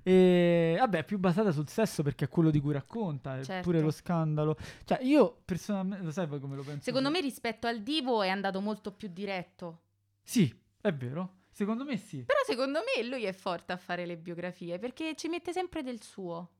E 0.03 0.77
vabbè, 0.79 1.05
più 1.05 1.19
basata 1.19 1.53
sul 1.53 1.69
sesso 1.69 2.03
perché 2.03 2.27
è 2.27 2.29
quello 2.29 2.51
di 2.51 2.61
cui 2.61 2.73
racconta, 2.73 3.43
certo. 3.43 3.69
pure 3.69 3.81
lo 3.81 3.91
scandalo. 3.91 4.57
Cioè, 4.85 5.03
io 5.03 5.43
personalmente, 5.45 6.05
lo 6.05 6.11
sai 6.11 6.27
poi 6.27 6.41
come 6.41 6.57
lo 6.57 6.63
penso? 6.63 6.83
Secondo 6.83 7.11
me 7.11 7.21
rispetto 7.21 7.67
al 7.67 7.83
Divo 7.83 8.23
è 8.23 8.29
andato 8.29 8.61
molto 8.61 8.93
più 8.93 9.09
diretto. 9.13 9.83
Sì, 10.23 10.55
è 10.81 10.93
vero. 10.93 11.39
Secondo 11.51 11.85
me 11.85 11.97
sì. 11.97 12.25
Però 12.25 12.39
secondo 12.47 12.81
me 12.81 13.07
lui 13.07 13.25
è 13.25 13.33
forte 13.33 13.73
a 13.73 13.77
fare 13.77 14.07
le 14.07 14.17
biografie 14.17 14.79
perché 14.79 15.15
ci 15.17 15.29
mette 15.29 15.53
sempre 15.53 15.83
del 15.83 16.03
suo. 16.03 16.51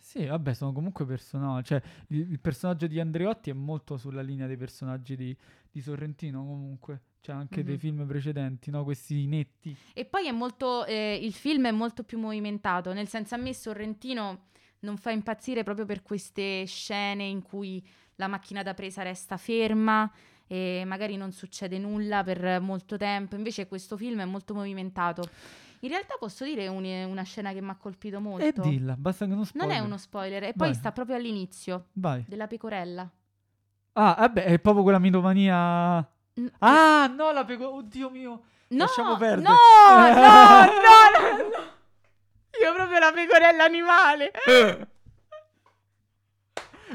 Sì, 0.00 0.24
vabbè, 0.24 0.54
sono 0.54 0.72
comunque 0.72 1.04
personaggi. 1.04 1.68
Cioè, 1.68 1.82
il, 2.08 2.32
il, 2.32 2.40
personaggio 2.40 2.86
di 2.86 2.98
Andreotti 2.98 3.50
è 3.50 3.52
molto 3.52 3.98
sulla 3.98 4.22
linea 4.22 4.46
dei 4.46 4.56
personaggi 4.56 5.14
di, 5.14 5.36
di 5.70 5.80
Sorrentino, 5.80 6.44
comunque. 6.44 7.02
C'è 7.20 7.32
anche 7.32 7.56
mm-hmm. 7.56 7.66
dei 7.66 7.76
film 7.78 8.06
precedenti, 8.06 8.70
no? 8.70 8.82
Questi 8.82 9.26
netti. 9.26 9.76
E 9.92 10.06
poi 10.06 10.26
è 10.26 10.32
molto. 10.32 10.86
Eh, 10.86 11.18
il 11.22 11.34
film 11.34 11.66
è 11.66 11.70
molto 11.70 12.02
più 12.02 12.18
movimentato. 12.18 12.94
Nel 12.94 13.08
senso, 13.08 13.34
a 13.34 13.38
me 13.38 13.52
Sorrentino 13.52 14.46
non 14.80 14.96
fa 14.96 15.10
impazzire 15.10 15.62
proprio 15.62 15.84
per 15.84 16.02
queste 16.02 16.64
scene 16.64 17.24
in 17.24 17.42
cui 17.42 17.86
la 18.16 18.26
macchina 18.26 18.62
da 18.62 18.72
presa 18.72 19.02
resta 19.02 19.36
ferma 19.36 20.10
e 20.46 20.82
magari 20.86 21.16
non 21.16 21.30
succede 21.30 21.78
nulla 21.78 22.24
per 22.24 22.58
molto 22.60 22.96
tempo. 22.96 23.36
Invece, 23.36 23.68
questo 23.68 23.98
film 23.98 24.22
è 24.22 24.24
molto 24.24 24.54
movimentato. 24.54 25.28
In 25.82 25.88
realtà 25.88 26.16
posso 26.18 26.44
dire 26.44 26.68
un, 26.68 26.84
una 26.84 27.22
scena 27.22 27.52
che 27.52 27.62
mi 27.62 27.70
ha 27.70 27.76
colpito 27.76 28.20
molto. 28.20 28.44
E 28.44 28.52
dilla, 28.52 28.96
basta 28.96 29.26
che 29.26 29.34
non 29.34 29.46
spoiler. 29.46 29.68
Non 29.68 29.76
è 29.76 29.80
uno 29.84 29.96
spoiler, 29.96 30.42
e 30.44 30.52
poi 30.52 30.68
Vai. 30.68 30.74
sta 30.74 30.92
proprio 30.92 31.16
all'inizio. 31.16 31.86
Vai. 31.92 32.24
Della 32.28 32.46
pecorella. 32.46 33.10
Ah, 33.94 34.16
vabbè, 34.18 34.44
è 34.44 34.58
proprio 34.58 34.82
quella 34.82 34.98
mitomania... 34.98 35.98
N- 36.34 36.50
ah, 36.58 37.06
no, 37.06 37.32
la 37.32 37.44
pecorella... 37.44 37.76
Oddio 37.76 38.10
mio. 38.10 38.30
No, 38.68 38.84
Lasciamo 38.84 39.16
perdere. 39.16 39.48
No, 39.48 39.54
no, 39.88 40.14
no, 40.14 41.36
no, 41.36 41.48
no. 41.48 41.68
Io 42.62 42.74
proprio 42.74 42.98
la 42.98 43.12
pecorella 43.12 43.64
animale. 43.64 44.30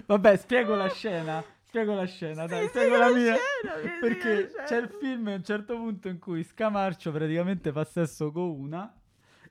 Vabbè, 0.05 0.37
spiego 0.37 0.75
la 0.75 0.89
scena 0.89 1.43
spiego 1.75 1.93
la 1.93 2.05
scena, 2.05 2.43
sì, 2.43 2.47
dai, 2.47 2.67
spiego 2.67 2.97
la 2.97 3.13
mia. 3.13 3.35
Scena, 3.35 3.99
perché 3.99 4.51
c'è 4.65 4.77
il 4.77 4.89
film 4.99 5.27
a 5.27 5.33
un 5.33 5.43
certo 5.43 5.75
punto 5.75 6.07
in 6.07 6.19
cui 6.19 6.43
Scamarcio 6.43 7.11
praticamente 7.11 7.73
fa 7.73 7.83
sesso 7.83 8.31
con 8.31 8.49
una 8.49 8.93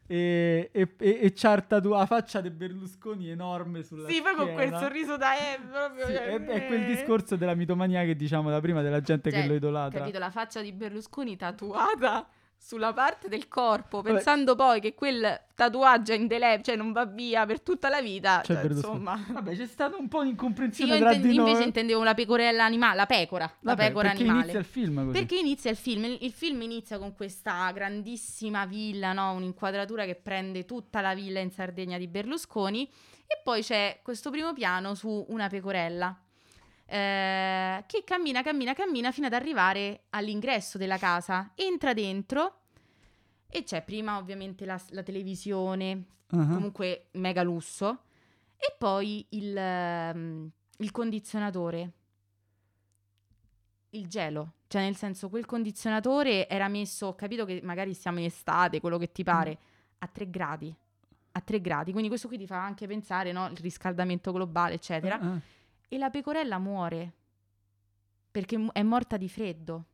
e, 0.06 0.70
e, 0.72 0.94
e, 0.98 1.18
e 1.22 1.32
c'ha 1.34 1.62
la 1.68 2.06
faccia 2.06 2.40
di 2.40 2.50
Berlusconi 2.50 3.28
enorme 3.28 3.82
sulla 3.82 4.08
Sì, 4.08 4.22
poi 4.22 4.34
con 4.34 4.52
quel 4.54 4.70
sorriso 4.70 5.16
da 5.16 5.34
E 5.36 5.58
proprio. 5.70 6.06
Sì, 6.06 6.12
è, 6.12 6.44
è, 6.44 6.66
quel 6.66 6.86
discorso 6.86 7.36
della 7.36 7.54
mitomania 7.54 8.04
che 8.04 8.16
diciamo 8.16 8.48
da 8.50 8.60
prima 8.60 8.80
della 8.80 9.00
gente 9.00 9.30
cioè, 9.30 9.42
che 9.42 9.46
lo 9.46 9.54
idolatra. 9.54 9.98
Capito, 9.98 10.18
la 10.18 10.30
faccia 10.30 10.62
di 10.62 10.72
Berlusconi 10.72 11.36
tatuata 11.36 12.26
sulla 12.64 12.94
parte 12.94 13.28
del 13.28 13.46
corpo, 13.46 14.00
Vabbè. 14.00 14.14
pensando 14.14 14.54
poi 14.54 14.80
che 14.80 14.94
quel 14.94 15.38
tatuaggio 15.54 16.12
è 16.12 16.16
indelebile, 16.16 16.62
cioè 16.62 16.76
non 16.76 16.92
va 16.92 17.04
via 17.04 17.44
per 17.44 17.60
tutta 17.60 17.90
la 17.90 18.00
vita. 18.00 18.40
Cioè, 18.42 18.56
cioè, 18.56 18.70
insomma. 18.70 19.22
Vabbè, 19.28 19.54
c'è 19.54 19.66
stato 19.66 19.98
un 20.00 20.08
po' 20.08 20.22
di 20.22 20.30
incomprensione 20.30 20.96
sì, 20.96 20.98
io 20.98 21.12
inten- 21.12 21.30
invece 21.30 21.62
intendevo 21.62 22.02
la 22.02 22.14
pecorella 22.14 22.64
animale, 22.64 22.96
la 22.96 23.04
pecora, 23.04 23.44
Vabbè, 23.44 23.82
la 23.82 23.88
pecora 23.88 24.08
perché 24.08 24.22
animale. 24.22 24.42
inizia 24.44 24.58
il 24.60 24.64
film 24.64 25.04
così. 25.04 25.18
Perché 25.18 25.36
inizia 25.36 25.70
il 25.70 25.76
film? 25.76 26.04
Il, 26.04 26.18
il 26.22 26.32
film 26.32 26.62
inizia 26.62 26.98
con 26.98 27.14
questa 27.14 27.70
grandissima 27.70 28.64
villa, 28.64 29.12
no? 29.12 29.32
un'inquadratura 29.32 30.06
che 30.06 30.14
prende 30.14 30.64
tutta 30.64 31.02
la 31.02 31.14
villa 31.14 31.40
in 31.40 31.50
Sardegna 31.50 31.98
di 31.98 32.08
Berlusconi 32.08 32.88
e 33.26 33.40
poi 33.44 33.60
c'è 33.60 34.00
questo 34.02 34.30
primo 34.30 34.54
piano 34.54 34.94
su 34.94 35.26
una 35.28 35.48
pecorella 35.48 36.18
eh, 36.86 37.84
che 37.86 38.04
cammina, 38.04 38.42
cammina, 38.42 38.74
cammina 38.74 39.10
fino 39.10 39.26
ad 39.26 39.32
arrivare 39.32 40.04
all'ingresso 40.10 40.78
della 40.78 40.98
casa. 40.98 41.52
Entra 41.54 41.94
dentro 41.94 42.60
e 43.48 43.62
c'è 43.62 43.82
prima 43.82 44.18
ovviamente 44.18 44.64
la, 44.64 44.80
la 44.90 45.02
televisione, 45.02 46.04
uh-huh. 46.30 46.48
comunque 46.48 47.06
mega 47.12 47.42
lusso, 47.42 48.02
e 48.56 48.74
poi 48.76 49.24
il, 49.30 49.56
um, 49.56 50.50
il 50.78 50.90
condizionatore, 50.90 51.90
il 53.90 54.06
gelo. 54.08 54.52
Cioè, 54.66 54.82
nel 54.82 54.96
senso, 54.96 55.28
quel 55.28 55.46
condizionatore 55.46 56.48
era 56.48 56.66
messo, 56.66 57.06
ho 57.06 57.14
capito 57.14 57.44
che 57.44 57.60
magari 57.62 57.94
siamo 57.94 58.18
in 58.18 58.24
estate, 58.24 58.80
quello 58.80 58.98
che 58.98 59.12
ti 59.12 59.22
pare, 59.22 59.50
mm. 59.52 59.96
a 59.98 60.06
3 60.08 60.30
gradi. 60.30 60.74
A 61.32 61.40
3 61.40 61.60
gradi. 61.60 61.90
Quindi 61.92 62.08
questo 62.08 62.26
qui 62.26 62.38
ti 62.38 62.46
fa 62.46 62.60
anche 62.60 62.88
pensare, 62.88 63.30
no? 63.30 63.46
Il 63.46 63.56
riscaldamento 63.58 64.32
globale, 64.32 64.74
eccetera. 64.74 65.16
Uh-uh 65.20 65.40
e 65.88 65.98
la 65.98 66.10
pecorella 66.10 66.58
muore 66.58 67.12
perché 68.34 68.68
è 68.72 68.82
morta 68.82 69.16
di 69.16 69.28
freddo, 69.28 69.84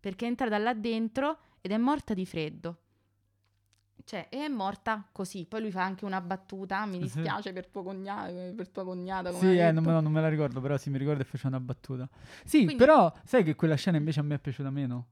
perché 0.00 0.24
entra 0.24 0.48
da 0.48 0.56
là 0.56 0.72
dentro 0.72 1.38
ed 1.60 1.70
è 1.70 1.76
morta 1.76 2.14
di 2.14 2.24
freddo. 2.24 2.78
Cioè, 4.04 4.30
è 4.30 4.48
morta 4.48 5.06
così. 5.12 5.44
Poi 5.44 5.60
lui 5.60 5.70
fa 5.70 5.82
anche 5.82 6.06
una 6.06 6.20
battuta. 6.22 6.86
Mi 6.86 6.98
dispiace 6.98 7.52
per, 7.52 7.66
tuo 7.66 7.82
cognato, 7.82 8.32
per 8.56 8.68
tua 8.70 8.84
cognata. 8.84 9.32
Sì, 9.34 9.56
eh, 9.58 9.70
non, 9.70 9.84
me, 9.84 10.00
non, 10.00 10.10
me, 10.10 10.20
la 10.22 10.28
ricordo, 10.30 10.62
però 10.62 10.78
sì, 10.78 10.88
mi 10.88 10.96
ricordo 10.96 11.20
e 11.20 11.24
fece 11.24 11.46
una 11.46 11.60
battuta. 11.60 12.08
Sì, 12.42 12.64
Quindi... 12.64 12.76
però 12.76 13.12
sai 13.22 13.44
che 13.44 13.54
quella 13.54 13.74
scena 13.74 13.98
invece 13.98 14.20
a 14.20 14.22
me 14.22 14.36
è 14.36 14.38
piaciuta 14.38 14.70
meno? 14.70 15.06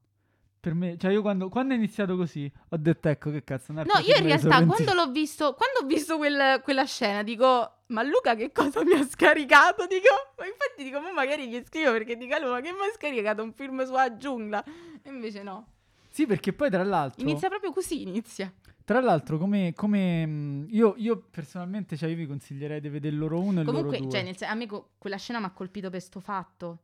Per 0.59 0.73
me, 0.73 0.97
cioè 0.97 1.11
io 1.11 1.21
quando, 1.21 1.47
quando, 1.47 1.75
è 1.75 1.77
iniziato 1.77 2.17
così 2.17 2.51
ho 2.69 2.77
detto 2.77 3.07
ecco 3.07 3.29
che 3.29 3.43
cazzo. 3.43 3.71
No, 3.71 3.83
io 3.83 4.17
in 4.17 4.23
realtà 4.23 4.65
quando 4.65 4.93
l'ho 4.93 5.11
visto, 5.11 5.53
quando 5.53 5.79
ho 5.81 5.85
visto 5.85 6.17
quel, 6.17 6.59
quella 6.61 6.85
scena 6.85 7.23
dico 7.23 7.78
ma 7.89 8.03
Luca 8.03 8.35
che 8.35 8.51
cosa 8.51 8.83
mi 8.83 8.93
ha 8.93 9.05
scaricato? 9.05 9.85
Dico, 9.85 10.33
ma 10.37 10.45
infatti 10.45 10.83
dico 10.83 10.99
ma 10.99 11.11
magari 11.11 11.47
gli 11.47 11.61
scrivo 11.65 11.91
perché 11.91 12.17
dico 12.17 12.35
ma 12.39 12.61
che 12.61 12.71
mi 12.71 12.79
ha 12.79 12.93
scaricato 12.93 13.43
un 13.43 13.53
film 13.53 13.85
sulla 13.85 14.17
giungla? 14.17 14.63
E 15.01 15.09
invece 15.09 15.43
no. 15.43 15.67
Sì 16.09 16.25
perché 16.25 16.53
poi 16.53 16.69
tra 16.69 16.83
l'altro... 16.83 17.21
Inizia 17.21 17.49
proprio 17.49 17.71
così, 17.71 18.01
inizia. 18.01 18.51
Tra 18.83 19.01
l'altro, 19.01 19.37
come, 19.37 19.73
come 19.75 20.65
io, 20.67 20.95
io, 20.97 21.27
personalmente, 21.29 21.95
cioè, 21.95 22.09
io 22.09 22.15
vi 22.15 22.25
consiglierei 22.25 22.81
di 22.81 22.89
vedere 22.89 23.15
loro 23.15 23.39
uno 23.39 23.61
e 23.61 23.63
Comunque, 23.63 23.99
loro 23.99 24.09
due. 24.09 24.09
Cioè, 24.09 24.23
nel, 24.23 24.35
a 24.41 24.55
me 24.55 24.67
quella 24.97 25.17
scena 25.17 25.39
mi 25.39 25.45
ha 25.45 25.51
colpito 25.51 25.91
per 25.91 26.01
sto 26.01 26.19
fatto 26.19 26.79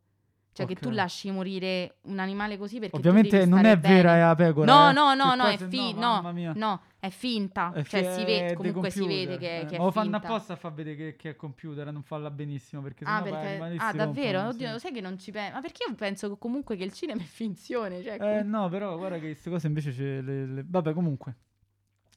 Cioè 0.55 0.65
che 0.67 0.75
tu 0.75 0.89
lasci 0.89 1.29
morire 1.31 1.97
un 2.03 2.17
animale 2.17 2.57
così 2.57 2.79
perché 2.79 2.95
Ovviamente 2.95 3.45
non 3.45 3.65
è 3.65 3.77
vera 3.77 4.11
bene. 4.13 4.21
è 4.21 4.25
la 4.25 4.35
pecora. 4.35 4.71
No, 4.73 4.89
eh. 4.89 4.93
no, 4.93 5.13
no, 5.13 5.31
Che 5.31 5.35
no, 5.35 5.45
è 5.47 5.57
fi- 5.57 5.93
no, 5.93 6.33
no, 6.55 6.81
è 6.97 7.09
finta. 7.09 7.73
È 7.73 7.83
cioè 7.83 8.05
fi- 8.05 8.13
si 8.13 8.21
è 8.21 8.25
vede, 8.25 8.53
comunque 8.53 8.89
si 8.89 9.05
vede 9.05 9.37
che, 9.37 9.59
eh. 9.59 9.65
che 9.65 9.75
è 9.75 9.77
lo 9.79 9.91
fanno 9.91 10.15
apposta 10.15 10.53
a 10.53 10.55
far 10.55 10.71
vedere 10.73 10.95
che, 10.95 11.15
che 11.17 11.29
è 11.31 11.35
computer, 11.35 11.85
a 11.85 11.91
non 11.91 12.03
farla 12.03 12.31
benissimo, 12.31 12.81
perché 12.81 13.03
Ah, 13.03 13.21
sennò 13.21 13.35
perché... 13.35 13.47
animali 13.49 13.77
ah 13.79 13.91
si 13.91 13.97
davvero? 13.97 14.47
Oddio, 14.47 14.71
lo 14.71 14.79
sai 14.79 14.93
che 14.93 15.01
non 15.01 15.17
ci 15.19 15.31
penso. 15.31 15.55
Ma 15.55 15.59
perché 15.59 15.85
io 15.89 15.93
penso 15.95 16.37
comunque 16.37 16.77
che 16.77 16.85
il 16.85 16.93
cinema 16.93 17.19
è 17.21 17.25
finzione? 17.25 18.01
Cioè, 18.01 18.13
Eh 18.13 18.17
com- 18.39 18.47
no, 18.49 18.69
però 18.69 18.97
guarda 18.97 19.17
che 19.17 19.25
queste 19.25 19.49
cose 19.49 19.67
invece 19.67 19.91
ce 19.91 20.21
le, 20.21 20.45
le- 20.45 20.63
Vabbè, 20.65 20.93
comunque. 20.93 21.35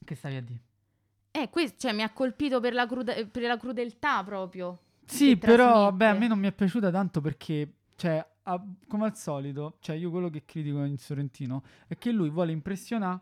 Che 0.04 0.14
stavi 0.14 0.36
a 0.36 0.42
dire? 0.42 0.60
Eh, 1.32 1.50
que- 1.50 1.74
cioè, 1.76 1.92
mi 1.92 2.02
ha 2.02 2.10
colpito 2.10 2.60
per 2.60 2.72
la, 2.72 2.86
crude- 2.86 3.26
per 3.26 3.42
la 3.42 3.56
crudeltà 3.56 4.22
proprio. 4.22 4.78
Sì, 5.04 5.36
però 5.38 5.84
vabbè, 5.84 6.06
a 6.06 6.12
me 6.12 6.28
non 6.28 6.38
mi 6.38 6.46
è 6.48 6.52
piaciuta 6.52 6.90
tanto 6.90 7.20
perché, 7.22 7.72
cioè, 7.98 8.24
a- 8.44 8.64
come 8.86 9.04
al 9.06 9.16
solito, 9.16 9.76
cioè 9.80 9.96
io 9.96 10.08
quello 10.10 10.30
che 10.30 10.44
critico 10.44 10.84
in 10.84 10.96
Sorrentino 10.98 11.64
è 11.88 11.98
che 11.98 12.12
lui 12.12 12.30
vuole 12.30 12.52
impressionare 12.52 13.20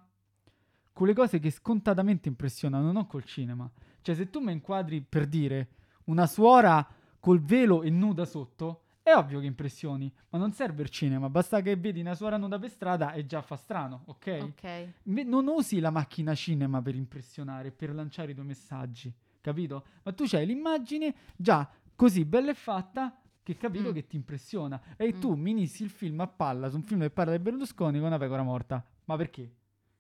con 0.93 1.07
le 1.07 1.15
cose 1.15 1.39
che 1.39 1.51
scontatamente 1.51 2.29
impressionano, 2.29 2.93
non 2.93 3.07
col 3.07 3.25
cinema. 3.25 3.71
Cioè, 4.03 4.15
se 4.15 4.29
tu 4.29 4.41
mi 4.41 4.53
inquadri 4.53 5.01
per 5.01 5.27
dire 5.27 5.69
una 6.05 6.27
suora 6.27 6.87
col 7.19 7.41
velo 7.41 7.83
e 7.83 7.89
nuda 7.91 8.27
sotto, 8.27 8.83
è 9.03 9.15
ovvio 9.15 9.41
che 9.41 9.47
impressioni, 9.47 10.13
ma 10.29 10.39
non 10.39 10.53
serve 10.53 10.83
il 10.83 10.91
cinema, 10.91 11.31
basta 11.31 11.63
che 11.63 11.75
vedi 11.77 12.01
una 12.01 12.15
suora 12.15 12.37
nuda 12.37 12.59
per 12.59 12.69
strada 12.69 13.13
e 13.13 13.25
già 13.25 13.41
fa 13.41 13.57
strano, 13.57 14.03
ok? 14.07 14.39
Ok. 14.43 14.89
Me- 15.05 15.23
non 15.23 15.47
usi 15.47 15.81
la 15.81 15.91
macchina 15.91 16.35
cinema 16.35 16.83
per 16.83 16.95
impressionare, 16.97 17.71
per 17.73 17.95
lanciare 17.95 18.33
i 18.33 18.35
tuoi 18.35 18.47
messaggi, 18.47 19.11
capito? 19.41 19.87
Ma 20.03 20.13
tu 20.13 20.25
c'hai 20.27 20.45
l'immagine 20.45 21.15
già 21.35 21.67
così 21.95 22.25
bella 22.27 22.51
e 22.51 22.55
fatta 22.55 23.17
che 23.47 23.57
capito 23.57 23.91
Mm. 23.91 23.93
che 23.93 24.07
ti 24.09 24.17
impressiona. 24.17 24.83
E 24.97 25.15
Mm. 25.15 25.21
tu 25.21 25.35
mi 25.37 25.53
inizi 25.53 25.85
il 25.85 25.91
film 25.91 26.19
a 26.19 26.27
palla 26.27 26.69
su 26.69 26.75
un 26.75 26.83
film 26.83 27.03
che 27.03 27.11
parla 27.11 27.31
di 27.37 27.39
Berlusconi 27.39 27.99
con 27.99 28.09
una 28.09 28.19
pecora 28.19 28.43
morta. 28.43 28.85
Ma 29.05 29.15
perché? 29.17 29.55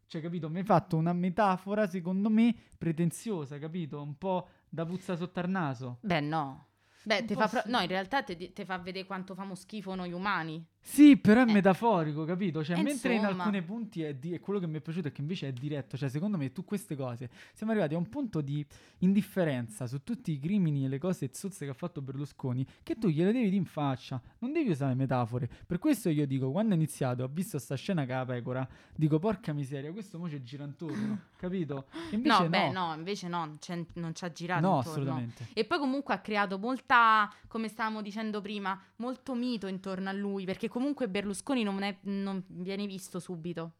Cioè, 0.09 0.21
capito? 0.21 0.49
Mi 0.49 0.59
hai 0.59 0.65
fatto 0.65 0.97
una 0.97 1.13
metafora, 1.13 1.87
secondo 1.87 2.29
me, 2.29 2.53
pretenziosa, 2.77 3.59
capito? 3.61 4.03
Un 4.03 4.19
po' 4.19 4.49
da 4.69 4.85
puzza 4.85 5.15
sotto 5.15 5.39
al 5.39 5.49
naso. 5.49 5.99
Beh, 6.01 6.21
no. 6.21 6.67
Beh, 7.05 7.25
te 7.25 7.35
fa 7.35 7.47
pro- 7.47 7.61
sì. 7.63 7.71
no, 7.71 7.79
in 7.81 7.87
realtà 7.87 8.25
te, 8.25 8.53
te 8.53 8.65
fa 8.65 8.79
vedere 8.79 9.07
quanto 9.07 9.35
famo 9.37 9.55
schifo 9.55 9.95
noi 9.95 10.13
umani. 10.13 10.65
Sì, 10.89 11.17
però 11.17 11.43
è 11.45 11.49
Eh. 11.49 11.53
metaforico, 11.53 12.25
capito? 12.25 12.63
Cioè, 12.63 12.79
Eh, 12.79 12.83
mentre 12.83 13.15
in 13.15 13.21
insomma. 13.21 13.43
alcuni 13.43 13.61
punti 13.63 14.03
è, 14.03 14.15
di- 14.15 14.33
è 14.35 14.39
quello 14.41 14.61
che 14.61 14.69
mi 14.69 14.79
è 14.79 14.81
piaciuto 14.81 15.09
è 15.09 15.13
che 15.13 15.21
invece 15.21 15.49
è 15.49 15.53
diretto. 15.53 15.97
Cioè, 15.97 16.09
secondo 16.09 16.37
me, 16.39 16.53
tu 16.53 16.65
queste 16.65 16.95
cose 16.95 17.29
siamo 17.55 17.73
arrivati 17.73 17.95
a 17.95 17.99
un 17.99 18.09
punto 18.09 18.41
di 18.41 18.65
indifferenza 18.99 19.87
su 19.87 20.03
tutti 20.05 20.33
i 20.33 20.39
crimini 20.39 20.85
e 20.85 20.89
le 20.89 20.99
cose 20.99 21.31
zozze 21.33 21.65
che 21.65 21.71
ha 21.71 21.75
fatto 21.75 22.01
Berlusconi 22.03 22.65
che 22.83 22.97
tu 22.97 23.09
gliele 23.09 23.33
devi 23.33 23.45
dire 23.47 23.57
in 23.57 23.65
faccia. 23.65 24.21
Non 24.39 24.53
devi 24.53 24.71
usare 24.71 24.95
metafore. 24.95 25.49
Per 25.67 25.79
questo 25.79 26.09
io 26.09 26.27
dico, 26.27 26.51
quando 26.53 26.73
ho 26.75 26.77
iniziato, 26.77 27.25
ho 27.25 27.29
visto 27.33 27.59
sta 27.59 27.75
scena 27.75 28.05
che 28.05 28.13
la 28.13 28.25
pecora, 28.25 28.67
dico, 28.95 29.19
porca 29.19 29.53
miseria, 29.53 29.91
questo 29.93 30.19
mo 30.19 30.29
ci 30.29 30.43
gira 30.43 30.65
intorno, 30.65 31.19
capito? 31.37 31.87
Invece 32.13 32.37
No, 32.37 32.43
no. 32.45 32.49
beh, 32.49 32.71
no, 32.71 32.95
invece 32.95 33.29
no, 33.29 33.39
non 33.45 33.59
c'è- 33.59 33.85
non 33.95 34.15
ci 34.15 34.25
ha 34.25 34.31
girato 34.33 34.61
No, 34.61 34.77
intorno. 34.77 34.91
assolutamente. 34.93 35.49
E 35.53 35.65
poi 35.65 35.79
comunque 35.79 36.15
ha 36.15 36.19
creato 36.21 36.59
molta, 36.59 37.29
come 37.49 37.69
stavamo 37.69 38.03
dicendo 38.03 38.41
prima, 38.41 38.81
molto 38.97 39.35
mito 39.35 39.67
intorno 39.67 40.09
a 40.09 40.13
lui, 40.13 40.45
perché 40.45 40.69
comunque 40.77 41.09
Berlusconi 41.09 41.63
non, 41.63 41.83
è- 41.83 41.97
non 42.03 42.43
viene 42.49 42.85
visto 42.87 43.19
subito, 43.19 43.73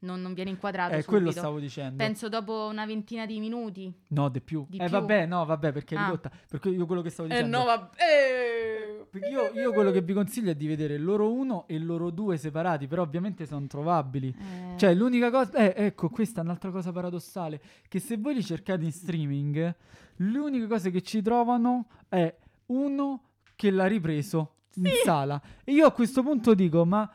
non, 0.00 0.22
non 0.22 0.32
viene 0.32 0.48
inquadrato 0.48 0.92
Eh, 0.94 1.02
subito. 1.02 1.10
quello 1.10 1.30
stavo 1.32 1.58
dicendo. 1.58 1.96
Penso 2.02 2.30
dopo 2.30 2.66
una 2.70 2.86
ventina 2.86 3.26
di 3.26 3.38
minuti. 3.40 3.92
No, 4.08 4.30
di 4.30 4.40
più. 4.40 4.64
Di 4.66 4.78
eh, 4.78 4.84
più? 4.84 4.90
vabbè, 4.92 5.26
no, 5.26 5.44
vabbè, 5.44 5.70
perché 5.70 5.94
è 5.94 5.98
Ah. 5.98 6.04
ridotta. 6.06 6.30
Perché 6.48 6.70
io 6.70 6.86
quello 6.86 7.02
che 7.02 7.10
stavo 7.10 7.28
Eh 7.28 7.32
dicendo. 7.32 7.58
no, 7.58 7.64
vabbè. 7.66 7.96
Io, 9.30 9.50
io 9.52 9.72
quello 9.74 9.90
che 9.90 10.00
vi 10.00 10.14
consiglio 10.14 10.50
è 10.50 10.54
di 10.54 10.66
vedere 10.66 10.96
loro 10.96 11.30
uno 11.30 11.66
e 11.68 11.78
loro 11.78 12.08
due 12.10 12.38
separati, 12.38 12.86
però 12.86 13.02
ovviamente 13.02 13.44
sono 13.44 13.66
trovabili. 13.66 14.28
Eh, 14.34 14.78
Cioè, 14.78 14.94
l'unica 14.94 15.30
cosa... 15.30 15.52
Eh, 15.58 15.74
ecco, 15.84 16.08
questa 16.08 16.40
è 16.40 16.44
un'altra 16.44 16.70
cosa 16.70 16.90
paradossale, 16.92 17.60
che 17.86 17.98
se 18.00 18.16
voi 18.16 18.32
li 18.34 18.42
cercate 18.42 18.82
in 18.84 18.92
streaming, 18.92 19.74
l'unica 20.16 20.66
cosa 20.66 20.88
che 20.88 21.02
ci 21.02 21.20
trovano 21.20 21.88
è 22.08 22.34
uno 22.66 23.22
che 23.56 23.70
l'ha 23.70 23.86
ripreso 23.86 24.54
in 24.74 24.90
sala. 25.04 25.40
E 25.64 25.72
io 25.72 25.86
a 25.86 25.92
questo 25.92 26.22
punto 26.22 26.54
dico, 26.54 26.84
ma... 26.84 27.10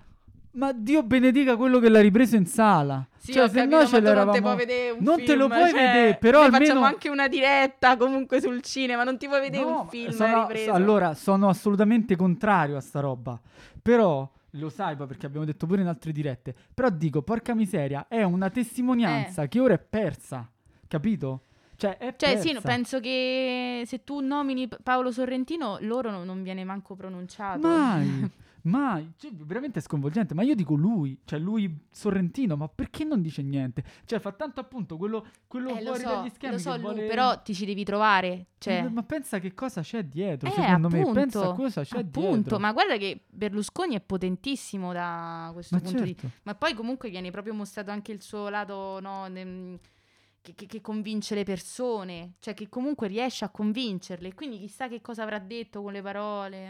Ma 0.56 0.72
Dio 0.72 1.03
benedica 1.03 1.58
quello 1.58 1.80
che 1.80 1.89
l'ha 1.89 1.99
ripreso 1.99 2.38
in 2.38 2.45
sala. 2.45 3.06
Sì, 3.18 3.34
cioè, 3.34 3.49
se 3.49 3.56
capito, 3.56 3.76
no 3.76 3.86
ce 3.86 3.88
tu 3.88 3.91
non 3.91 4.03
te 4.03 4.08
l'eravamo... 4.08 4.39
puoi 4.39 4.56
vedere 4.56 4.89
un 4.91 5.03
Non 5.03 5.18
te 5.18 5.36
lo 5.36 5.47
film, 5.47 5.60
puoi 5.60 5.70
cioè, 5.70 5.82
vedere, 5.82 6.16
però 6.16 6.41
almeno... 6.43 6.66
facciamo 6.66 6.86
anche 6.86 7.10
una 7.10 7.28
diretta 7.28 7.97
comunque 7.97 8.39
sul 8.39 8.62
cinema, 8.62 9.03
non 9.03 9.18
ti 9.18 9.28
puoi 9.28 9.41
vedere 9.41 9.66
No, 9.66 9.82
un 9.82 9.88
film 9.88 10.12
sono-. 10.12 10.47
Allora, 10.72 11.14
sono 11.14 11.49
assolutamente 11.49 12.16
contrario 12.16 12.78
a 12.78 12.80
sta 12.80 13.01
roba. 13.01 13.38
Però, 13.82 14.32
lo 14.51 14.70
sai, 14.70 14.95
perché 14.95 15.26
abbiamo 15.26 15.45
detto 15.45 15.66
pure 15.66 15.82
in 15.82 15.88
altre 15.88 16.14
dirette. 16.14 16.56
Però 16.74 16.89
dico, 16.89 17.22
porca 17.22 17.53
miseria, 17.53 18.06
è 18.08 18.24
una 18.24 18.49
testimonianza 18.49 19.47
che 19.47 19.60
ora 19.60 19.74
è 19.74 19.80
persa. 19.80 20.49
Capito? 20.88 21.41
Cioè, 21.78 21.97
è 21.97 22.15
Cioè, 22.15 22.34
persa. 22.36 22.41
sì, 22.49 22.57
penso 22.61 22.99
che 22.99 23.84
se 23.86 24.03
tu 24.03 24.19
nomini 24.21 24.67
Paolo 24.82 25.11
Sorrentino, 25.11 25.78
loro 25.82 26.09
no- 26.11 26.23
non 26.23 26.41
viene 26.43 26.63
manco 26.63 26.95
pronunciato. 26.95 27.67
Mai, 27.67 28.32
mai. 28.63 29.11
Cioè, 29.17 29.32
veramente 29.34 29.82
sconvolgente. 29.82 30.34
Ma 30.34 30.41
io 30.43 30.55
dico 30.55 30.73
lui, 30.76 31.19
cioè 31.26 31.38
lui 31.38 31.69
Sorrentino, 31.91 32.55
ma 32.55 32.67
perché 32.69 33.03
non 33.03 33.21
dice 33.21 33.41
niente? 33.41 33.84
Cioè, 34.05 34.19
fa 34.19 34.32
tanto 34.32 34.59
appunto 34.61 34.95
quello, 34.97 35.26
quello 35.47 35.76
Eh, 35.76 35.82
fuori 35.82 35.99
so, 35.99 36.07
dagli 36.07 36.30
schermi 36.30 36.55
lo 36.55 36.61
so, 36.61 36.78
vuole... 36.80 37.05
però 37.07 37.41
ti 37.41 37.53
ci 37.53 37.65
devi 37.65 37.84
trovare. 37.84 38.45
Cioè, 38.57 38.78
Eh, 38.86 38.89
Ma 38.89 39.03
pensa 39.03 39.39
che 39.39 39.53
cosa 39.53 39.82
c'è 39.82 40.03
dietro, 40.05 40.47
eh, 40.49 40.53
secondo 40.53 40.88
appunto, 40.88 41.07
me. 41.09 41.13
Pensa 41.13 41.49
a 41.49 41.53
cosa 41.53 41.84
c'è 41.84 41.99
appunto, 41.99 42.32
dietro. 42.36 42.59
ma 42.59 42.71
guarda 42.71 42.97
che 42.97 43.19
Berlusconi 43.30 43.95
è 43.95 44.01
potentissimo 44.01 44.91
da 44.93 45.49
questo 45.53 45.76
Ma 45.76 45.82
punto 45.82 46.03
di 46.03 46.17
certo. 46.17 46.38
Ma 46.43 46.55
poi 46.55 46.73
comunque 46.73 47.09
viene 47.09 47.30
proprio 47.32 47.53
mostrato 47.53 47.91
anche 47.91 48.11
il 48.11 48.21
suo 48.21 48.49
lato, 48.49 48.99
no, 49.01 49.28
ne- 49.28 49.78
che, 50.46 50.54
che- 50.54 50.68
che 50.68 50.82
convince 50.82 51.34
le 51.34 51.43
persone, 51.43 52.34
cioè 52.39 52.54
che 52.54 52.70
comunque 52.70 53.08
riesce 53.08 53.43
a 53.46 53.50
convincerle. 53.50 54.34
Quindi 54.36 54.60
chissà 54.60 54.88
che 54.88 55.02
cosa 55.02 55.24
avrà 55.24 55.39
detto 55.39 55.82
con 55.82 55.91
le 55.91 56.02
parole, 56.04 56.66
eh, 56.66 56.70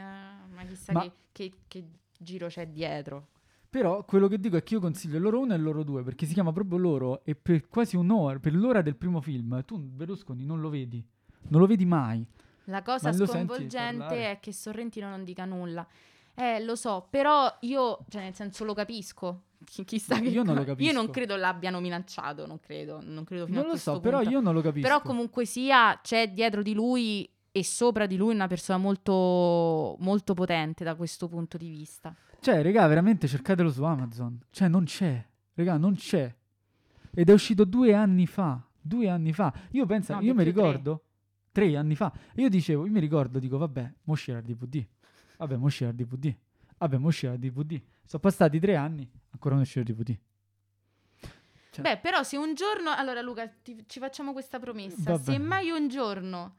ma 0.53 0.63
chissà 0.67 0.93
Ma- 0.93 1.11
Che, 1.31 1.51
che- 1.67 1.83
giro 2.17 2.47
c'è 2.47 2.67
dietro. 2.67 3.27
Però 3.69 4.05
quello 4.05 4.29
che 4.29 4.39
dico 4.39 4.55
è 4.55 4.63
che 4.63 4.75
io 4.75 4.79
consiglio 4.79 5.19
loro 5.19 5.41
uno 5.41 5.53
e 5.53 5.57
loro 5.57 5.83
due, 5.83 6.01
perché 6.03 6.25
si 6.25 6.33
chiama 6.33 6.53
proprio 6.53 6.77
loro 6.77 7.25
e 7.25 7.35
per 7.35 7.67
quasi 7.67 7.97
un'ora, 7.97 8.39
per 8.39 8.55
l'ora 8.55 8.81
del 8.81 8.95
primo 8.95 9.19
film, 9.19 9.61
tu 9.65 9.77
Berlusconi 9.77 10.45
non 10.45 10.61
lo 10.61 10.69
vedi, 10.69 11.05
non 11.49 11.59
lo 11.59 11.67
vedi 11.67 11.83
mai. 11.85 12.25
La 12.65 12.81
cosa 12.81 13.09
Ma 13.11 13.25
sconvolgente 13.25 14.31
è 14.31 14.39
che 14.39 14.53
Sorrentino 14.53 15.09
non 15.09 15.25
dica 15.25 15.43
nulla. 15.43 15.85
Eh, 16.33 16.63
lo 16.63 16.75
so, 16.75 17.05
però 17.09 17.53
io, 17.61 18.05
cioè 18.09 18.21
nel 18.23 18.33
senso 18.33 18.63
lo 18.63 18.73
capisco. 18.73 19.41
Chi- 19.65 19.83
Chissà 19.83 20.19
che 20.19 20.29
Io 20.29 20.43
non 20.43 20.55
lo 20.55 20.61
co- 20.63 20.69
Io 20.69 20.75
capisco. 20.75 20.93
non 20.93 21.09
credo 21.09 21.35
l'abbiano 21.35 21.79
minacciato, 21.81 22.45
non 22.45 22.59
credo, 22.59 23.01
non 23.03 23.23
credo 23.25 23.45
fino 23.45 23.59
Non 23.61 23.69
lo 23.71 23.75
so, 23.77 23.99
però 23.99 24.17
punto. 24.17 24.31
io 24.31 24.39
non 24.39 24.53
lo 24.53 24.61
capisco. 24.61 24.87
Però 24.87 25.01
comunque 25.01 25.45
sia, 25.45 25.99
c'è 26.01 26.31
dietro 26.31 26.61
di 26.61 26.73
lui 26.73 27.29
e 27.51 27.63
sopra 27.63 28.05
di 28.05 28.15
lui 28.17 28.33
una 28.33 28.47
persona 28.47 28.77
molto, 28.77 29.95
molto 29.99 30.33
potente 30.33 30.83
da 30.83 30.95
questo 30.95 31.27
punto 31.27 31.57
di 31.57 31.69
vista. 31.69 32.13
Cioè, 32.39 32.61
regà, 32.61 32.85
veramente 32.87 33.27
cercatelo 33.27 33.69
su 33.71 33.83
Amazon. 33.83 34.39
Cioè, 34.51 34.67
non 34.67 34.83
c'è. 34.85 35.25
Regà, 35.53 35.77
non 35.77 35.95
c'è. 35.95 36.33
Ed 37.13 37.29
è 37.29 37.33
uscito 37.33 37.63
due 37.65 37.93
anni 37.93 38.27
fa. 38.27 38.61
Due 38.79 39.09
anni 39.09 39.33
fa. 39.33 39.51
Io 39.71 39.85
penso, 39.85 40.13
No, 40.13 40.21
io 40.21 40.33
mi 40.35 40.43
più, 40.43 40.51
tre. 40.53 40.61
ricordo, 40.63 41.03
tre. 41.51 41.75
anni 41.75 41.95
fa. 41.95 42.11
Io 42.35 42.49
dicevo, 42.49 42.85
io 42.85 42.91
mi 42.91 42.99
ricordo, 42.99 43.39
dico, 43.39 43.57
vabbè, 43.57 43.93
mo 44.03 44.13
uscirà 44.13 44.37
il 44.39 44.43
DVD. 44.43 44.85
Vabbè, 45.37 45.55
mo 45.57 45.65
uscirà 45.65 45.89
il 45.89 45.95
DVD. 45.95 46.35
Vabbè, 46.77 46.97
mo 46.97 47.07
uscirà 47.07 47.33
il 47.33 47.39
DVD. 47.39 47.81
Sono 48.05 48.21
passati 48.21 48.59
tre 48.59 48.75
anni, 48.75 49.09
ancora 49.35 49.55
non 49.55 49.63
uscirà 49.63 49.85
il 49.87 49.93
DVD. 49.95 50.17
Cioè- 51.71 51.83
Beh, 51.83 51.97
però 51.97 52.23
se 52.23 52.37
un 52.37 52.53
giorno... 52.53 52.91
Allora 52.91 53.21
Luca, 53.21 53.47
ti- 53.47 53.83
ci 53.87 53.99
facciamo 53.99 54.31
questa 54.31 54.59
promessa. 54.59 55.11
Vabbè. 55.11 55.23
Se 55.23 55.37
mai 55.37 55.69
un 55.69 55.87
giorno 55.89 56.55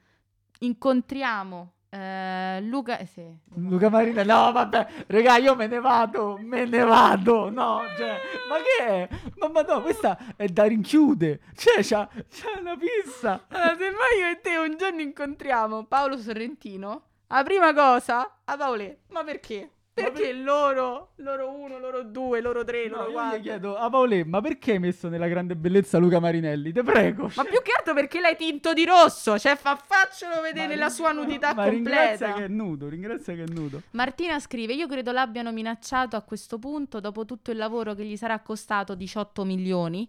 incontriamo 0.61 1.73
eh, 1.89 2.61
Luca... 2.63 2.99
eh, 2.99 3.07
sì, 3.07 3.25
Luca 3.55 3.89
Marina, 3.89 4.23
no, 4.25 4.53
vabbè, 4.53 5.05
regà, 5.07 5.37
io 5.37 5.55
me 5.55 5.67
ne 5.67 5.81
vado, 5.81 6.37
me 6.43 6.67
ne 6.67 6.83
vado, 6.85 7.49
no, 7.49 7.83
cioè, 7.97 8.21
ma 8.49 8.57
che 8.57 8.85
è? 8.85 9.09
Ma, 9.37 9.49
ma 9.49 9.63
no, 9.63 9.81
questa 9.81 10.35
è 10.37 10.47
da 10.49 10.65
rinchiude, 10.65 11.41
cioè, 11.55 11.83
c'ha, 11.83 12.07
c'ha 12.09 12.59
una 12.61 12.77
pizza. 12.77 13.47
Allora, 13.49 13.77
se 13.77 13.91
mai 13.91 14.19
io 14.19 14.29
e 14.31 14.41
te 14.43 14.57
un 14.59 14.77
giorno 14.77 15.01
incontriamo 15.01 15.85
Paolo 15.85 16.19
Sorrentino, 16.19 17.03
la 17.29 17.43
prima 17.45 17.73
cosa, 17.73 18.41
a 18.45 18.57
Paolè, 18.57 18.99
ma 19.11 19.25
perché? 19.25 19.71
Ma 19.99 20.11
Perché 20.11 20.33
loro, 20.35 21.13
loro 21.17 21.51
uno, 21.51 21.79
loro 21.79 22.03
due, 22.03 22.43
loro 22.43 22.65
tre, 22.65 22.87
No, 22.89 22.97
loro 22.97 23.07
io 23.07 23.13
quattro. 23.13 23.39
gli 23.39 23.43
chiedo 23.43 23.77
a 23.77 23.89
Paolè, 23.89 24.25
ma 24.25 24.43
perché 24.43 24.73
hai 24.73 24.79
messo 24.79 25.09
nella 25.09 25.27
grande 25.27 25.57
bellezza 25.57 25.97
Luca 25.97 26.21
Marinelli? 26.21 26.71
Te 26.71 26.83
prego. 26.83 27.23
Ma 27.25 27.31
cioè, 27.31 27.47
più 27.49 27.63
che 27.63 27.73
altro 27.75 27.95
perché 27.95 28.21
l'hai 28.21 28.37
tinto 28.37 28.75
di 28.75 28.85
rosso, 28.85 29.39
cioè 29.39 29.57
fa, 29.57 29.75
faccelo 29.75 30.43
vedere 30.43 30.67
ma 30.67 30.73
nella 30.75 30.89
sua 30.91 31.13
nudità 31.13 31.55
ma 31.55 31.67
ringrazia 31.67 32.27
completa. 32.27 32.35
che 32.35 32.45
è 32.45 32.49
nudo, 32.49 32.89
ringrazia 32.89 33.35
che 33.35 33.43
è 33.45 33.47
nudo. 33.49 33.81
Martina 33.93 34.39
scrive: 34.39 34.75
Io 34.75 34.87
credo 34.87 35.13
l'abbiano 35.13 35.51
minacciato 35.51 36.15
a 36.17 36.21
questo 36.21 36.59
punto 36.59 37.01
dopo 37.01 37.25
tutto 37.25 37.51
il 37.51 37.57
lavoro 37.57 37.95
che 37.95 38.05
gli 38.05 38.17
sarà 38.19 38.39
costato 38.41 38.95
18 38.95 39.45
milioni. 39.45 40.07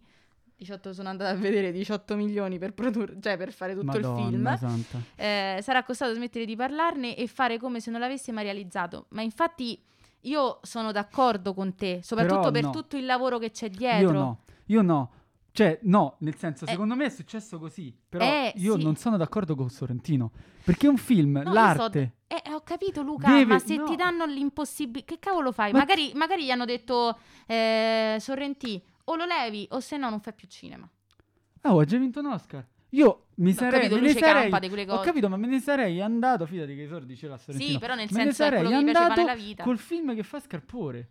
18 0.58 0.92
sono 0.94 1.10
andata 1.10 1.30
a 1.30 1.36
vedere 1.36 1.72
18 1.72 2.16
milioni 2.16 2.58
per 2.58 2.74
produrre, 2.74 3.18
cioè 3.22 3.38
per 3.38 3.52
fare 3.54 3.76
tutto 3.76 3.96
il 3.98 4.04
film. 4.04 4.42
Madonna 4.42 4.58
santa. 4.58 5.00
Eh, 5.16 5.60
sarà 5.62 5.84
costato 5.84 6.14
smettere 6.16 6.46
di 6.46 6.56
parlarne 6.56 7.16
e 7.16 7.28
fare 7.28 7.60
come 7.60 7.80
se 7.80 7.92
non 7.92 8.00
l'avesse 8.00 8.32
mai 8.32 8.44
realizzato. 8.44 9.06
Ma 9.10 9.22
infatti 9.22 9.80
io 10.22 10.60
sono 10.64 10.92
d'accordo 10.92 11.54
con 11.54 11.76
te, 11.76 12.00
soprattutto 12.02 12.40
Però 12.40 12.52
per 12.52 12.64
no. 12.64 12.70
tutto 12.72 12.98
il 12.98 13.06
lavoro 13.06 13.38
che 13.38 13.52
c'è 13.52 13.70
dietro. 13.70 14.08
Io 14.08 14.12
no, 14.12 14.40
io 14.66 14.82
no. 14.82 15.12
Cioè, 15.52 15.80
no, 15.84 16.18
nel 16.20 16.36
senso, 16.36 16.66
Eh. 16.66 16.70
secondo 16.70 16.96
me 16.96 17.06
è 17.06 17.10
successo 17.10 17.58
così. 17.58 17.92
Però 18.08 18.24
Eh, 18.24 18.54
io 18.58 18.78
sì. 18.78 18.84
non 18.84 18.96
sono 18.96 19.18
d'accordo 19.18 19.56
con 19.56 19.70
Sorrentino. 19.70 20.32
Perché 20.64 20.88
un 20.88 20.98
film, 20.98 21.32
No, 21.34 21.40
io 21.42 21.48
so- 21.48 21.54
l'arte... 21.54 22.14
Eh, 22.28 22.44
ho 22.52 22.62
capito 22.62 23.02
Luca, 23.02 23.28
Deve- 23.30 23.46
ma 23.46 23.58
se 23.60 23.76
no. 23.76 23.86
ti 23.86 23.96
danno 23.96 24.26
l'impossibilità, 24.26 25.14
che 25.14 25.20
cavolo 25.20 25.52
fai? 25.52 25.72
Ma- 25.72 25.80
Magari, 25.80 26.12
magari 26.14 26.46
gli 26.46 26.52
hanno 26.52 26.66
detto 26.66 27.18
eh, 27.48 28.18
Sorrentì, 28.20 28.80
o 29.10 29.16
lo 29.16 29.26
levi 29.26 29.68
o 29.72 29.80
se 29.80 29.98
no 29.98 30.10
non 30.10 30.20
fai 30.22 30.34
più 30.34 30.48
cinema. 30.48 30.90
Ah, 31.62 31.74
ho 31.74 31.84
già 31.84 31.98
vinto 31.98 32.20
un 32.20 32.28
Oscar. 32.28 32.66
Io 32.92 33.28
mi 33.36 33.52
Ho 33.52 33.54
sarei... 33.54 33.82
capito, 33.82 34.02
me 34.02 34.14
sarei 34.14 34.42
campa 34.42 34.60
di 34.60 34.70
quelle 34.70 34.90
Ho 34.92 35.02
capito, 35.02 35.28
ma 35.28 35.36
me 35.38 35.48
ne 35.48 35.60
sarei 35.60 36.02
andato, 36.02 36.46
fidati 36.46 36.76
che 36.76 36.84
i 36.84 36.88
sordi 36.88 37.16
ce 37.18 37.28
l'ha 37.28 37.38
Sorrentino. 37.38 37.72
Sì, 37.72 37.78
però 37.80 37.96
nel 37.96 38.08
me 38.10 38.18
senso 38.18 38.30
è 38.30 38.34
sarei 38.34 38.60
quello 38.60 38.78
che 38.78 38.82
gli 38.82 38.84
piace 38.84 39.00
fare 39.00 39.10
andato 39.10 39.28
nella 39.28 39.48
vita. 39.48 39.64
col 39.64 39.78
film 39.78 40.16
che 40.16 40.24
fa 40.24 40.40
Scarpore. 40.40 41.10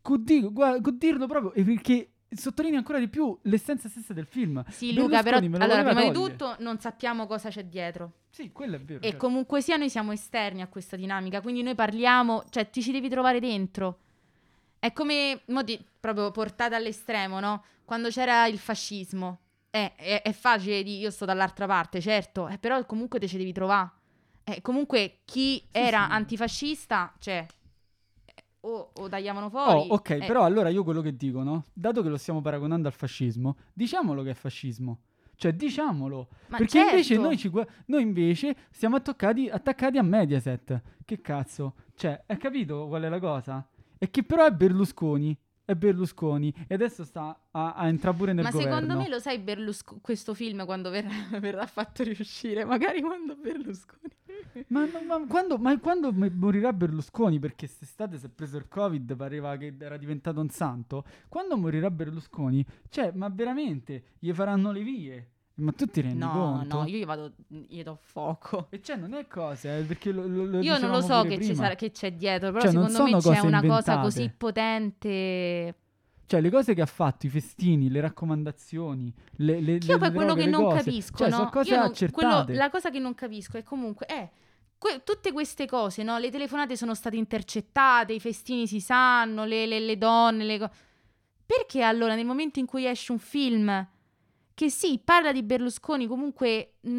Con, 0.00 0.22
di- 0.22 0.48
dirlo 0.94 1.26
proprio, 1.26 1.64
perché 1.64 2.12
sottolinea 2.28 2.78
ancora 2.78 2.98
di 2.98 3.08
più 3.08 3.36
l'essenza 3.42 3.88
stessa 3.88 4.12
del 4.12 4.26
film. 4.26 4.64
Sì, 4.68 4.94
Luca, 4.94 5.22
però 5.22 5.40
Berlusconi 5.40 5.48
me 5.48 5.58
lo 5.58 5.64
allora, 5.64 5.82
prima 5.82 6.00
di 6.00 6.12
togliere. 6.12 6.36
tutto 6.36 6.56
non 6.60 6.78
sappiamo 6.78 7.26
cosa 7.26 7.48
c'è 7.48 7.64
dietro. 7.64 8.12
Sì, 8.30 8.52
quello 8.52 8.76
è 8.76 8.80
vero. 8.80 9.00
E 9.00 9.10
certo. 9.10 9.18
comunque 9.18 9.60
sia 9.60 9.76
noi 9.76 9.90
siamo 9.90 10.12
esterni 10.12 10.62
a 10.62 10.68
questa 10.68 10.96
dinamica, 10.96 11.40
quindi 11.40 11.62
noi 11.62 11.74
parliamo, 11.74 12.44
cioè 12.50 12.70
ti 12.70 12.80
ci 12.82 12.92
devi 12.92 13.08
trovare 13.08 13.40
dentro. 13.40 14.00
È 14.78 14.92
come, 14.92 15.42
mo 15.46 15.62
di- 15.62 15.82
proprio 16.00 16.30
portata 16.30 16.76
all'estremo, 16.76 17.40
no? 17.40 17.64
Quando 17.84 18.08
c'era 18.10 18.46
il 18.46 18.58
fascismo. 18.58 19.40
Eh, 19.70 19.94
è, 19.96 20.22
è 20.22 20.32
facile 20.32 20.82
di 20.82 20.98
io 20.98 21.10
sto 21.10 21.24
dall'altra 21.26 21.66
parte, 21.66 22.00
certo, 22.00 22.48
eh, 22.48 22.58
però 22.58 22.84
comunque 22.86 23.18
te 23.18 23.28
ci 23.28 23.36
devi 23.36 23.52
trovare. 23.52 23.90
Eh, 24.44 24.62
comunque 24.62 25.18
chi 25.26 25.62
era 25.70 26.06
sì. 26.06 26.12
antifascista, 26.12 27.12
cioè, 27.18 27.46
o, 28.60 28.90
o 28.94 29.08
tagliavano 29.08 29.46
Oh, 29.46 29.50
fuori. 29.50 29.86
ok, 29.90 30.10
eh, 30.10 30.18
però 30.26 30.44
allora 30.44 30.68
io 30.68 30.84
quello 30.84 31.00
che 31.00 31.16
dico, 31.16 31.42
no? 31.42 31.66
Dato 31.72 32.02
che 32.02 32.08
lo 32.08 32.16
stiamo 32.16 32.40
paragonando 32.40 32.88
al 32.88 32.94
fascismo, 32.94 33.56
diciamolo 33.72 34.22
che 34.22 34.30
è 34.30 34.34
fascismo. 34.34 35.00
Cioè, 35.36 35.52
diciamolo. 35.52 36.28
ma 36.48 36.56
Perché 36.56 36.80
invece 36.80 37.14
certo. 37.14 37.22
noi, 37.22 37.38
ci 37.38 37.50
noi 37.86 38.02
invece 38.02 38.56
siamo 38.70 38.96
attaccati, 38.96 39.48
attaccati 39.48 39.96
a 39.96 40.02
Mediaset. 40.02 40.82
Che 41.04 41.20
cazzo? 41.20 41.74
Cioè, 41.94 42.24
hai 42.26 42.36
capito 42.38 42.88
qual 42.88 43.02
è 43.02 43.08
la 43.08 43.20
cosa? 43.20 43.64
È 43.98 44.10
che 44.10 44.22
però 44.22 44.46
è 44.46 44.50
Berlusconi. 44.52 45.36
È 45.64 45.74
Berlusconi. 45.74 46.54
E 46.66 46.74
adesso 46.74 47.04
sta 47.04 47.38
a, 47.50 47.74
a 47.74 47.88
entrare 47.88 48.16
pure 48.16 48.32
nel 48.32 48.44
Ma 48.44 48.50
governo. 48.50 48.72
secondo 48.74 48.96
me 48.96 49.08
lo 49.08 49.18
sai 49.18 49.38
Berlusco- 49.38 49.98
questo 50.00 50.32
film 50.32 50.64
quando 50.64 50.88
verrà, 50.88 51.10
verrà 51.40 51.66
fatto 51.66 52.02
riuscire, 52.02 52.64
magari 52.64 53.00
quando 53.02 53.36
Berlusconi... 53.36 54.16
Ma, 54.68 54.86
ma- 54.86 55.18
ma 55.18 55.26
quando, 55.26 55.56
ma 55.58 55.78
quando 55.78 56.12
morirà 56.12 56.72
Berlusconi? 56.72 57.38
Perché 57.38 57.66
quest'estate 57.66 58.18
si 58.18 58.26
è 58.26 58.28
preso 58.28 58.56
il 58.56 58.66
Covid, 58.68 59.14
pareva 59.14 59.56
che 59.56 59.74
era 59.78 59.96
diventato 59.96 60.40
un 60.40 60.48
santo. 60.48 61.04
Quando 61.28 61.56
morirà 61.56 61.90
Berlusconi? 61.90 62.64
Cioè, 62.88 63.12
ma 63.14 63.28
veramente 63.28 64.04
gli 64.18 64.32
faranno 64.32 64.72
le 64.72 64.82
vie? 64.82 65.28
Ma 65.58 65.72
tu 65.72 65.86
ti 65.86 66.00
rendi 66.02 66.18
No, 66.18 66.30
conto? 66.30 66.76
no, 66.78 66.86
io 66.86 66.98
gli 66.98 67.04
vado, 67.04 67.32
gli 67.48 67.82
do 67.82 67.98
fuoco. 68.00 68.68
E 68.70 68.80
cioè, 68.80 68.96
non 68.96 69.14
è 69.14 69.26
cosa, 69.26 69.76
eh, 69.76 69.82
perché 69.82 70.12
lo, 70.12 70.24
lo- 70.26 70.44
lo 70.44 70.60
Io 70.60 70.78
non 70.78 70.90
lo 70.90 71.00
so 71.00 71.22
che, 71.22 71.42
sarà- 71.54 71.74
che 71.74 71.90
c'è 71.90 72.12
dietro, 72.12 72.48
però 72.52 72.60
Cioè, 72.62 72.70
secondo 72.70 73.02
me 73.02 73.10
c'è 73.16 73.20
cose 73.22 73.40
una 73.46 73.62
cosa 73.62 73.98
così 73.98 74.30
potente. 74.36 75.74
Cioè, 76.26 76.40
le 76.40 76.50
cose 76.50 76.74
che 76.74 76.82
ha 76.82 76.86
fatto, 76.86 77.26
i 77.26 77.28
festini, 77.30 77.88
le 77.90 78.00
raccomandazioni, 78.00 79.12
le, 79.36 79.60
le, 79.60 79.78
Che 79.78 79.90
io 79.90 79.98
poi 79.98 80.12
quello 80.12 80.34
che 80.34 80.46
non 80.46 80.62
cose. 80.64 80.76
capisco, 80.84 81.16
Cioè, 81.16 81.28
no? 81.30 81.36
sono 81.36 81.48
cose 81.50 81.76
non- 81.76 81.92
quello- 82.12 82.44
la 82.48 82.70
cosa 82.70 82.90
che 82.90 82.98
non 82.98 83.14
capisco 83.14 83.56
è 83.56 83.62
comunque, 83.62 84.06
eh, 84.06 84.28
que- 84.76 85.00
tutte 85.04 85.32
queste 85.32 85.66
cose, 85.66 86.02
no? 86.02 86.18
Le 86.18 86.30
telefonate 86.30 86.76
sono 86.76 86.94
state 86.94 87.16
intercettate, 87.16 88.12
i 88.12 88.20
festini 88.20 88.66
si 88.66 88.78
sanno, 88.80 89.44
le, 89.44 89.66
le- 89.66 89.80
le 89.80 89.96
donne, 89.98 90.44
le 90.44 90.58
co- 90.58 90.70
Perché 91.46 91.82
allora 91.82 92.14
nel 92.14 92.26
momento 92.26 92.58
in 92.58 92.66
cui 92.66 92.84
esce 92.86 93.10
un 93.10 93.18
film 93.18 93.88
che 94.58 94.70
sì, 94.70 95.00
parla 95.04 95.30
di 95.30 95.44
Berlusconi, 95.44 96.08
comunque 96.08 96.78
mh, 96.80 96.90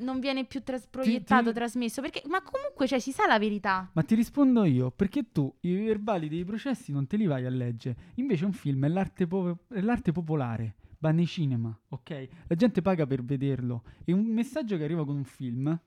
non 0.00 0.18
viene 0.18 0.44
più 0.46 0.64
tras- 0.64 0.88
proiettato, 0.88 1.50
ti- 1.50 1.54
trasmesso? 1.54 2.00
Perché, 2.00 2.22
ma 2.26 2.42
comunque, 2.42 2.88
cioè, 2.88 2.98
si 2.98 3.12
sa 3.12 3.24
la 3.28 3.38
verità. 3.38 3.88
Ma 3.92 4.02
ti 4.02 4.16
rispondo 4.16 4.64
io, 4.64 4.90
perché 4.90 5.30
tu 5.30 5.48
i 5.60 5.74
verbali 5.76 6.28
dei 6.28 6.44
processi 6.44 6.90
non 6.90 7.06
te 7.06 7.16
li 7.16 7.26
vai 7.26 7.46
a 7.46 7.50
leggere. 7.50 7.96
Invece 8.16 8.44
un 8.46 8.52
film 8.52 8.84
è 8.84 8.88
l'arte, 8.88 9.28
po- 9.28 9.58
è 9.68 9.80
l'arte 9.80 10.10
popolare, 10.10 10.74
va 10.98 11.12
nei 11.12 11.26
cinema, 11.28 11.72
ok? 11.90 12.28
La 12.48 12.56
gente 12.56 12.82
paga 12.82 13.06
per 13.06 13.22
vederlo. 13.22 13.84
E 14.04 14.12
un 14.12 14.24
messaggio 14.26 14.76
che 14.76 14.82
arriva 14.82 15.04
con 15.04 15.14
un 15.14 15.24
film 15.24 15.80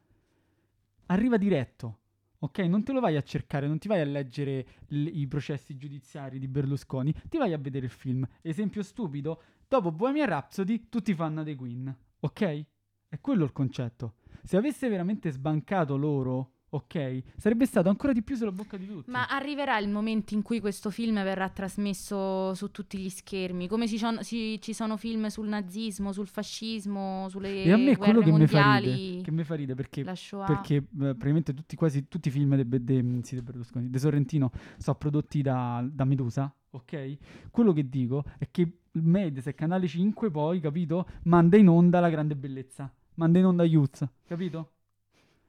arriva 1.07 1.35
diretto, 1.37 1.99
ok? 2.39 2.59
Non 2.59 2.83
te 2.83 2.93
lo 2.93 3.01
vai 3.01 3.17
a 3.17 3.21
cercare, 3.21 3.67
non 3.67 3.79
ti 3.79 3.89
vai 3.89 3.99
a 3.99 4.05
leggere 4.05 4.65
l- 4.87 5.07
i 5.07 5.27
processi 5.27 5.75
giudiziari 5.75 6.39
di 6.39 6.47
Berlusconi, 6.47 7.13
ti 7.27 7.37
vai 7.37 7.51
a 7.51 7.57
vedere 7.57 7.85
il 7.85 7.91
film. 7.91 8.25
Esempio 8.41 8.81
stupido, 8.81 9.41
dopo 9.71 9.93
Bohemian 9.93 10.27
Rhapsody 10.27 10.87
tutti 10.89 11.13
fanno 11.13 11.43
dei 11.43 11.55
Queen, 11.55 11.95
ok? 12.19 12.65
È 13.07 13.19
quello 13.21 13.45
il 13.45 13.53
concetto. 13.53 14.15
Se 14.43 14.57
avesse 14.57 14.89
veramente 14.89 15.31
sbancato 15.31 15.95
loro, 15.95 16.55
ok, 16.71 17.21
sarebbe 17.37 17.65
stato 17.65 17.87
ancora 17.87 18.11
di 18.11 18.21
più 18.21 18.35
sulla 18.35 18.51
bocca 18.51 18.75
di 18.75 18.85
tutti. 18.85 19.09
Ma 19.09 19.27
arriverà 19.27 19.77
il 19.77 19.87
momento 19.87 20.33
in 20.33 20.41
cui 20.41 20.59
questo 20.59 20.89
film 20.89 21.23
verrà 21.23 21.47
trasmesso 21.47 22.53
su 22.53 22.69
tutti 22.71 22.97
gli 22.97 23.09
schermi, 23.09 23.69
come 23.69 23.87
ci 23.87 23.97
sono, 23.97 24.21
ci- 24.23 24.59
ci 24.61 24.73
sono 24.73 24.97
film 24.97 25.27
sul 25.27 25.47
nazismo, 25.47 26.11
sul 26.11 26.27
fascismo, 26.27 27.27
sulle 27.29 27.63
e 27.63 27.71
a 27.71 27.77
me 27.77 27.95
guerre 27.95 28.13
quello 28.13 28.21
che 28.21 28.31
mi 28.31 28.47
fa 28.47 28.75
ride, 28.75 29.21
che 29.21 29.31
mi 29.31 29.43
fa 29.45 29.55
ride 29.55 29.73
perché, 29.73 30.03
perché 30.03 30.75
eh, 30.75 30.83
praticamente 30.91 31.53
tutti, 31.53 31.77
quasi 31.77 32.09
tutti 32.09 32.27
i 32.27 32.31
film 32.31 32.61
de, 32.61 32.83
de- 32.83 33.19
sì, 33.23 33.41
de 33.41 33.99
Sorrentino 33.99 34.51
sono 34.77 34.97
prodotti 34.97 35.41
da, 35.41 35.81
da 35.89 36.03
Medusa, 36.03 36.53
ok? 36.71 37.17
Quello 37.51 37.71
che 37.71 37.87
dico 37.87 38.25
è 38.37 38.49
che 38.51 38.75
Mediaset, 38.93 39.55
Canale 39.55 39.87
5 39.87 40.29
poi, 40.31 40.59
capito, 40.59 41.05
manda 41.23 41.57
in 41.57 41.67
onda 41.69 41.99
la 41.99 42.09
grande 42.09 42.35
bellezza, 42.35 42.91
manda 43.15 43.39
in 43.39 43.45
onda 43.45 43.63
Youth, 43.63 44.07
capito? 44.25 44.71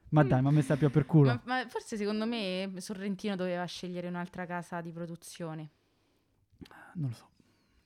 Ma 0.09 0.23
Mm. 0.23 0.25
dai, 0.25 0.41
ma 0.41 0.51
mi 0.51 0.61
sta 0.61 0.77
più 0.77 0.89
per 0.89 1.05
culo. 1.05 1.31
Ma, 1.31 1.41
ma 1.45 1.67
forse 1.67 1.97
secondo 1.97 2.25
me 2.25 2.71
Sorrentino 2.77 3.35
doveva 3.35 3.65
scegliere 3.65 4.07
un'altra 4.07 4.45
casa 4.45 4.81
di 4.81 4.91
produzione. 4.91 5.69
Non 6.93 7.09
lo 7.09 7.15
so. 7.15 7.27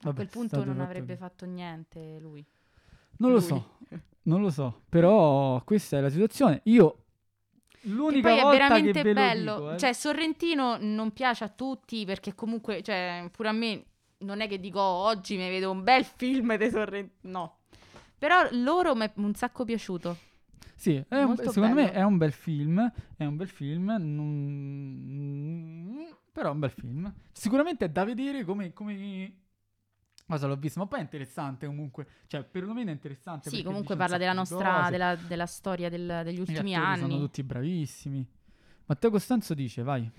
A 0.02 0.10
Vabbè, 0.10 0.12
quel 0.12 0.28
è 0.28 0.30
punto 0.30 0.64
non 0.64 0.80
fatto 0.80 0.82
avrebbe 0.82 1.16
così. 1.16 1.18
fatto 1.18 1.46
niente 1.46 2.18
lui. 2.20 2.44
Non 3.20 3.32
lo 3.32 3.40
lui. 3.40 3.42
so, 3.42 3.80
non 4.24 4.42
lo 4.42 4.50
so, 4.52 4.84
però 4.90 5.62
questa 5.64 5.98
è 5.98 6.02
la 6.02 6.10
situazione. 6.10 6.62
Io 6.66 7.06
Che 8.06 8.18
l'unica 8.18 8.20
poi 8.20 8.38
è 8.40 8.46
veramente 8.46 8.92
che 8.92 9.04
ve 9.04 9.14
bello. 9.14 9.54
lo 9.54 9.62
dico, 9.66 9.72
eh, 9.74 9.78
Cioè, 9.78 9.94
Sorrentino 9.94 10.78
non 10.80 11.12
piace 11.14 11.44
a 11.44 11.50
tutti 11.50 12.06
perché 12.06 12.34
comunque, 12.36 12.82
cioè, 12.82 13.30
pure 13.32 13.50
a 13.50 13.52
me 13.52 13.86
non 14.20 14.42
è 14.42 14.48
che 14.48 14.60
dico 14.60 14.80
"Oh, 14.80 15.06
oggi 15.06 15.36
mi 15.38 15.50
vedo 15.50 15.72
un 15.72 15.84
bel 15.84 16.04
film 16.06 16.56
di 16.58 16.70
Sorrentino. 16.70 17.32
No. 17.32 17.58
Però 18.18 18.48
loro 18.52 18.96
mi 18.96 19.06
è 19.06 19.12
un 19.16 19.34
sacco 19.36 19.64
piaciuto. 19.66 20.18
Sì, 20.76 21.04
un- 21.10 21.36
secondo 21.38 21.68
me 21.74 21.86
bello. 21.86 21.92
è 21.92 22.04
un 22.04 22.18
bel 22.18 22.32
film, 22.32 22.92
è 23.16 23.26
un 23.26 23.36
bel 23.36 23.48
film, 23.50 23.96
non- 23.98 26.08
però 26.32 26.50
è 26.50 26.52
un 26.52 26.60
bel 26.60 26.72
film. 26.72 27.12
Sicuramente 27.32 27.86
è 27.86 27.90
da 27.90 28.04
vedere 28.04 28.44
come... 28.44 28.74
come... 28.74 29.42
Cosa 30.28 30.46
l'ho 30.48 30.58
visto, 30.58 30.80
ma 30.82 30.88
poi 30.88 31.00
è 31.00 31.04
interessante 31.04 31.66
comunque, 31.68 32.06
cioè 32.28 32.44
perlomeno 32.44 32.90
è 32.90 32.94
interessante. 32.94 33.50
Sì, 33.50 33.64
comunque 33.64 33.96
parla 33.96 34.18
della 34.18 34.34
nostra 34.34 34.90
della, 34.92 35.16
della 35.16 35.46
storia 35.46 35.88
del- 35.90 36.22
degli 36.26 36.36
gli 36.36 36.40
ultimi 36.42 36.76
attori 36.76 37.00
sono 37.00 37.14
anni. 37.14 37.20
tutti 37.22 37.44
bravissimi. 37.44 38.28
Matteo 38.88 39.10
Costanzo 39.10 39.54
dice, 39.54 39.84
vai. 39.84 40.10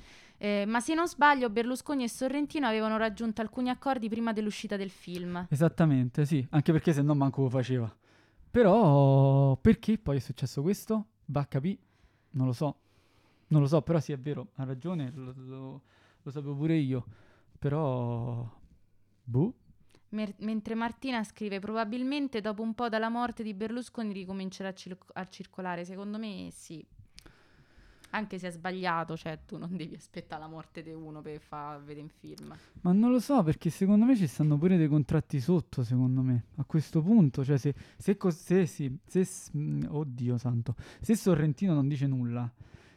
Eh, 0.41 0.65
ma 0.67 0.81
se 0.81 0.95
non 0.95 1.09
sbaglio, 1.09 1.51
Berlusconi 1.51 2.05
e 2.05 2.09
Sorrentino 2.09 2.67
avevano 2.67 2.97
raggiunto 2.97 3.41
alcuni 3.41 3.71
accordi 3.71 4.09
prima 4.09 4.33
dell'uscita 4.33 4.77
del 4.77 4.91
film. 4.91 5.47
Esattamente, 5.51 6.25
sì, 6.25 6.47
anche 6.51 6.71
perché 6.73 6.93
se 6.93 7.03
no 7.03 7.15
manco 7.15 7.43
lo 7.43 7.49
faceva. 7.51 7.93
Però 8.51 9.57
perché 9.57 9.99
poi 9.99 10.17
è 10.17 10.21
successo 10.21 10.63
questo? 10.63 11.07
Va 11.27 11.41
a 11.41 11.47
capì? 11.47 11.79
Non 12.31 12.47
lo 12.47 12.53
so. 12.53 12.77
Non 13.49 13.61
lo 13.63 13.67
so, 13.67 13.83
però 13.83 13.99
sì, 13.99 14.13
è 14.13 14.19
vero, 14.19 14.49
ha 14.55 14.65
ragione, 14.65 15.11
lo, 15.15 15.33
lo- 15.37 15.83
lo 16.23 16.31
sapevo 16.31 16.55
pure 16.55 16.77
io. 16.77 17.05
Però... 17.59 18.49
Boh. 19.25 19.55
Mer- 20.11 20.35
mentre 20.39 20.75
Martina 20.75 21.23
scrive: 21.25 21.59
Probabilmente 21.59 22.41
dopo 22.41 22.63
un 22.63 22.75
po' 22.75 22.89
dalla 22.89 23.09
morte 23.09 23.43
di 23.43 23.53
Berlusconi 23.55 24.13
ricomincerà 24.13 24.69
a, 24.69 24.73
cil- 24.75 24.97
a 25.15 25.29
circolare. 25.29 25.85
Secondo 25.85 26.19
me 26.19 26.49
sì. 26.53 26.85
Anche 28.11 28.39
se 28.39 28.49
è 28.49 28.51
sbagliato, 28.51 29.17
cioè 29.17 29.41
tu 29.45 29.59
non 29.59 29.77
devi 29.77 29.95
aspettare 29.95 30.41
la 30.41 30.49
morte 30.49 30.83
di 30.83 30.93
uno 30.93 31.21
per 31.21 31.41
far 31.41 31.83
vedere 31.83 32.03
un 32.03 32.09
film. 32.09 32.55
Ma 32.81 32.93
non 32.93 33.11
lo 33.11 33.21
so, 33.21 33.43
perché 33.43 33.69
secondo 33.69 34.07
me 34.07 34.17
ci 34.17 34.27
stanno 34.27 34.57
pure 34.57 34.77
dei 34.77 34.89
contratti 34.89 35.41
sotto, 35.41 35.85
secondo 35.85 36.23
me. 36.23 36.47
A 36.57 36.65
questo 36.65 37.03
punto, 37.03 37.45
cioè 37.45 37.59
se... 37.59 37.75
se, 37.97 38.17
cos- 38.17 38.43
se, 38.43 38.67
sì, 38.67 38.99
se 39.07 39.27
mm, 39.57 39.83
oddio 39.89 40.39
santo. 40.39 40.75
Se 41.01 41.15
Sorrentino 41.15 41.75
non 41.75 41.87
dice 41.87 42.07
nulla, 42.07 42.51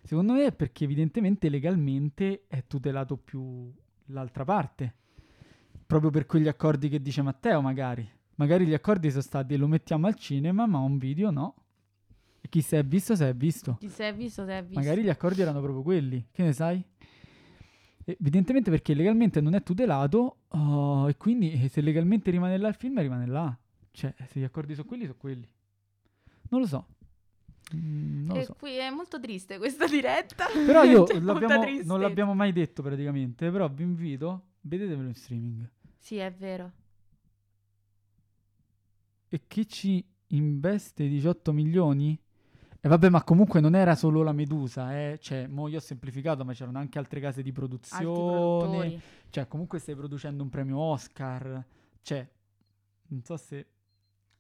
secondo 0.03 0.33
me 0.33 0.45
è 0.45 0.53
perché 0.53 0.85
evidentemente 0.85 1.49
legalmente 1.49 2.45
è 2.47 2.65
tutelato 2.65 3.17
più 3.17 3.69
l'altra 4.05 4.45
parte. 4.45 4.95
Proprio 5.85 6.09
per 6.09 6.25
quegli 6.25 6.47
accordi 6.47 6.87
che 6.87 7.01
dice 7.01 7.21
Matteo, 7.21 7.59
magari. 7.61 8.09
Magari 8.35 8.65
gli 8.65 8.73
accordi 8.73 9.09
sono 9.09 9.21
stati 9.21 9.57
lo 9.57 9.67
mettiamo 9.67 10.07
al 10.07 10.15
cinema, 10.15 10.65
ma 10.65 10.79
un 10.79 10.97
video 10.97 11.31
no. 11.31 11.55
Chi 12.51 12.61
si 12.61 12.75
è 12.75 12.83
visto, 12.83 13.15
si 13.15 13.23
è 13.23 13.33
visto. 13.33 13.77
Chi 13.79 13.87
si 13.87 14.03
è 14.03 14.13
visto, 14.13 14.43
si 14.43 14.51
è 14.51 14.61
visto. 14.61 14.77
Magari 14.77 15.03
gli 15.03 15.09
accordi 15.09 15.39
erano 15.39 15.61
proprio 15.61 15.83
quelli, 15.83 16.27
che 16.33 16.43
ne 16.43 16.51
sai? 16.51 16.83
Evidentemente 18.03 18.69
perché 18.69 18.93
legalmente 18.93 19.39
non 19.39 19.53
è 19.53 19.63
tutelato 19.63 20.39
oh, 20.49 21.07
e 21.07 21.15
quindi 21.15 21.53
eh, 21.53 21.69
se 21.69 21.79
legalmente 21.79 22.29
rimane 22.29 22.57
là 22.57 22.67
il 22.67 22.75
film 22.75 22.99
rimane 22.99 23.25
là. 23.25 23.57
Cioè, 23.91 24.13
se 24.27 24.41
gli 24.41 24.43
accordi 24.43 24.75
sono 24.75 24.85
quelli, 24.85 25.05
sono 25.05 25.17
quelli. 25.17 25.49
Non 26.49 26.59
lo 26.59 26.67
so. 26.67 26.87
Mm, 27.73 28.25
non 28.25 28.35
lo 28.35 28.43
so. 28.43 28.55
qui 28.55 28.75
è 28.75 28.89
molto 28.89 29.17
triste 29.17 29.57
questa 29.57 29.87
diretta. 29.87 30.47
Però 30.53 30.83
io 30.83 31.05
molta 31.21 31.47
l'abbiamo- 31.47 31.83
non 31.85 32.01
l'abbiamo 32.01 32.33
mai 32.33 32.51
detto 32.51 32.83
praticamente, 32.83 33.49
però 33.49 33.69
vi 33.69 33.83
invito, 33.83 34.47
vedetevelo 34.59 35.07
in 35.07 35.15
streaming. 35.15 35.69
Sì, 35.97 36.17
è 36.17 36.29
vero. 36.33 36.69
E 39.29 39.41
chi 39.47 39.65
ci 39.69 40.05
investe 40.27 41.07
18 41.07 41.53
milioni? 41.53 42.21
E 42.83 42.87
vabbè, 42.89 43.09
ma 43.09 43.23
comunque 43.23 43.59
non 43.59 43.75
era 43.75 43.93
solo 43.93 44.23
la 44.23 44.31
Medusa, 44.31 44.97
eh. 44.97 45.19
Cioè, 45.21 45.45
mo 45.45 45.67
io 45.67 45.77
ho 45.77 45.81
semplificato, 45.81 46.43
ma 46.43 46.53
c'erano 46.53 46.79
anche 46.79 46.97
altre 46.97 47.19
case 47.19 47.43
di 47.43 47.51
produzione. 47.51 48.99
Cioè, 49.29 49.47
comunque 49.47 49.77
stai 49.77 49.95
producendo 49.95 50.41
un 50.41 50.49
premio 50.49 50.79
Oscar. 50.79 51.63
Cioè, 52.01 52.27
non 53.09 53.21
so 53.23 53.37
se... 53.37 53.67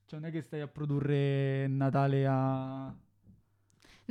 Cioè, 0.05 0.19
non 0.19 0.29
è 0.29 0.31
che 0.31 0.41
stai 0.41 0.61
a 0.61 0.67
produrre 0.67 1.67
Natale 1.67 2.25
a... 2.27 2.93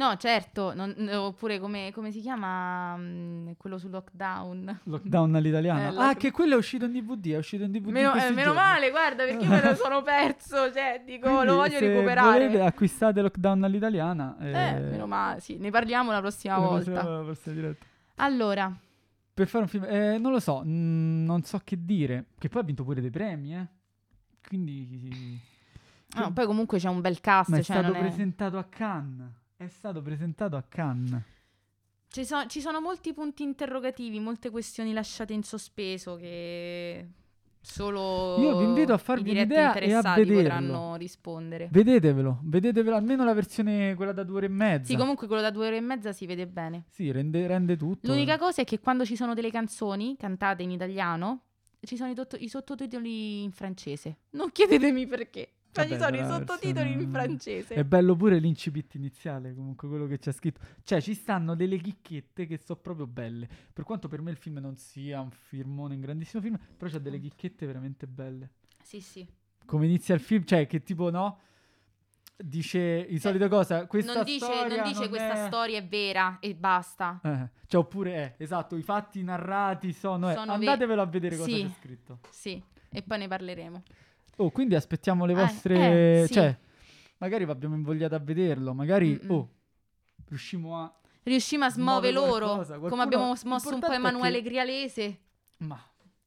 No, 0.00 0.16
certo, 0.16 0.72
non- 0.72 0.94
oppure 1.12 1.58
come, 1.60 1.90
come 1.92 2.10
si 2.10 2.22
chiama 2.22 2.96
mm, 2.96 3.50
quello 3.58 3.76
sul 3.76 3.90
lockdown? 3.90 4.80
Lockdown 4.84 5.34
all'italiana. 5.34 5.80
Eh, 5.82 5.84
ah, 5.88 5.90
lock- 5.92 6.16
che 6.16 6.30
quello 6.30 6.54
è 6.54 6.56
uscito 6.56 6.86
in 6.86 6.92
DVD, 6.92 7.32
è 7.32 7.36
uscito 7.36 7.64
in 7.64 7.70
DVD 7.70 7.88
in 7.88 7.92
Meno, 7.92 8.08
eh, 8.08 8.12
questi 8.12 8.32
meno 8.32 8.54
male, 8.54 8.88
guarda, 8.88 9.24
perché 9.24 9.44
io 9.44 9.50
me 9.50 9.62
lo 9.62 9.74
sono 9.74 10.00
perso, 10.00 10.72
cioè, 10.72 11.02
dico, 11.04 11.28
Quindi, 11.28 11.44
lo 11.44 11.54
voglio 11.56 11.78
recuperare. 11.78 12.46
volete, 12.46 12.62
acquistate 12.62 13.20
Lockdown 13.20 13.62
all'italiana. 13.62 14.38
Eh, 14.40 14.80
meno 14.80 15.06
male, 15.06 15.40
sì, 15.40 15.58
ne 15.58 15.68
parliamo 15.70 16.10
la 16.12 16.20
prossima 16.20 16.54
la 16.54 16.60
volta. 16.66 16.90
prossima- 16.92 17.16
la 17.18 17.22
prossima 17.24 17.54
diretta. 17.54 17.84
Allora, 18.14 18.74
Per 19.34 19.46
fare 19.48 19.64
un 19.64 19.68
film, 19.68 19.84
eh, 19.84 20.16
non 20.16 20.32
lo 20.32 20.40
so, 20.40 20.62
mm, 20.64 21.24
non 21.26 21.42
so 21.42 21.60
che 21.62 21.76
dire. 21.84 22.24
Che 22.38 22.48
poi 22.48 22.62
ha 22.62 22.64
vinto 22.64 22.84
pure 22.84 23.02
dei 23.02 23.10
premi, 23.10 23.54
eh. 23.54 23.66
Quindi. 24.48 25.38
Che- 26.08 26.30
poi 26.32 26.46
comunque 26.46 26.78
c'è 26.78 26.88
un 26.88 27.02
bel 27.02 27.20
cast, 27.20 27.50
Ma 27.50 27.58
è 27.58 27.62
cioè 27.62 27.76
stato 27.76 27.92
non 27.92 28.02
è- 28.02 28.06
presentato 28.06 28.56
a 28.56 28.64
Cannes. 28.64 29.38
È 29.60 29.68
stato 29.68 30.00
presentato 30.00 30.56
a 30.56 30.62
Cannes. 30.66 31.20
Ci, 32.08 32.24
so- 32.24 32.46
ci 32.46 32.62
sono 32.62 32.80
molti 32.80 33.12
punti 33.12 33.42
interrogativi, 33.42 34.18
molte 34.18 34.48
questioni 34.48 34.94
lasciate 34.94 35.34
in 35.34 35.42
sospeso 35.42 36.16
che 36.16 37.06
solo 37.60 38.38
Io 38.40 38.56
vi 38.56 38.64
invito 38.64 38.94
a 38.94 38.96
farvi 38.96 39.32
un'idea 39.32 39.74
e 39.74 39.92
a 39.92 40.00
vederlo. 40.14 40.40
potranno 40.40 40.94
rispondere. 40.94 41.68
Vedetevelo, 41.70 42.40
vedetevelo 42.44 42.96
almeno 42.96 43.22
la 43.22 43.34
versione 43.34 43.94
quella 43.96 44.12
da 44.12 44.22
due 44.22 44.36
ore 44.38 44.46
e 44.46 44.48
mezza. 44.48 44.86
Sì, 44.86 44.96
comunque 44.96 45.26
quello 45.26 45.42
da 45.42 45.50
due 45.50 45.66
ore 45.66 45.76
e 45.76 45.80
mezza 45.80 46.12
si 46.12 46.24
vede 46.24 46.46
bene. 46.46 46.84
Sì, 46.88 47.10
rende, 47.10 47.46
rende 47.46 47.76
tutto. 47.76 48.10
L'unica 48.10 48.38
cosa 48.38 48.62
è 48.62 48.64
che 48.64 48.80
quando 48.80 49.04
ci 49.04 49.14
sono 49.14 49.34
delle 49.34 49.50
canzoni 49.50 50.16
cantate 50.16 50.62
in 50.62 50.70
italiano, 50.70 51.42
ci 51.82 51.96
sono 51.98 52.10
i, 52.10 52.14
totto- 52.14 52.36
i 52.36 52.48
sottotitoli 52.48 53.42
in 53.42 53.52
francese. 53.52 54.20
Non 54.30 54.50
chiedetemi 54.52 55.06
perché. 55.06 55.52
Ma 55.72 55.84
ci 55.84 55.96
Vabbè, 55.96 56.02
sono 56.02 56.16
i 56.16 56.26
sottotitoli 56.38 56.92
in 56.92 57.10
francese. 57.10 57.74
È 57.74 57.84
bello 57.84 58.16
pure 58.16 58.38
l'incipit 58.38 58.94
iniziale, 58.94 59.54
comunque 59.54 59.88
quello 59.88 60.06
che 60.06 60.18
c'è 60.18 60.32
scritto. 60.32 60.60
Cioè, 60.82 61.00
ci 61.00 61.14
stanno 61.14 61.54
delle 61.54 61.78
chicchette 61.78 62.46
che 62.46 62.58
sono 62.58 62.80
proprio 62.80 63.06
belle. 63.06 63.48
Per 63.72 63.84
quanto 63.84 64.08
per 64.08 64.20
me 64.20 64.32
il 64.32 64.36
film 64.36 64.58
non 64.58 64.76
sia 64.76 65.20
un 65.20 65.30
filmone, 65.30 65.94
un 65.94 66.00
grandissimo 66.00 66.42
film, 66.42 66.58
però 66.76 66.90
c'ha 66.90 66.98
delle 66.98 67.20
chicchette 67.20 67.66
veramente 67.66 68.06
belle. 68.08 68.50
Sì, 68.82 69.00
sì. 69.00 69.24
Come 69.64 69.86
inizia 69.86 70.14
il 70.16 70.20
film, 70.20 70.44
cioè 70.44 70.66
che 70.66 70.82
tipo 70.82 71.08
no, 71.10 71.38
dice 72.36 73.06
di 73.08 73.18
solito 73.18 73.48
cosa, 73.48 73.86
questa 73.86 74.14
non 74.14 74.24
dice, 74.24 74.44
storia 74.44 74.76
non 74.76 74.88
dice 74.88 75.00
non 75.00 75.08
questa 75.08 75.32
è- 75.44 75.46
storia 75.46 75.78
è 75.78 75.86
vera 75.86 76.38
e 76.40 76.54
basta. 76.54 77.20
Eh, 77.22 77.48
cioè 77.66 77.80
oppure 77.80 78.14
è, 78.14 78.34
esatto, 78.38 78.76
i 78.76 78.82
fatti 78.82 79.22
narrati 79.22 79.92
sono, 79.92 80.30
eh, 80.30 80.34
Sono 80.34 80.46
ve- 80.58 80.66
andatevelo 80.66 81.02
a 81.02 81.06
vedere 81.06 81.36
cosa 81.36 81.48
Sì. 81.54 81.62
c'è 81.62 81.68
scritto. 81.78 82.18
Sì, 82.30 82.60
e 82.88 83.02
poi 83.02 83.18
ne 83.18 83.28
parleremo. 83.28 83.82
Oh, 84.42 84.50
quindi 84.50 84.74
aspettiamo 84.74 85.26
le 85.26 85.32
Eh, 85.32 85.36
vostre, 85.36 86.22
eh, 86.22 86.26
sì. 86.26 86.32
cioè 86.34 86.56
magari 87.18 87.44
vi 87.44 87.50
abbiamo 87.50 87.74
invogliato 87.74 88.14
a 88.14 88.18
vederlo, 88.18 88.72
magari 88.72 89.18
Mm-mm. 89.22 89.30
oh, 89.36 89.48
riuscimo 90.28 90.78
a 90.80 90.92
Riusciamo 91.22 91.66
a 91.66 91.70
smuovere 91.70 92.12
Smuove 92.12 92.28
loro, 92.30 92.44
qualcosa, 92.46 92.68
come 92.74 92.78
qualcuno- 92.88 93.02
abbiamo 93.02 93.36
smosso 93.36 93.74
un 93.74 93.80
po' 93.80 93.92
Emanuele 93.92 94.38
che- 94.42 94.48
Grialese. 94.48 95.18
ma 95.58 95.78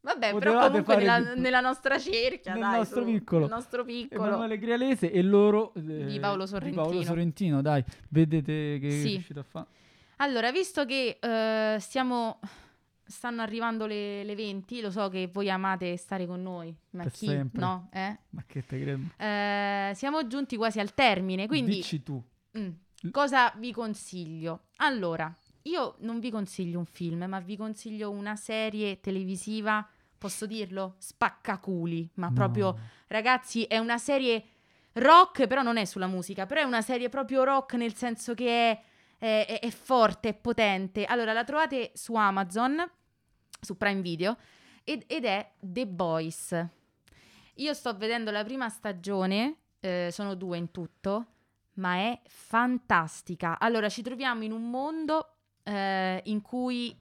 Vabbè, 0.01 0.20
però 0.20 0.38
Potevate 0.59 0.68
comunque 0.68 0.93
fare 0.95 1.05
nella, 1.05 1.34
di- 1.34 1.39
nella 1.39 1.59
nostra 1.61 1.97
cerchia, 1.97 2.51
Nel 2.53 2.61
dai, 2.61 2.78
nostro 2.80 2.99
su, 3.01 3.05
piccolo. 3.07 3.39
nel 3.45 3.49
nostro 3.49 3.84
piccolo. 3.86 4.26
Emanuele 4.28 4.57
Grialese 4.57 5.11
e 5.11 5.22
loro 5.24 5.74
eh, 5.76 5.82
Di 6.05 6.20
Paolo 6.20 6.43
Di 6.43 6.49
Sorrentino. 6.49 6.82
Paolo 6.84 7.01
Sorrentino, 7.03 7.61
dai, 7.61 7.84
vedete 8.09 8.80
che 8.80 8.91
Sì. 8.91 9.07
riuscite 9.11 9.39
a 9.39 9.43
fare. 9.43 9.66
Allora, 10.18 10.51
visto 10.51 10.86
che 10.86 11.18
eh, 11.22 11.78
stiamo 11.80 12.39
stanno 13.06 13.41
arrivando 13.41 13.86
le, 13.86 14.24
le 14.24 14.36
20, 14.36 14.82
lo 14.82 14.91
so 14.91 15.10
che 15.10 15.30
voi 15.32 15.49
amate 15.49 15.95
stare 15.97 16.26
con 16.26 16.41
noi, 16.41 16.76
ma 16.91 17.04
Per 17.04 17.12
chi 17.12 17.26
sempre. 17.28 17.62
no, 17.62 17.89
eh? 17.91 18.18
Ma 18.30 18.43
che 18.45 18.66
te 18.66 18.80
credo? 18.80 19.04
Eh, 19.18 19.91
siamo 19.95 20.26
giunti 20.28 20.56
quasi 20.58 20.80
al 20.80 20.93
termine, 20.93 21.47
quindi 21.47 21.76
Dici 21.76 22.01
tu. 22.04 22.22
mm, 22.58 22.70
cosa 23.12 23.51
vi 23.58 23.72
consiglio? 23.72 24.66
Allora, 24.78 25.34
io 25.64 25.95
non 25.99 26.20
vi 26.20 26.30
consiglio 26.32 26.80
un 26.80 26.86
film, 26.86 27.24
ma 27.26 27.39
vi 27.39 27.56
consiglio 27.58 28.10
una 28.12 28.36
serie 28.36 28.99
televisiva, 28.99 29.88
posso 30.18 30.45
dirlo? 30.45 30.95
Spaccaculi, 30.99 32.12
ma 32.16 32.28
No. 32.28 32.34
proprio 32.34 32.78
ragazzi, 33.08 33.64
è 33.64 33.78
una 33.78 33.97
serie 33.97 34.43
rock, 34.93 35.47
però 35.47 35.62
non 35.62 35.78
è 35.78 35.86
sulla 35.86 36.08
musica, 36.08 36.45
però 36.45 36.62
è 36.62 36.66
una 36.66 36.82
serie 36.82 37.10
proprio 37.10 37.43
rock 37.43 37.74
nel 37.76 37.93
senso 37.95 38.34
che 38.34 38.72
è, 38.72 38.82
è- 39.24 39.45
è- 39.47 39.59
è 39.59 39.69
forte, 39.69 40.30
è 40.30 40.34
potente. 40.34 41.05
Allora, 41.05 41.32
la 41.32 41.45
trovate 41.45 41.91
su 41.93 42.13
Amazon, 42.15 42.76
su 43.61 43.78
Prime 43.78 44.01
Video, 44.01 44.36
ed, 44.84 45.05
ed 45.07 45.24
è 45.24 45.53
The 45.61 45.88
Boys. 45.88 46.65
Io 47.55 47.74
sto 47.74 47.95
vedendo 47.95 48.32
la 48.32 48.43
prima 48.43 48.67
stagione, 48.67 49.59
eh, 49.80 50.09
sono 50.11 50.36
due 50.36 50.57
in 50.57 50.71
tutto, 50.71 51.28
ma 51.76 51.95
è 51.95 52.19
fantastica. 52.26 53.57
Allora, 53.59 53.88
ci 53.88 54.01
troviamo 54.01 54.43
in 54.43 54.51
un 54.51 54.69
mondo 54.69 55.36
eh, 55.63 56.21
in 56.26 56.41
cui 56.41 56.93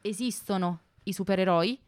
esistono 0.00 0.80
i 1.04 1.12
supereroi, 1.12 1.82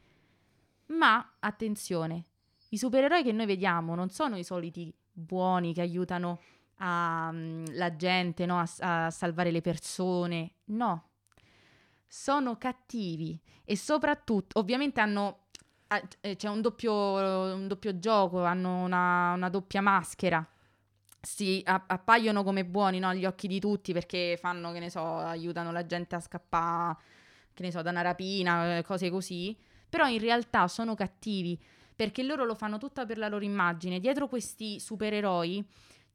ma 0.86 1.34
attenzione, 1.38 2.24
i 2.70 2.78
supereroi 2.78 3.22
che 3.22 3.30
noi 3.30 3.46
vediamo 3.46 3.94
non 3.94 4.10
sono 4.10 4.36
i 4.36 4.42
soliti 4.42 4.92
buoni 5.12 5.72
che 5.72 5.80
aiutano 5.80 6.40
mm, 6.84 7.66
la 7.72 7.96
gente 7.96 8.46
no? 8.46 8.58
a, 8.58 9.06
a 9.06 9.10
salvare 9.10 9.50
le 9.50 9.60
persone, 9.60 10.52
no, 10.66 11.08
sono 12.06 12.56
cattivi 12.56 13.38
e 13.64 13.76
soprattutto, 13.76 14.58
ovviamente 14.60 15.00
hanno, 15.00 15.46
ah, 15.88 16.02
eh, 16.20 16.36
c'è 16.36 16.48
un 16.48 16.60
doppio, 16.60 16.92
un 16.92 17.66
doppio 17.66 17.98
gioco, 17.98 18.44
hanno 18.44 18.84
una, 18.84 19.32
una 19.34 19.50
doppia 19.50 19.80
maschera. 19.80 20.46
Si 21.20 21.60
appaiono 21.64 22.44
come 22.44 22.64
buoni 22.64 23.00
no, 23.00 23.08
agli 23.08 23.24
occhi 23.26 23.48
di 23.48 23.58
tutti 23.58 23.92
perché 23.92 24.38
fanno, 24.40 24.70
che 24.70 24.78
ne 24.78 24.90
so, 24.90 25.02
aiutano 25.16 25.72
la 25.72 25.84
gente 25.84 26.14
a 26.14 26.20
scappare, 26.20 26.96
che 27.52 27.64
ne 27.64 27.72
so, 27.72 27.82
da 27.82 27.90
una 27.90 28.02
rapina, 28.02 28.76
eh, 28.78 28.84
cose 28.84 29.10
così. 29.10 29.56
Però 29.88 30.06
in 30.06 30.20
realtà 30.20 30.68
sono 30.68 30.94
cattivi 30.94 31.60
perché 31.96 32.22
loro 32.22 32.44
lo 32.44 32.54
fanno 32.54 32.78
tutta 32.78 33.04
per 33.04 33.18
la 33.18 33.26
loro 33.26 33.44
immagine. 33.44 33.98
Dietro 33.98 34.28
questi 34.28 34.78
supereroi 34.78 35.66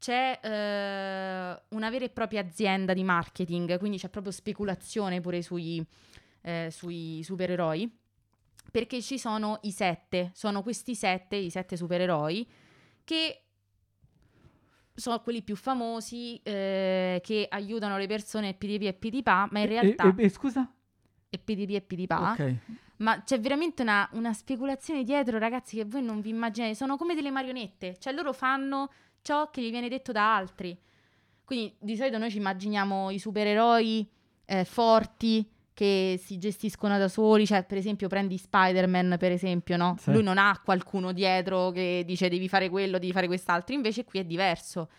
c'è 0.01 0.39
eh, 0.41 1.61
una 1.69 1.89
vera 1.91 2.05
e 2.05 2.09
propria 2.09 2.41
azienda 2.41 2.95
di 2.95 3.03
marketing, 3.03 3.77
quindi 3.77 3.99
c'è 3.99 4.09
proprio 4.09 4.31
speculazione 4.31 5.21
pure 5.21 5.43
sui, 5.43 5.85
eh, 6.41 6.69
sui 6.71 7.21
supereroi. 7.23 7.99
Perché 8.71 8.99
ci 9.01 9.19
sono 9.19 9.59
i 9.61 9.71
sette, 9.71 10.31
sono 10.33 10.63
questi 10.63 10.95
sette, 10.95 11.35
i 11.35 11.51
sette 11.51 11.77
supereroi, 11.77 12.49
che 13.03 13.43
sono 14.95 15.21
quelli 15.21 15.43
più 15.43 15.55
famosi, 15.55 16.39
eh, 16.41 17.19
che 17.23 17.45
aiutano 17.47 17.97
le 17.99 18.07
persone 18.07 18.55
PDP 18.55 18.81
e 18.83 18.93
PDPA, 18.93 19.49
ma 19.51 19.59
in 19.59 19.65
E- 19.65 19.67
realtà... 19.67 20.15
E, 20.15 20.21
e- 20.21 20.25
e 20.25 20.29
scusa? 20.29 20.71
e 21.29 21.37
PDP 21.37 21.69
e 21.75 21.81
PDPA, 21.81 22.31
Ok. 22.31 22.55
ma 22.97 23.21
c'è 23.23 23.39
veramente 23.39 23.83
una, 23.83 24.09
una 24.13 24.33
speculazione 24.33 25.03
dietro, 25.03 25.37
ragazzi, 25.37 25.75
che 25.77 25.85
voi 25.85 26.01
non 26.01 26.21
vi 26.21 26.29
immaginate. 26.29 26.73
Sono 26.75 26.97
come 26.97 27.13
delle 27.13 27.29
marionette, 27.31 27.97
cioè 27.99 28.13
loro 28.13 28.33
fanno 28.33 28.89
ciò 29.21 29.49
che 29.49 29.61
gli 29.61 29.69
viene 29.69 29.89
detto 29.89 30.11
da 30.11 30.35
altri. 30.35 30.77
Quindi 31.43 31.75
di 31.79 31.95
solito 31.95 32.17
noi 32.17 32.31
ci 32.31 32.37
immaginiamo 32.37 33.09
i 33.09 33.19
supereroi 33.19 34.07
eh, 34.45 34.63
forti 34.65 35.49
che 35.73 36.19
si 36.21 36.37
gestiscono 36.37 36.97
da 36.97 37.07
soli, 37.07 37.45
cioè 37.45 37.63
per 37.63 37.77
esempio 37.77 38.07
prendi 38.07 38.37
Spider-Man, 38.37 39.15
per 39.17 39.31
esempio, 39.31 39.77
no? 39.77 39.95
Sì. 39.99 40.11
Lui 40.11 40.23
non 40.23 40.37
ha 40.37 40.61
qualcuno 40.63 41.11
dietro 41.11 41.71
che 41.71 42.03
dice 42.05 42.29
devi 42.29 42.47
fare 42.47 42.69
quello, 42.69 42.99
devi 42.99 43.11
fare 43.11 43.27
quest'altro, 43.27 43.73
invece 43.73 44.03
qui 44.03 44.19
è 44.19 44.23
diverso. 44.23 44.89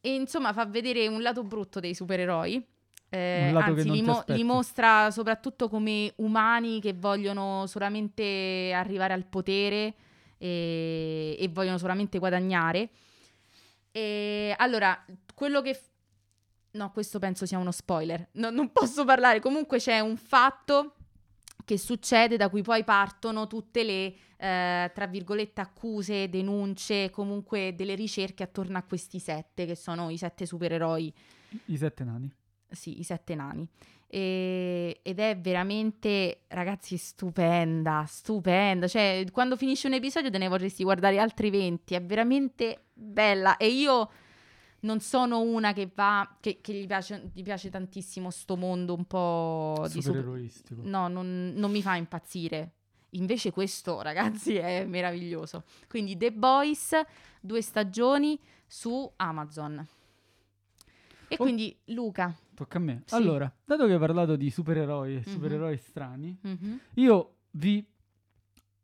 E 0.00 0.14
insomma 0.14 0.52
fa 0.52 0.64
vedere 0.66 1.08
un 1.08 1.20
lato 1.22 1.42
brutto 1.42 1.80
dei 1.80 1.94
supereroi. 1.94 2.64
eh, 3.08 3.52
anzi, 3.54 3.90
li, 3.90 4.02
mo- 4.02 4.24
li 4.26 4.44
mostra 4.44 5.10
soprattutto 5.10 5.68
come 5.68 6.12
umani 6.16 6.80
che 6.80 6.92
vogliono 6.92 7.66
solamente 7.66 8.72
arrivare 8.74 9.12
al 9.12 9.24
potere 9.26 9.94
e, 10.38 11.36
e 11.38 11.48
vogliono 11.48 11.78
solamente 11.78 12.18
guadagnare. 12.18 12.90
E 13.96 14.54
allora, 14.58 15.02
quello 15.34 15.62
che... 15.62 15.72
f- 15.72 15.88
No, 16.72 16.90
questo 16.92 17.18
penso 17.18 17.46
sia 17.46 17.56
uno 17.56 17.70
spoiler. 17.70 18.28
No, 18.32 18.50
non 18.50 18.70
posso 18.70 19.06
parlare. 19.06 19.40
Comunque 19.40 19.78
c'è 19.78 20.00
un 20.00 20.18
fatto 20.18 20.96
che 21.64 21.78
succede, 21.78 22.36
da 22.36 22.50
cui 22.50 22.60
poi 22.60 22.84
partono 22.84 23.46
tutte 23.46 23.82
le, 23.82 24.14
eh, 24.36 24.90
tra 24.94 25.06
virgolette, 25.06 25.62
accuse, 25.62 26.28
denunce, 26.28 27.08
comunque 27.08 27.74
delle 27.74 27.94
ricerche 27.94 28.42
attorno 28.42 28.76
a 28.76 28.82
questi 28.82 29.18
sette, 29.18 29.64
che 29.64 29.74
sono 29.74 30.10
i 30.10 30.18
sette 30.18 30.44
supereroi. 30.44 31.14
I 31.64 31.76
sette 31.78 32.04
nani. 32.04 32.30
Sì, 32.68 32.98
i 32.98 33.02
sette 33.02 33.34
nani. 33.34 33.66
E, 34.08 35.00
ed 35.02 35.18
è 35.18 35.36
veramente, 35.38 36.42
ragazzi, 36.48 36.96
stupenda, 36.96 38.04
stupenda. 38.06 38.86
Cioè, 38.86 39.24
quando 39.32 39.56
finisce 39.56 39.86
un 39.86 39.94
episodio 39.94 40.30
te 40.30 40.38
ne 40.38 40.48
vorresti 40.48 40.84
guardare 40.84 41.18
altri 41.18 41.50
20. 41.50 41.94
È 41.94 42.02
veramente 42.02 42.86
bella. 42.92 43.56
E 43.56 43.68
io 43.68 44.08
non 44.80 45.00
sono 45.00 45.40
una 45.40 45.72
che 45.72 45.90
va, 45.94 46.36
che, 46.40 46.60
che 46.60 46.72
gli, 46.72 46.86
piace, 46.86 47.30
gli, 47.32 47.42
piace, 47.42 47.70
tantissimo 47.70 48.30
sto 48.30 48.56
mondo 48.56 48.94
un 48.94 49.04
po' 49.04 49.86
di 49.92 50.00
supereroistico. 50.00 50.76
Super... 50.76 50.90
No, 50.90 51.08
non, 51.08 51.52
non 51.56 51.70
mi 51.70 51.82
fa 51.82 51.96
impazzire. 51.96 52.72
Invece 53.10 53.50
questo, 53.50 54.00
ragazzi, 54.02 54.54
è 54.54 54.84
meraviglioso. 54.84 55.64
Quindi 55.88 56.16
The 56.16 56.32
Boys, 56.32 56.98
due 57.40 57.60
stagioni 57.60 58.38
su 58.66 59.10
Amazon. 59.16 59.86
E 61.28 61.34
oh. 61.34 61.42
quindi 61.42 61.76
Luca. 61.86 62.34
Tocca 62.56 62.78
a 62.78 62.80
me. 62.80 63.02
Sì. 63.04 63.14
Allora, 63.14 63.54
dato 63.66 63.84
che 63.84 63.92
hai 63.92 63.98
parlato 63.98 64.34
di 64.34 64.48
supereroi 64.48 65.10
e 65.10 65.12
mm-hmm. 65.16 65.22
supereroi 65.28 65.76
strani, 65.76 66.38
mm-hmm. 66.46 66.76
io 66.94 67.34
vi 67.50 67.86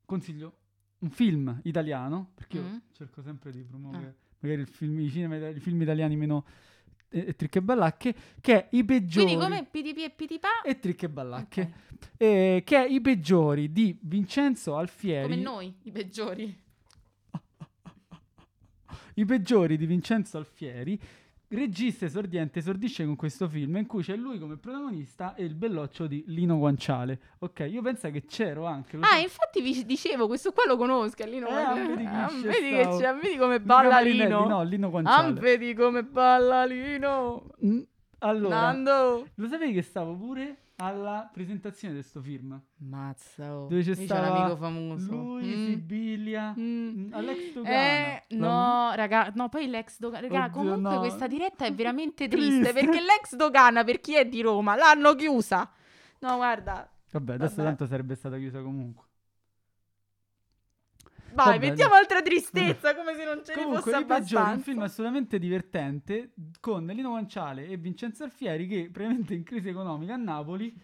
consiglio 0.05 0.59
un 0.99 1.09
film 1.09 1.59
italiano, 1.65 2.33
perché 2.35 2.61
mm-hmm. 2.61 2.73
io 2.75 2.83
cerco 2.93 3.23
sempre 3.23 3.51
di 3.51 3.65
promuovere 3.65 4.07
ah. 4.07 4.15
magari 4.41 4.67
film, 4.67 5.01
i, 5.01 5.09
cinema, 5.09 5.49
i, 5.49 5.59
film 5.59 5.81
italiani 5.81 6.17
meno 6.17 6.45
eh, 7.09 7.35
tricche 7.35 7.61
e 7.61 7.63
ballacche, 7.63 8.15
che 8.43 8.69
è 8.69 8.69
i 8.77 8.85
peggiori. 8.85 9.35
Quindi 9.35 9.43
come 9.43 9.65
PDP 9.65 9.99
e 10.01 10.11
PDPA? 10.11 10.61
E 10.63 10.79
tricche 10.79 11.07
e 11.07 11.09
ballacche. 11.09 11.61
Okay. 11.63 12.57
Eh, 12.57 12.63
che 12.67 12.77
è 12.77 12.87
i 12.87 13.01
peggiori 13.01 13.73
di 13.73 13.99
Vincenzo 14.03 14.77
Alfieri. 14.77 15.31
Come 15.31 15.41
noi, 15.41 15.75
i 15.85 15.91
peggiori. 15.91 16.63
I 19.15 19.25
peggiori 19.25 19.79
di 19.79 19.87
Vincenzo 19.87 20.37
Alfieri 20.37 21.01
regista 21.53 22.07
esordiente 22.07 22.59
esordisce 22.59 23.05
con 23.05 23.17
questo 23.17 23.49
film 23.49 23.77
in 23.77 23.87
cui 23.87 24.03
c'è 24.03 24.17
lui 24.17 24.39
come 24.39 24.57
protagonista 24.57 25.35
e 25.35 25.45
il 25.45 25.55
belloccio 25.55 26.07
di 26.07 26.25
Lino 26.27 26.59
Guanciale. 26.59 27.21
Ok, 27.39 27.67
io 27.71 27.83
penso 27.83 28.11
che 28.11 28.25
c'ero 28.25 28.67
anche. 28.67 28.97
ah, 29.01 29.17
so. 29.17 29.21
infatti 29.21 29.61
vi 29.61 29.85
dicevo, 29.85 30.27
questo 30.27 30.53
qua 30.53 30.65
lo 30.67 30.77
conosco, 30.77 31.25
Lino 31.25 31.49
eh, 31.49 31.51
Guanciale. 31.51 32.07
Ah, 32.07 32.31
vedi, 32.43 32.71
che 32.71 32.89
c'è, 32.99 33.15
vedi 33.15 33.37
come 33.37 33.61
balla 33.61 34.01
Lino. 34.01 34.47
No, 34.47 34.63
Lino 34.63 34.91
Guanciale. 34.91 35.29
Ah, 35.29 35.41
vedi 35.41 35.75
come 35.75 36.03
balla 36.03 36.65
Lino. 36.65 37.47
Allora, 38.19 38.61
Nando. 38.61 39.27
lo 39.35 39.49
sapevi 39.49 39.73
che 39.73 39.83
stavo 39.83 40.17
pure 40.17 40.57
alla 40.83 41.31
presentazione 41.33 41.95
di 41.95 42.01
questo 42.01 42.21
film. 42.21 42.61
Mazza, 42.79 43.57
oh. 43.57 43.67
Dove 43.69 43.83
c'è 43.83 43.95
stato 43.95 44.31
un 44.31 44.37
amico 44.37 44.57
famoso. 44.57 45.15
Lui, 45.15 45.45
mm. 45.45 45.67
Sibilia, 45.67 46.55
mm. 46.59 46.89
mm 46.89 47.13
Alex 47.13 47.53
Dogana. 47.53 47.77
Eh, 47.77 48.23
no, 48.31 48.93
raga, 48.95 49.33
no, 49.35 49.49
poi 49.49 49.69
l'ex 49.69 49.99
Dogana. 50.01 50.27
Raga, 50.27 50.45
Oddio, 50.47 50.59
comunque 50.59 50.95
no. 50.95 50.99
questa 50.99 51.29
diretta 51.29 51.65
è 51.65 51.73
veramente 51.75 52.27
triste, 52.27 52.73
perché 52.73 53.01
l'ex 53.01 53.37
Dogana, 53.37 53.85
per 53.85 54.01
chi 54.01 54.17
è 54.17 54.27
di 54.27 54.41
Roma, 54.43 54.75
l'hanno 54.75 55.15
chiusa. 55.15 55.71
No, 56.19 56.37
guarda. 56.37 56.91
Vabbè, 57.13 57.35
adesso 57.35 57.57
Vabbè. 57.57 57.69
tanto 57.69 57.87
sarebbe 57.87 58.15
stata 58.17 58.37
chiusa 58.37 58.61
comunque. 58.61 59.11
Vai, 61.35 61.59
Vabbè, 61.59 61.69
mettiamo 61.69 61.95
altra 61.95 62.23
tristezza, 62.23 62.95
come 62.95 63.15
se 63.15 63.25
non 63.25 63.43
ce 63.45 63.55
ne 63.55 63.63
fosse 63.63 63.95
abbastanza. 63.95 64.51
È 64.51 64.55
un 64.55 64.61
film 64.61 64.83
assolutamente 64.83 65.39
divertente 65.39 66.33
con 66.61 66.87
Lino 66.87 67.11
Guanciale 67.11 67.67
e 67.69 67.77
Vincenzo 67.77 68.25
Alfieri 68.25 68.67
che 68.67 68.91
praticamente 68.93 69.35
in 69.35 69.43
crisi 69.43 69.69
economica 69.69 70.15
a 70.15 70.19
Napoli 70.19 70.75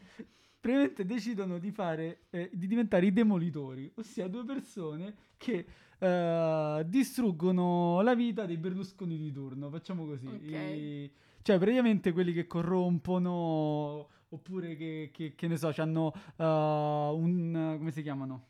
praticamente 0.61 1.05
decidono 1.05 1.59
di, 1.59 1.70
fare, 1.70 2.22
eh, 2.30 2.51
di 2.53 2.66
diventare 2.66 3.07
i 3.07 3.12
demolitori, 3.12 3.90
ossia 3.96 4.26
due 4.28 4.44
persone 4.44 5.14
che 5.36 5.66
uh, 5.99 6.82
distruggono 6.84 8.01
la 8.03 8.14
vita 8.14 8.44
dei 8.44 8.57
Berlusconi 8.57 9.16
di 9.16 9.32
turno, 9.32 9.70
facciamo 9.70 10.05
così. 10.05 10.26
Okay. 10.26 11.05
I, 11.05 11.12
cioè 11.42 11.59
praticamente 11.59 12.12
quelli 12.12 12.32
che 12.32 12.46
corrompono 12.46 14.09
oppure 14.30 14.76
che, 14.76 15.11
che, 15.12 15.34
che 15.34 15.46
ne 15.46 15.57
so, 15.57 15.72
hanno 15.76 16.12
uh, 16.36 16.42
un... 16.42 17.76
come 17.78 17.90
si 17.90 18.03
chiamano? 18.03 18.46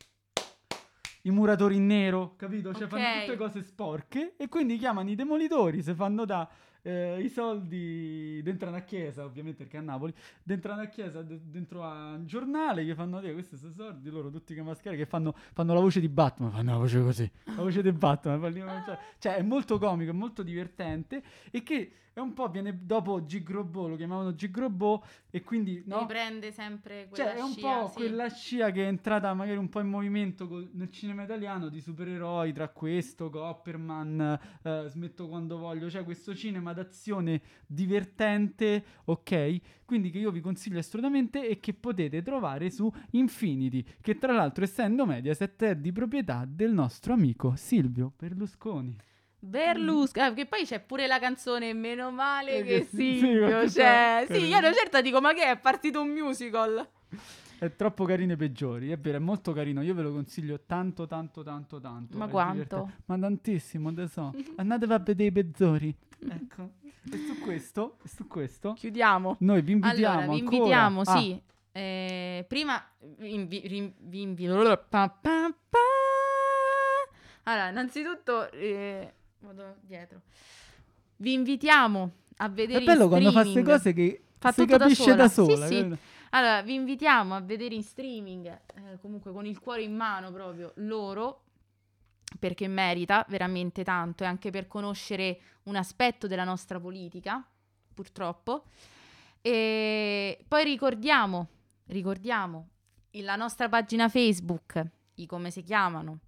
I 1.23 1.31
muratori 1.31 1.77
in 1.77 1.87
nero, 1.87 2.35
capito? 2.37 2.73
Cioè 2.73 2.85
okay. 2.85 3.01
fanno 3.01 3.21
tutte 3.21 3.37
cose 3.37 3.63
sporche 3.63 4.35
e 4.37 4.49
quindi 4.49 4.79
chiamano 4.79 5.11
i 5.11 5.15
demolitori, 5.15 5.83
se 5.83 5.95
fanno 5.95 6.25
da 6.25 6.49
eh, 6.83 7.21
i 7.21 7.29
soldi 7.29 8.41
dentro 8.43 8.69
una 8.69 8.83
chiesa, 8.83 9.25
ovviamente 9.25 9.65
perché 9.65 9.79
a 9.79 9.81
Napoli, 9.81 10.15
dentro 10.43 10.73
una 10.73 10.87
chiesa, 10.87 11.23
d- 11.23 11.41
dentro 11.45 11.85
a 11.85 12.15
un 12.15 12.27
giornale, 12.27 12.85
che 12.85 12.95
fanno 12.95 13.21
dire 13.21 13.33
questi 13.33 13.57
sono 13.57 13.73
soldi, 13.73 14.11
loro 14.11 14.31
tutti 14.31 14.55
che 14.55 14.63
maschere, 14.63 14.97
che 14.97 15.07
fanno, 15.07 15.35
fanno, 15.53 15.75
la 15.75 15.81
voce 15.81 16.01
di 16.01 16.09
Batman, 16.09 16.51
fanno 16.51 16.73
la 16.73 16.79
voce 16.79 17.03
così, 17.03 17.31
la 17.45 17.63
voce 17.63 17.83
di 17.83 17.93
Batman, 17.93 18.53
cioè, 18.85 18.99
cioè 19.19 19.37
è 19.37 19.43
molto 19.43 19.79
comico, 19.79 20.11
è 20.11 20.15
molto 20.15 20.43
divertente 20.43 21.23
e 21.51 21.63
che 21.63 21.93
è 22.19 22.23
un 22.23 22.35
po' 22.35 22.49
viene 22.49 22.79
dopo 22.83 23.25
Gigrobò, 23.25 23.87
lo 23.87 23.97
chiamavano 23.97 24.35
Gigrobò 24.35 25.03
e 25.31 25.43
quindi 25.43 25.83
no? 25.87 26.01
riprende 26.01 26.51
sempre 26.53 27.07
quella 27.09 27.31
cioè, 27.31 27.35
è 27.39 27.43
un 27.43 27.53
scia, 27.53 27.79
po' 27.81 27.89
sì. 27.89 27.95
quella 27.95 28.29
scia 28.29 28.71
che 28.71 28.85
è 28.85 28.87
entrata 28.87 29.33
magari 29.35 29.57
un 29.57 29.69
po' 29.69 29.81
in 29.81 29.89
movimento 29.89 30.49
col, 30.49 30.69
nel 30.73 30.91
cinema 30.91 31.23
italiano 31.23 31.69
di 31.69 31.81
supereroi 31.81 32.53
tra 32.53 32.69
questo, 32.69 33.31
Copperman, 33.31 34.39
eh, 34.63 34.85
Smetto 34.89 35.29
quando 35.29 35.59
voglio, 35.59 35.89
cioè 35.89 36.05
questo 36.05 36.35
cinema 36.35 36.73
d'azione 36.73 37.41
divertente, 37.67 38.85
ok? 39.05 39.61
Quindi 39.85 40.11
che 40.11 40.19
io 40.19 40.31
vi 40.31 40.41
consiglio 40.41 40.79
assolutamente 40.79 41.49
e 41.49 41.61
che 41.61 41.73
potete 41.73 42.23
trovare 42.23 42.71
su 42.71 42.93
Infinity, 43.13 43.85
che 44.01 44.19
tra 44.19 44.33
l'altro 44.33 44.65
essendo 44.65 45.07
Mediaset 45.07 45.63
è 45.63 45.77
di 45.77 45.93
proprietà 45.93 46.45
del 46.47 46.73
nostro 46.73 47.13
amico 47.13 47.55
Silvio 47.57 48.13
Berlusconi. 48.17 49.08
Berlusconi, 49.41 50.27
ah, 50.27 50.33
che 50.33 50.47
poi 50.47 50.65
c'è 50.65 50.81
pure 50.81 51.07
la 51.07 51.21
canzone 51.21 51.73
Meno 51.73 52.11
male 52.11 52.59
eh, 52.59 52.65
che 52.65 52.85
Silvio, 52.85 53.69
sì, 53.69 53.75
cioè, 53.75 54.27
sì, 54.29 54.47
io 54.47 54.59
una 54.59 54.73
certa 54.73 55.01
dico, 55.01 55.21
ma 55.21 55.33
che 55.33 55.45
è, 55.45 55.51
è 55.53 55.59
partito 55.59 56.01
un 56.01 56.09
musical? 56.09 56.89
È 57.59 57.75
troppo 57.75 58.05
carino 58.05 58.33
i 58.33 58.37
peggiori, 58.37 58.91
è 58.91 58.99
vero, 58.99 59.17
è 59.17 59.21
molto 59.21 59.53
carino, 59.53 59.83
io 59.83 59.95
ve 59.95 60.03
lo 60.03 60.13
consiglio 60.13 60.61
tanto, 60.67 61.07
tanto, 61.07 61.43
tanto, 61.43 61.81
tanto. 61.81 62.17
Ma 62.17 62.29
quanto? 62.29 62.91
Ma 63.07 63.19
tantissimo, 63.19 63.89
adesso. 63.89 64.33
Andatevi 64.57 64.93
a 64.93 64.99
vedere 64.99 65.29
i 65.29 65.33
peggiori. 65.33 65.97
ecco. 66.29 66.71
E 67.11 67.17
su 67.17 67.39
questo, 67.41 67.97
e 68.05 68.09
su 68.09 68.27
questo... 68.27 68.75
Chiudiamo. 68.75 69.37
Noi 69.41 69.63
vi 69.63 69.73
invitiamo 69.73 70.19
Allora, 70.21 70.33
vi 70.33 70.39
invitiamo, 70.39 71.01
ah. 71.01 71.17
sì. 71.17 71.43
Eh, 71.73 72.45
prima 72.47 72.85
vi, 73.17 73.35
invi- 73.35 73.95
vi 73.99 74.21
invito... 74.21 74.55
Allora, 77.45 77.69
innanzitutto... 77.71 78.51
Eh, 78.53 79.15
vado 79.41 79.77
dietro. 79.81 80.23
Vi 81.17 81.33
invitiamo 81.33 82.13
a 82.37 82.49
vedere 82.49 82.81
È 82.81 82.85
bello 82.85 83.09
quando 83.09 83.33
fa 83.33 83.43
queste 83.43 83.63
cose 83.63 83.93
che 83.93 84.23
fa 84.39 84.53
si 84.53 84.67
capisce 84.67 85.15
da 85.15 85.29
sola. 85.29 85.55
Da 85.55 85.55
sola 85.55 85.67
sì, 85.67 85.75
sì. 85.75 85.99
Allora, 86.31 86.63
vi 86.63 86.75
invitiamo 86.75 87.35
a 87.35 87.41
vedere 87.41 87.75
in 87.75 87.83
streaming, 87.83 88.47
eh, 88.47 88.99
comunque 89.01 89.33
con 89.33 89.47
il 89.47 89.59
cuore 89.59 89.83
in 89.83 89.95
mano 89.95 90.31
proprio, 90.31 90.73
loro, 90.77 91.45
perché 92.39 92.69
merita 92.69 93.25
veramente 93.29 93.83
tanto 93.83 94.25
e 94.25 94.27
anche 94.27 94.51
per 94.51 94.67
conoscere 94.67 95.41
un 95.65 95.77
aspetto 95.77 96.27
della 96.27 96.45
nostra 96.45 96.79
politica, 96.79 97.45
purtroppo. 97.95 98.65
E 99.41 100.45
poi 100.47 100.65
ricordiamo, 100.65 101.49
ricordiamo 101.87 102.69
la 103.13 103.37
nostra 103.37 103.69
pagina 103.69 104.09
Facebook, 104.09 104.85
i 105.15 105.27
come 105.27 105.51
si 105.51 105.63
chiamano, 105.63 106.19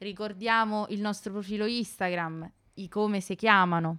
ricordiamo 0.00 0.86
il 0.88 1.00
nostro 1.00 1.32
profilo 1.32 1.66
Instagram, 1.66 2.50
i 2.74 2.88
come 2.88 3.20
si 3.20 3.34
chiamano 3.34 3.98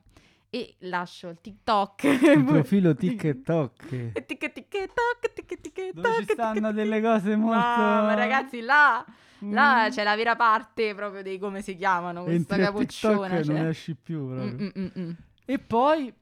e 0.49 0.76
lascio 0.80 1.30
il 1.30 1.39
TikTok. 1.39 2.04
Il 2.04 2.43
profilo 2.45 2.93
TikTok. 2.93 4.12
TikTok, 4.26 5.91
Dove 5.93 6.16
ci 6.18 6.34
stanno 6.34 6.72
delle 6.72 7.02
cose 7.02 7.36
molto... 7.36 7.56
No, 7.56 8.02
ma 8.02 8.14
ragazzi, 8.14 8.62
là, 8.62 9.06
là 9.39 9.88
mm. 9.88 9.89
c'è 9.89 10.04
la 10.04 10.16
vera 10.16 10.36
parte 10.36 10.93
proprio 10.95 11.22
dei 11.22 11.38
come 11.38 11.62
si 11.62 11.76
chiamano, 11.76 12.24
questa 12.24 12.56
Entri 12.56 12.72
capocciona. 12.72 13.28
TikTok 13.28 13.43
cioè. 13.45 13.56
non 13.56 13.68
esci 13.68 13.95
più 13.95 14.28
proprio. 14.28 14.54
Mm, 14.54 14.70
mm, 14.78 14.88
mm, 14.99 15.12
e 15.45 15.60
poi... 15.60 16.14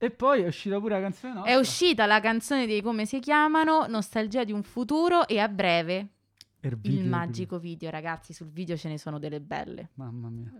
E 0.00 0.10
poi 0.10 0.42
è 0.42 0.46
uscita 0.46 0.78
pure 0.78 0.94
la 0.94 1.00
canzone 1.00 1.34
nostra. 1.34 1.52
È 1.52 1.56
uscita 1.56 2.06
la 2.06 2.20
canzone 2.20 2.66
dei 2.66 2.82
come 2.82 3.04
si 3.04 3.18
chiamano, 3.18 3.86
Nostalgia 3.88 4.44
di 4.44 4.52
un 4.52 4.62
futuro 4.62 5.26
e 5.26 5.40
a 5.40 5.48
breve 5.48 6.10
Ervideo, 6.60 7.00
il 7.00 7.08
magico 7.08 7.58
video, 7.60 7.88
ragazzi, 7.88 8.32
sul 8.32 8.48
video 8.48 8.76
ce 8.76 8.88
ne 8.88 8.98
sono 8.98 9.20
delle 9.20 9.40
belle. 9.40 9.90
Mamma 9.94 10.28
mia. 10.28 10.50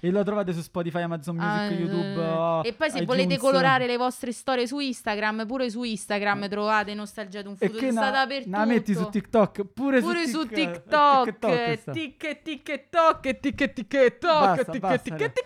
E 0.00 0.10
lo 0.10 0.22
trovate 0.24 0.52
su 0.54 0.62
Spotify, 0.62 1.02
Amazon 1.02 1.36
Music, 1.36 1.52
Ah, 1.52 1.70
YouTube. 1.70 2.22
eh, 2.22 2.26
oh, 2.26 2.60
e 2.62 2.72
poi 2.72 2.90
se 2.90 2.98
iTunes. 3.00 3.06
volete 3.06 3.38
colorare 3.38 3.86
le 3.86 3.96
vostre 3.98 4.32
storie 4.32 4.66
su 4.66 4.78
Instagram, 4.78 5.46
pure 5.46 5.68
su 5.68 5.82
Instagram 5.82 6.48
trovate 6.48 6.94
Nostalgia 6.94 7.42
d'un 7.42 7.54
E 7.58 7.66
futuro. 7.66 7.86
che 7.86 7.92
na- 7.92 8.26
per 8.26 8.48
la 8.48 8.64
metti 8.64 8.94
su. 8.94 9.08
TikTok, 9.10 9.64
pure, 9.66 10.00
Pure 10.00 10.26
su 10.26 10.40
Tik- 10.46 10.52
eh, 10.52 10.54
TikTok, 10.72 11.24
TikTok 11.26 11.78
sta. 11.78 11.92
tic 11.92 12.42
TikTok, 12.42 13.20
tic 13.20 13.40
TikTok, 13.40 13.40
tic 13.40 13.54
tic 13.54 13.72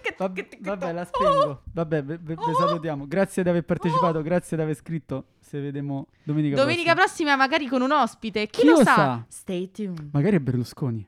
tic 0.07 0.17
Vabbè, 0.17 0.47
tic 0.49 0.67
la 0.95 1.05
tic. 1.05 1.15
spengo. 1.17 1.63
Vabbè, 1.73 2.03
vi 2.05 2.35
Oh! 2.37 2.55
salutiamo. 2.55 3.07
Grazie 3.09 3.43
di 3.43 3.49
aver 3.49 3.65
partecipato, 3.65 4.23
grazie 4.23 4.57
di 4.57 4.63
aver 4.63 4.75
scritto. 4.77 5.25
Se 5.47 5.61
vedemo 5.61 6.09
domenica, 6.25 6.57
Domenica 6.57 6.93
prossima. 6.95 7.05
prossima 7.07 7.37
magari 7.37 7.69
con 7.69 7.81
un 7.81 7.93
ospite, 7.93 8.47
chi, 8.49 8.63
Chi 8.63 8.67
lo 8.67 8.73
lo 8.79 8.83
sa? 8.83 8.95
sa? 8.95 9.25
Stay 9.29 9.71
tuned. 9.71 10.09
Magari 10.13 10.37
è 10.37 10.41
Berlusconi. 10.41 11.07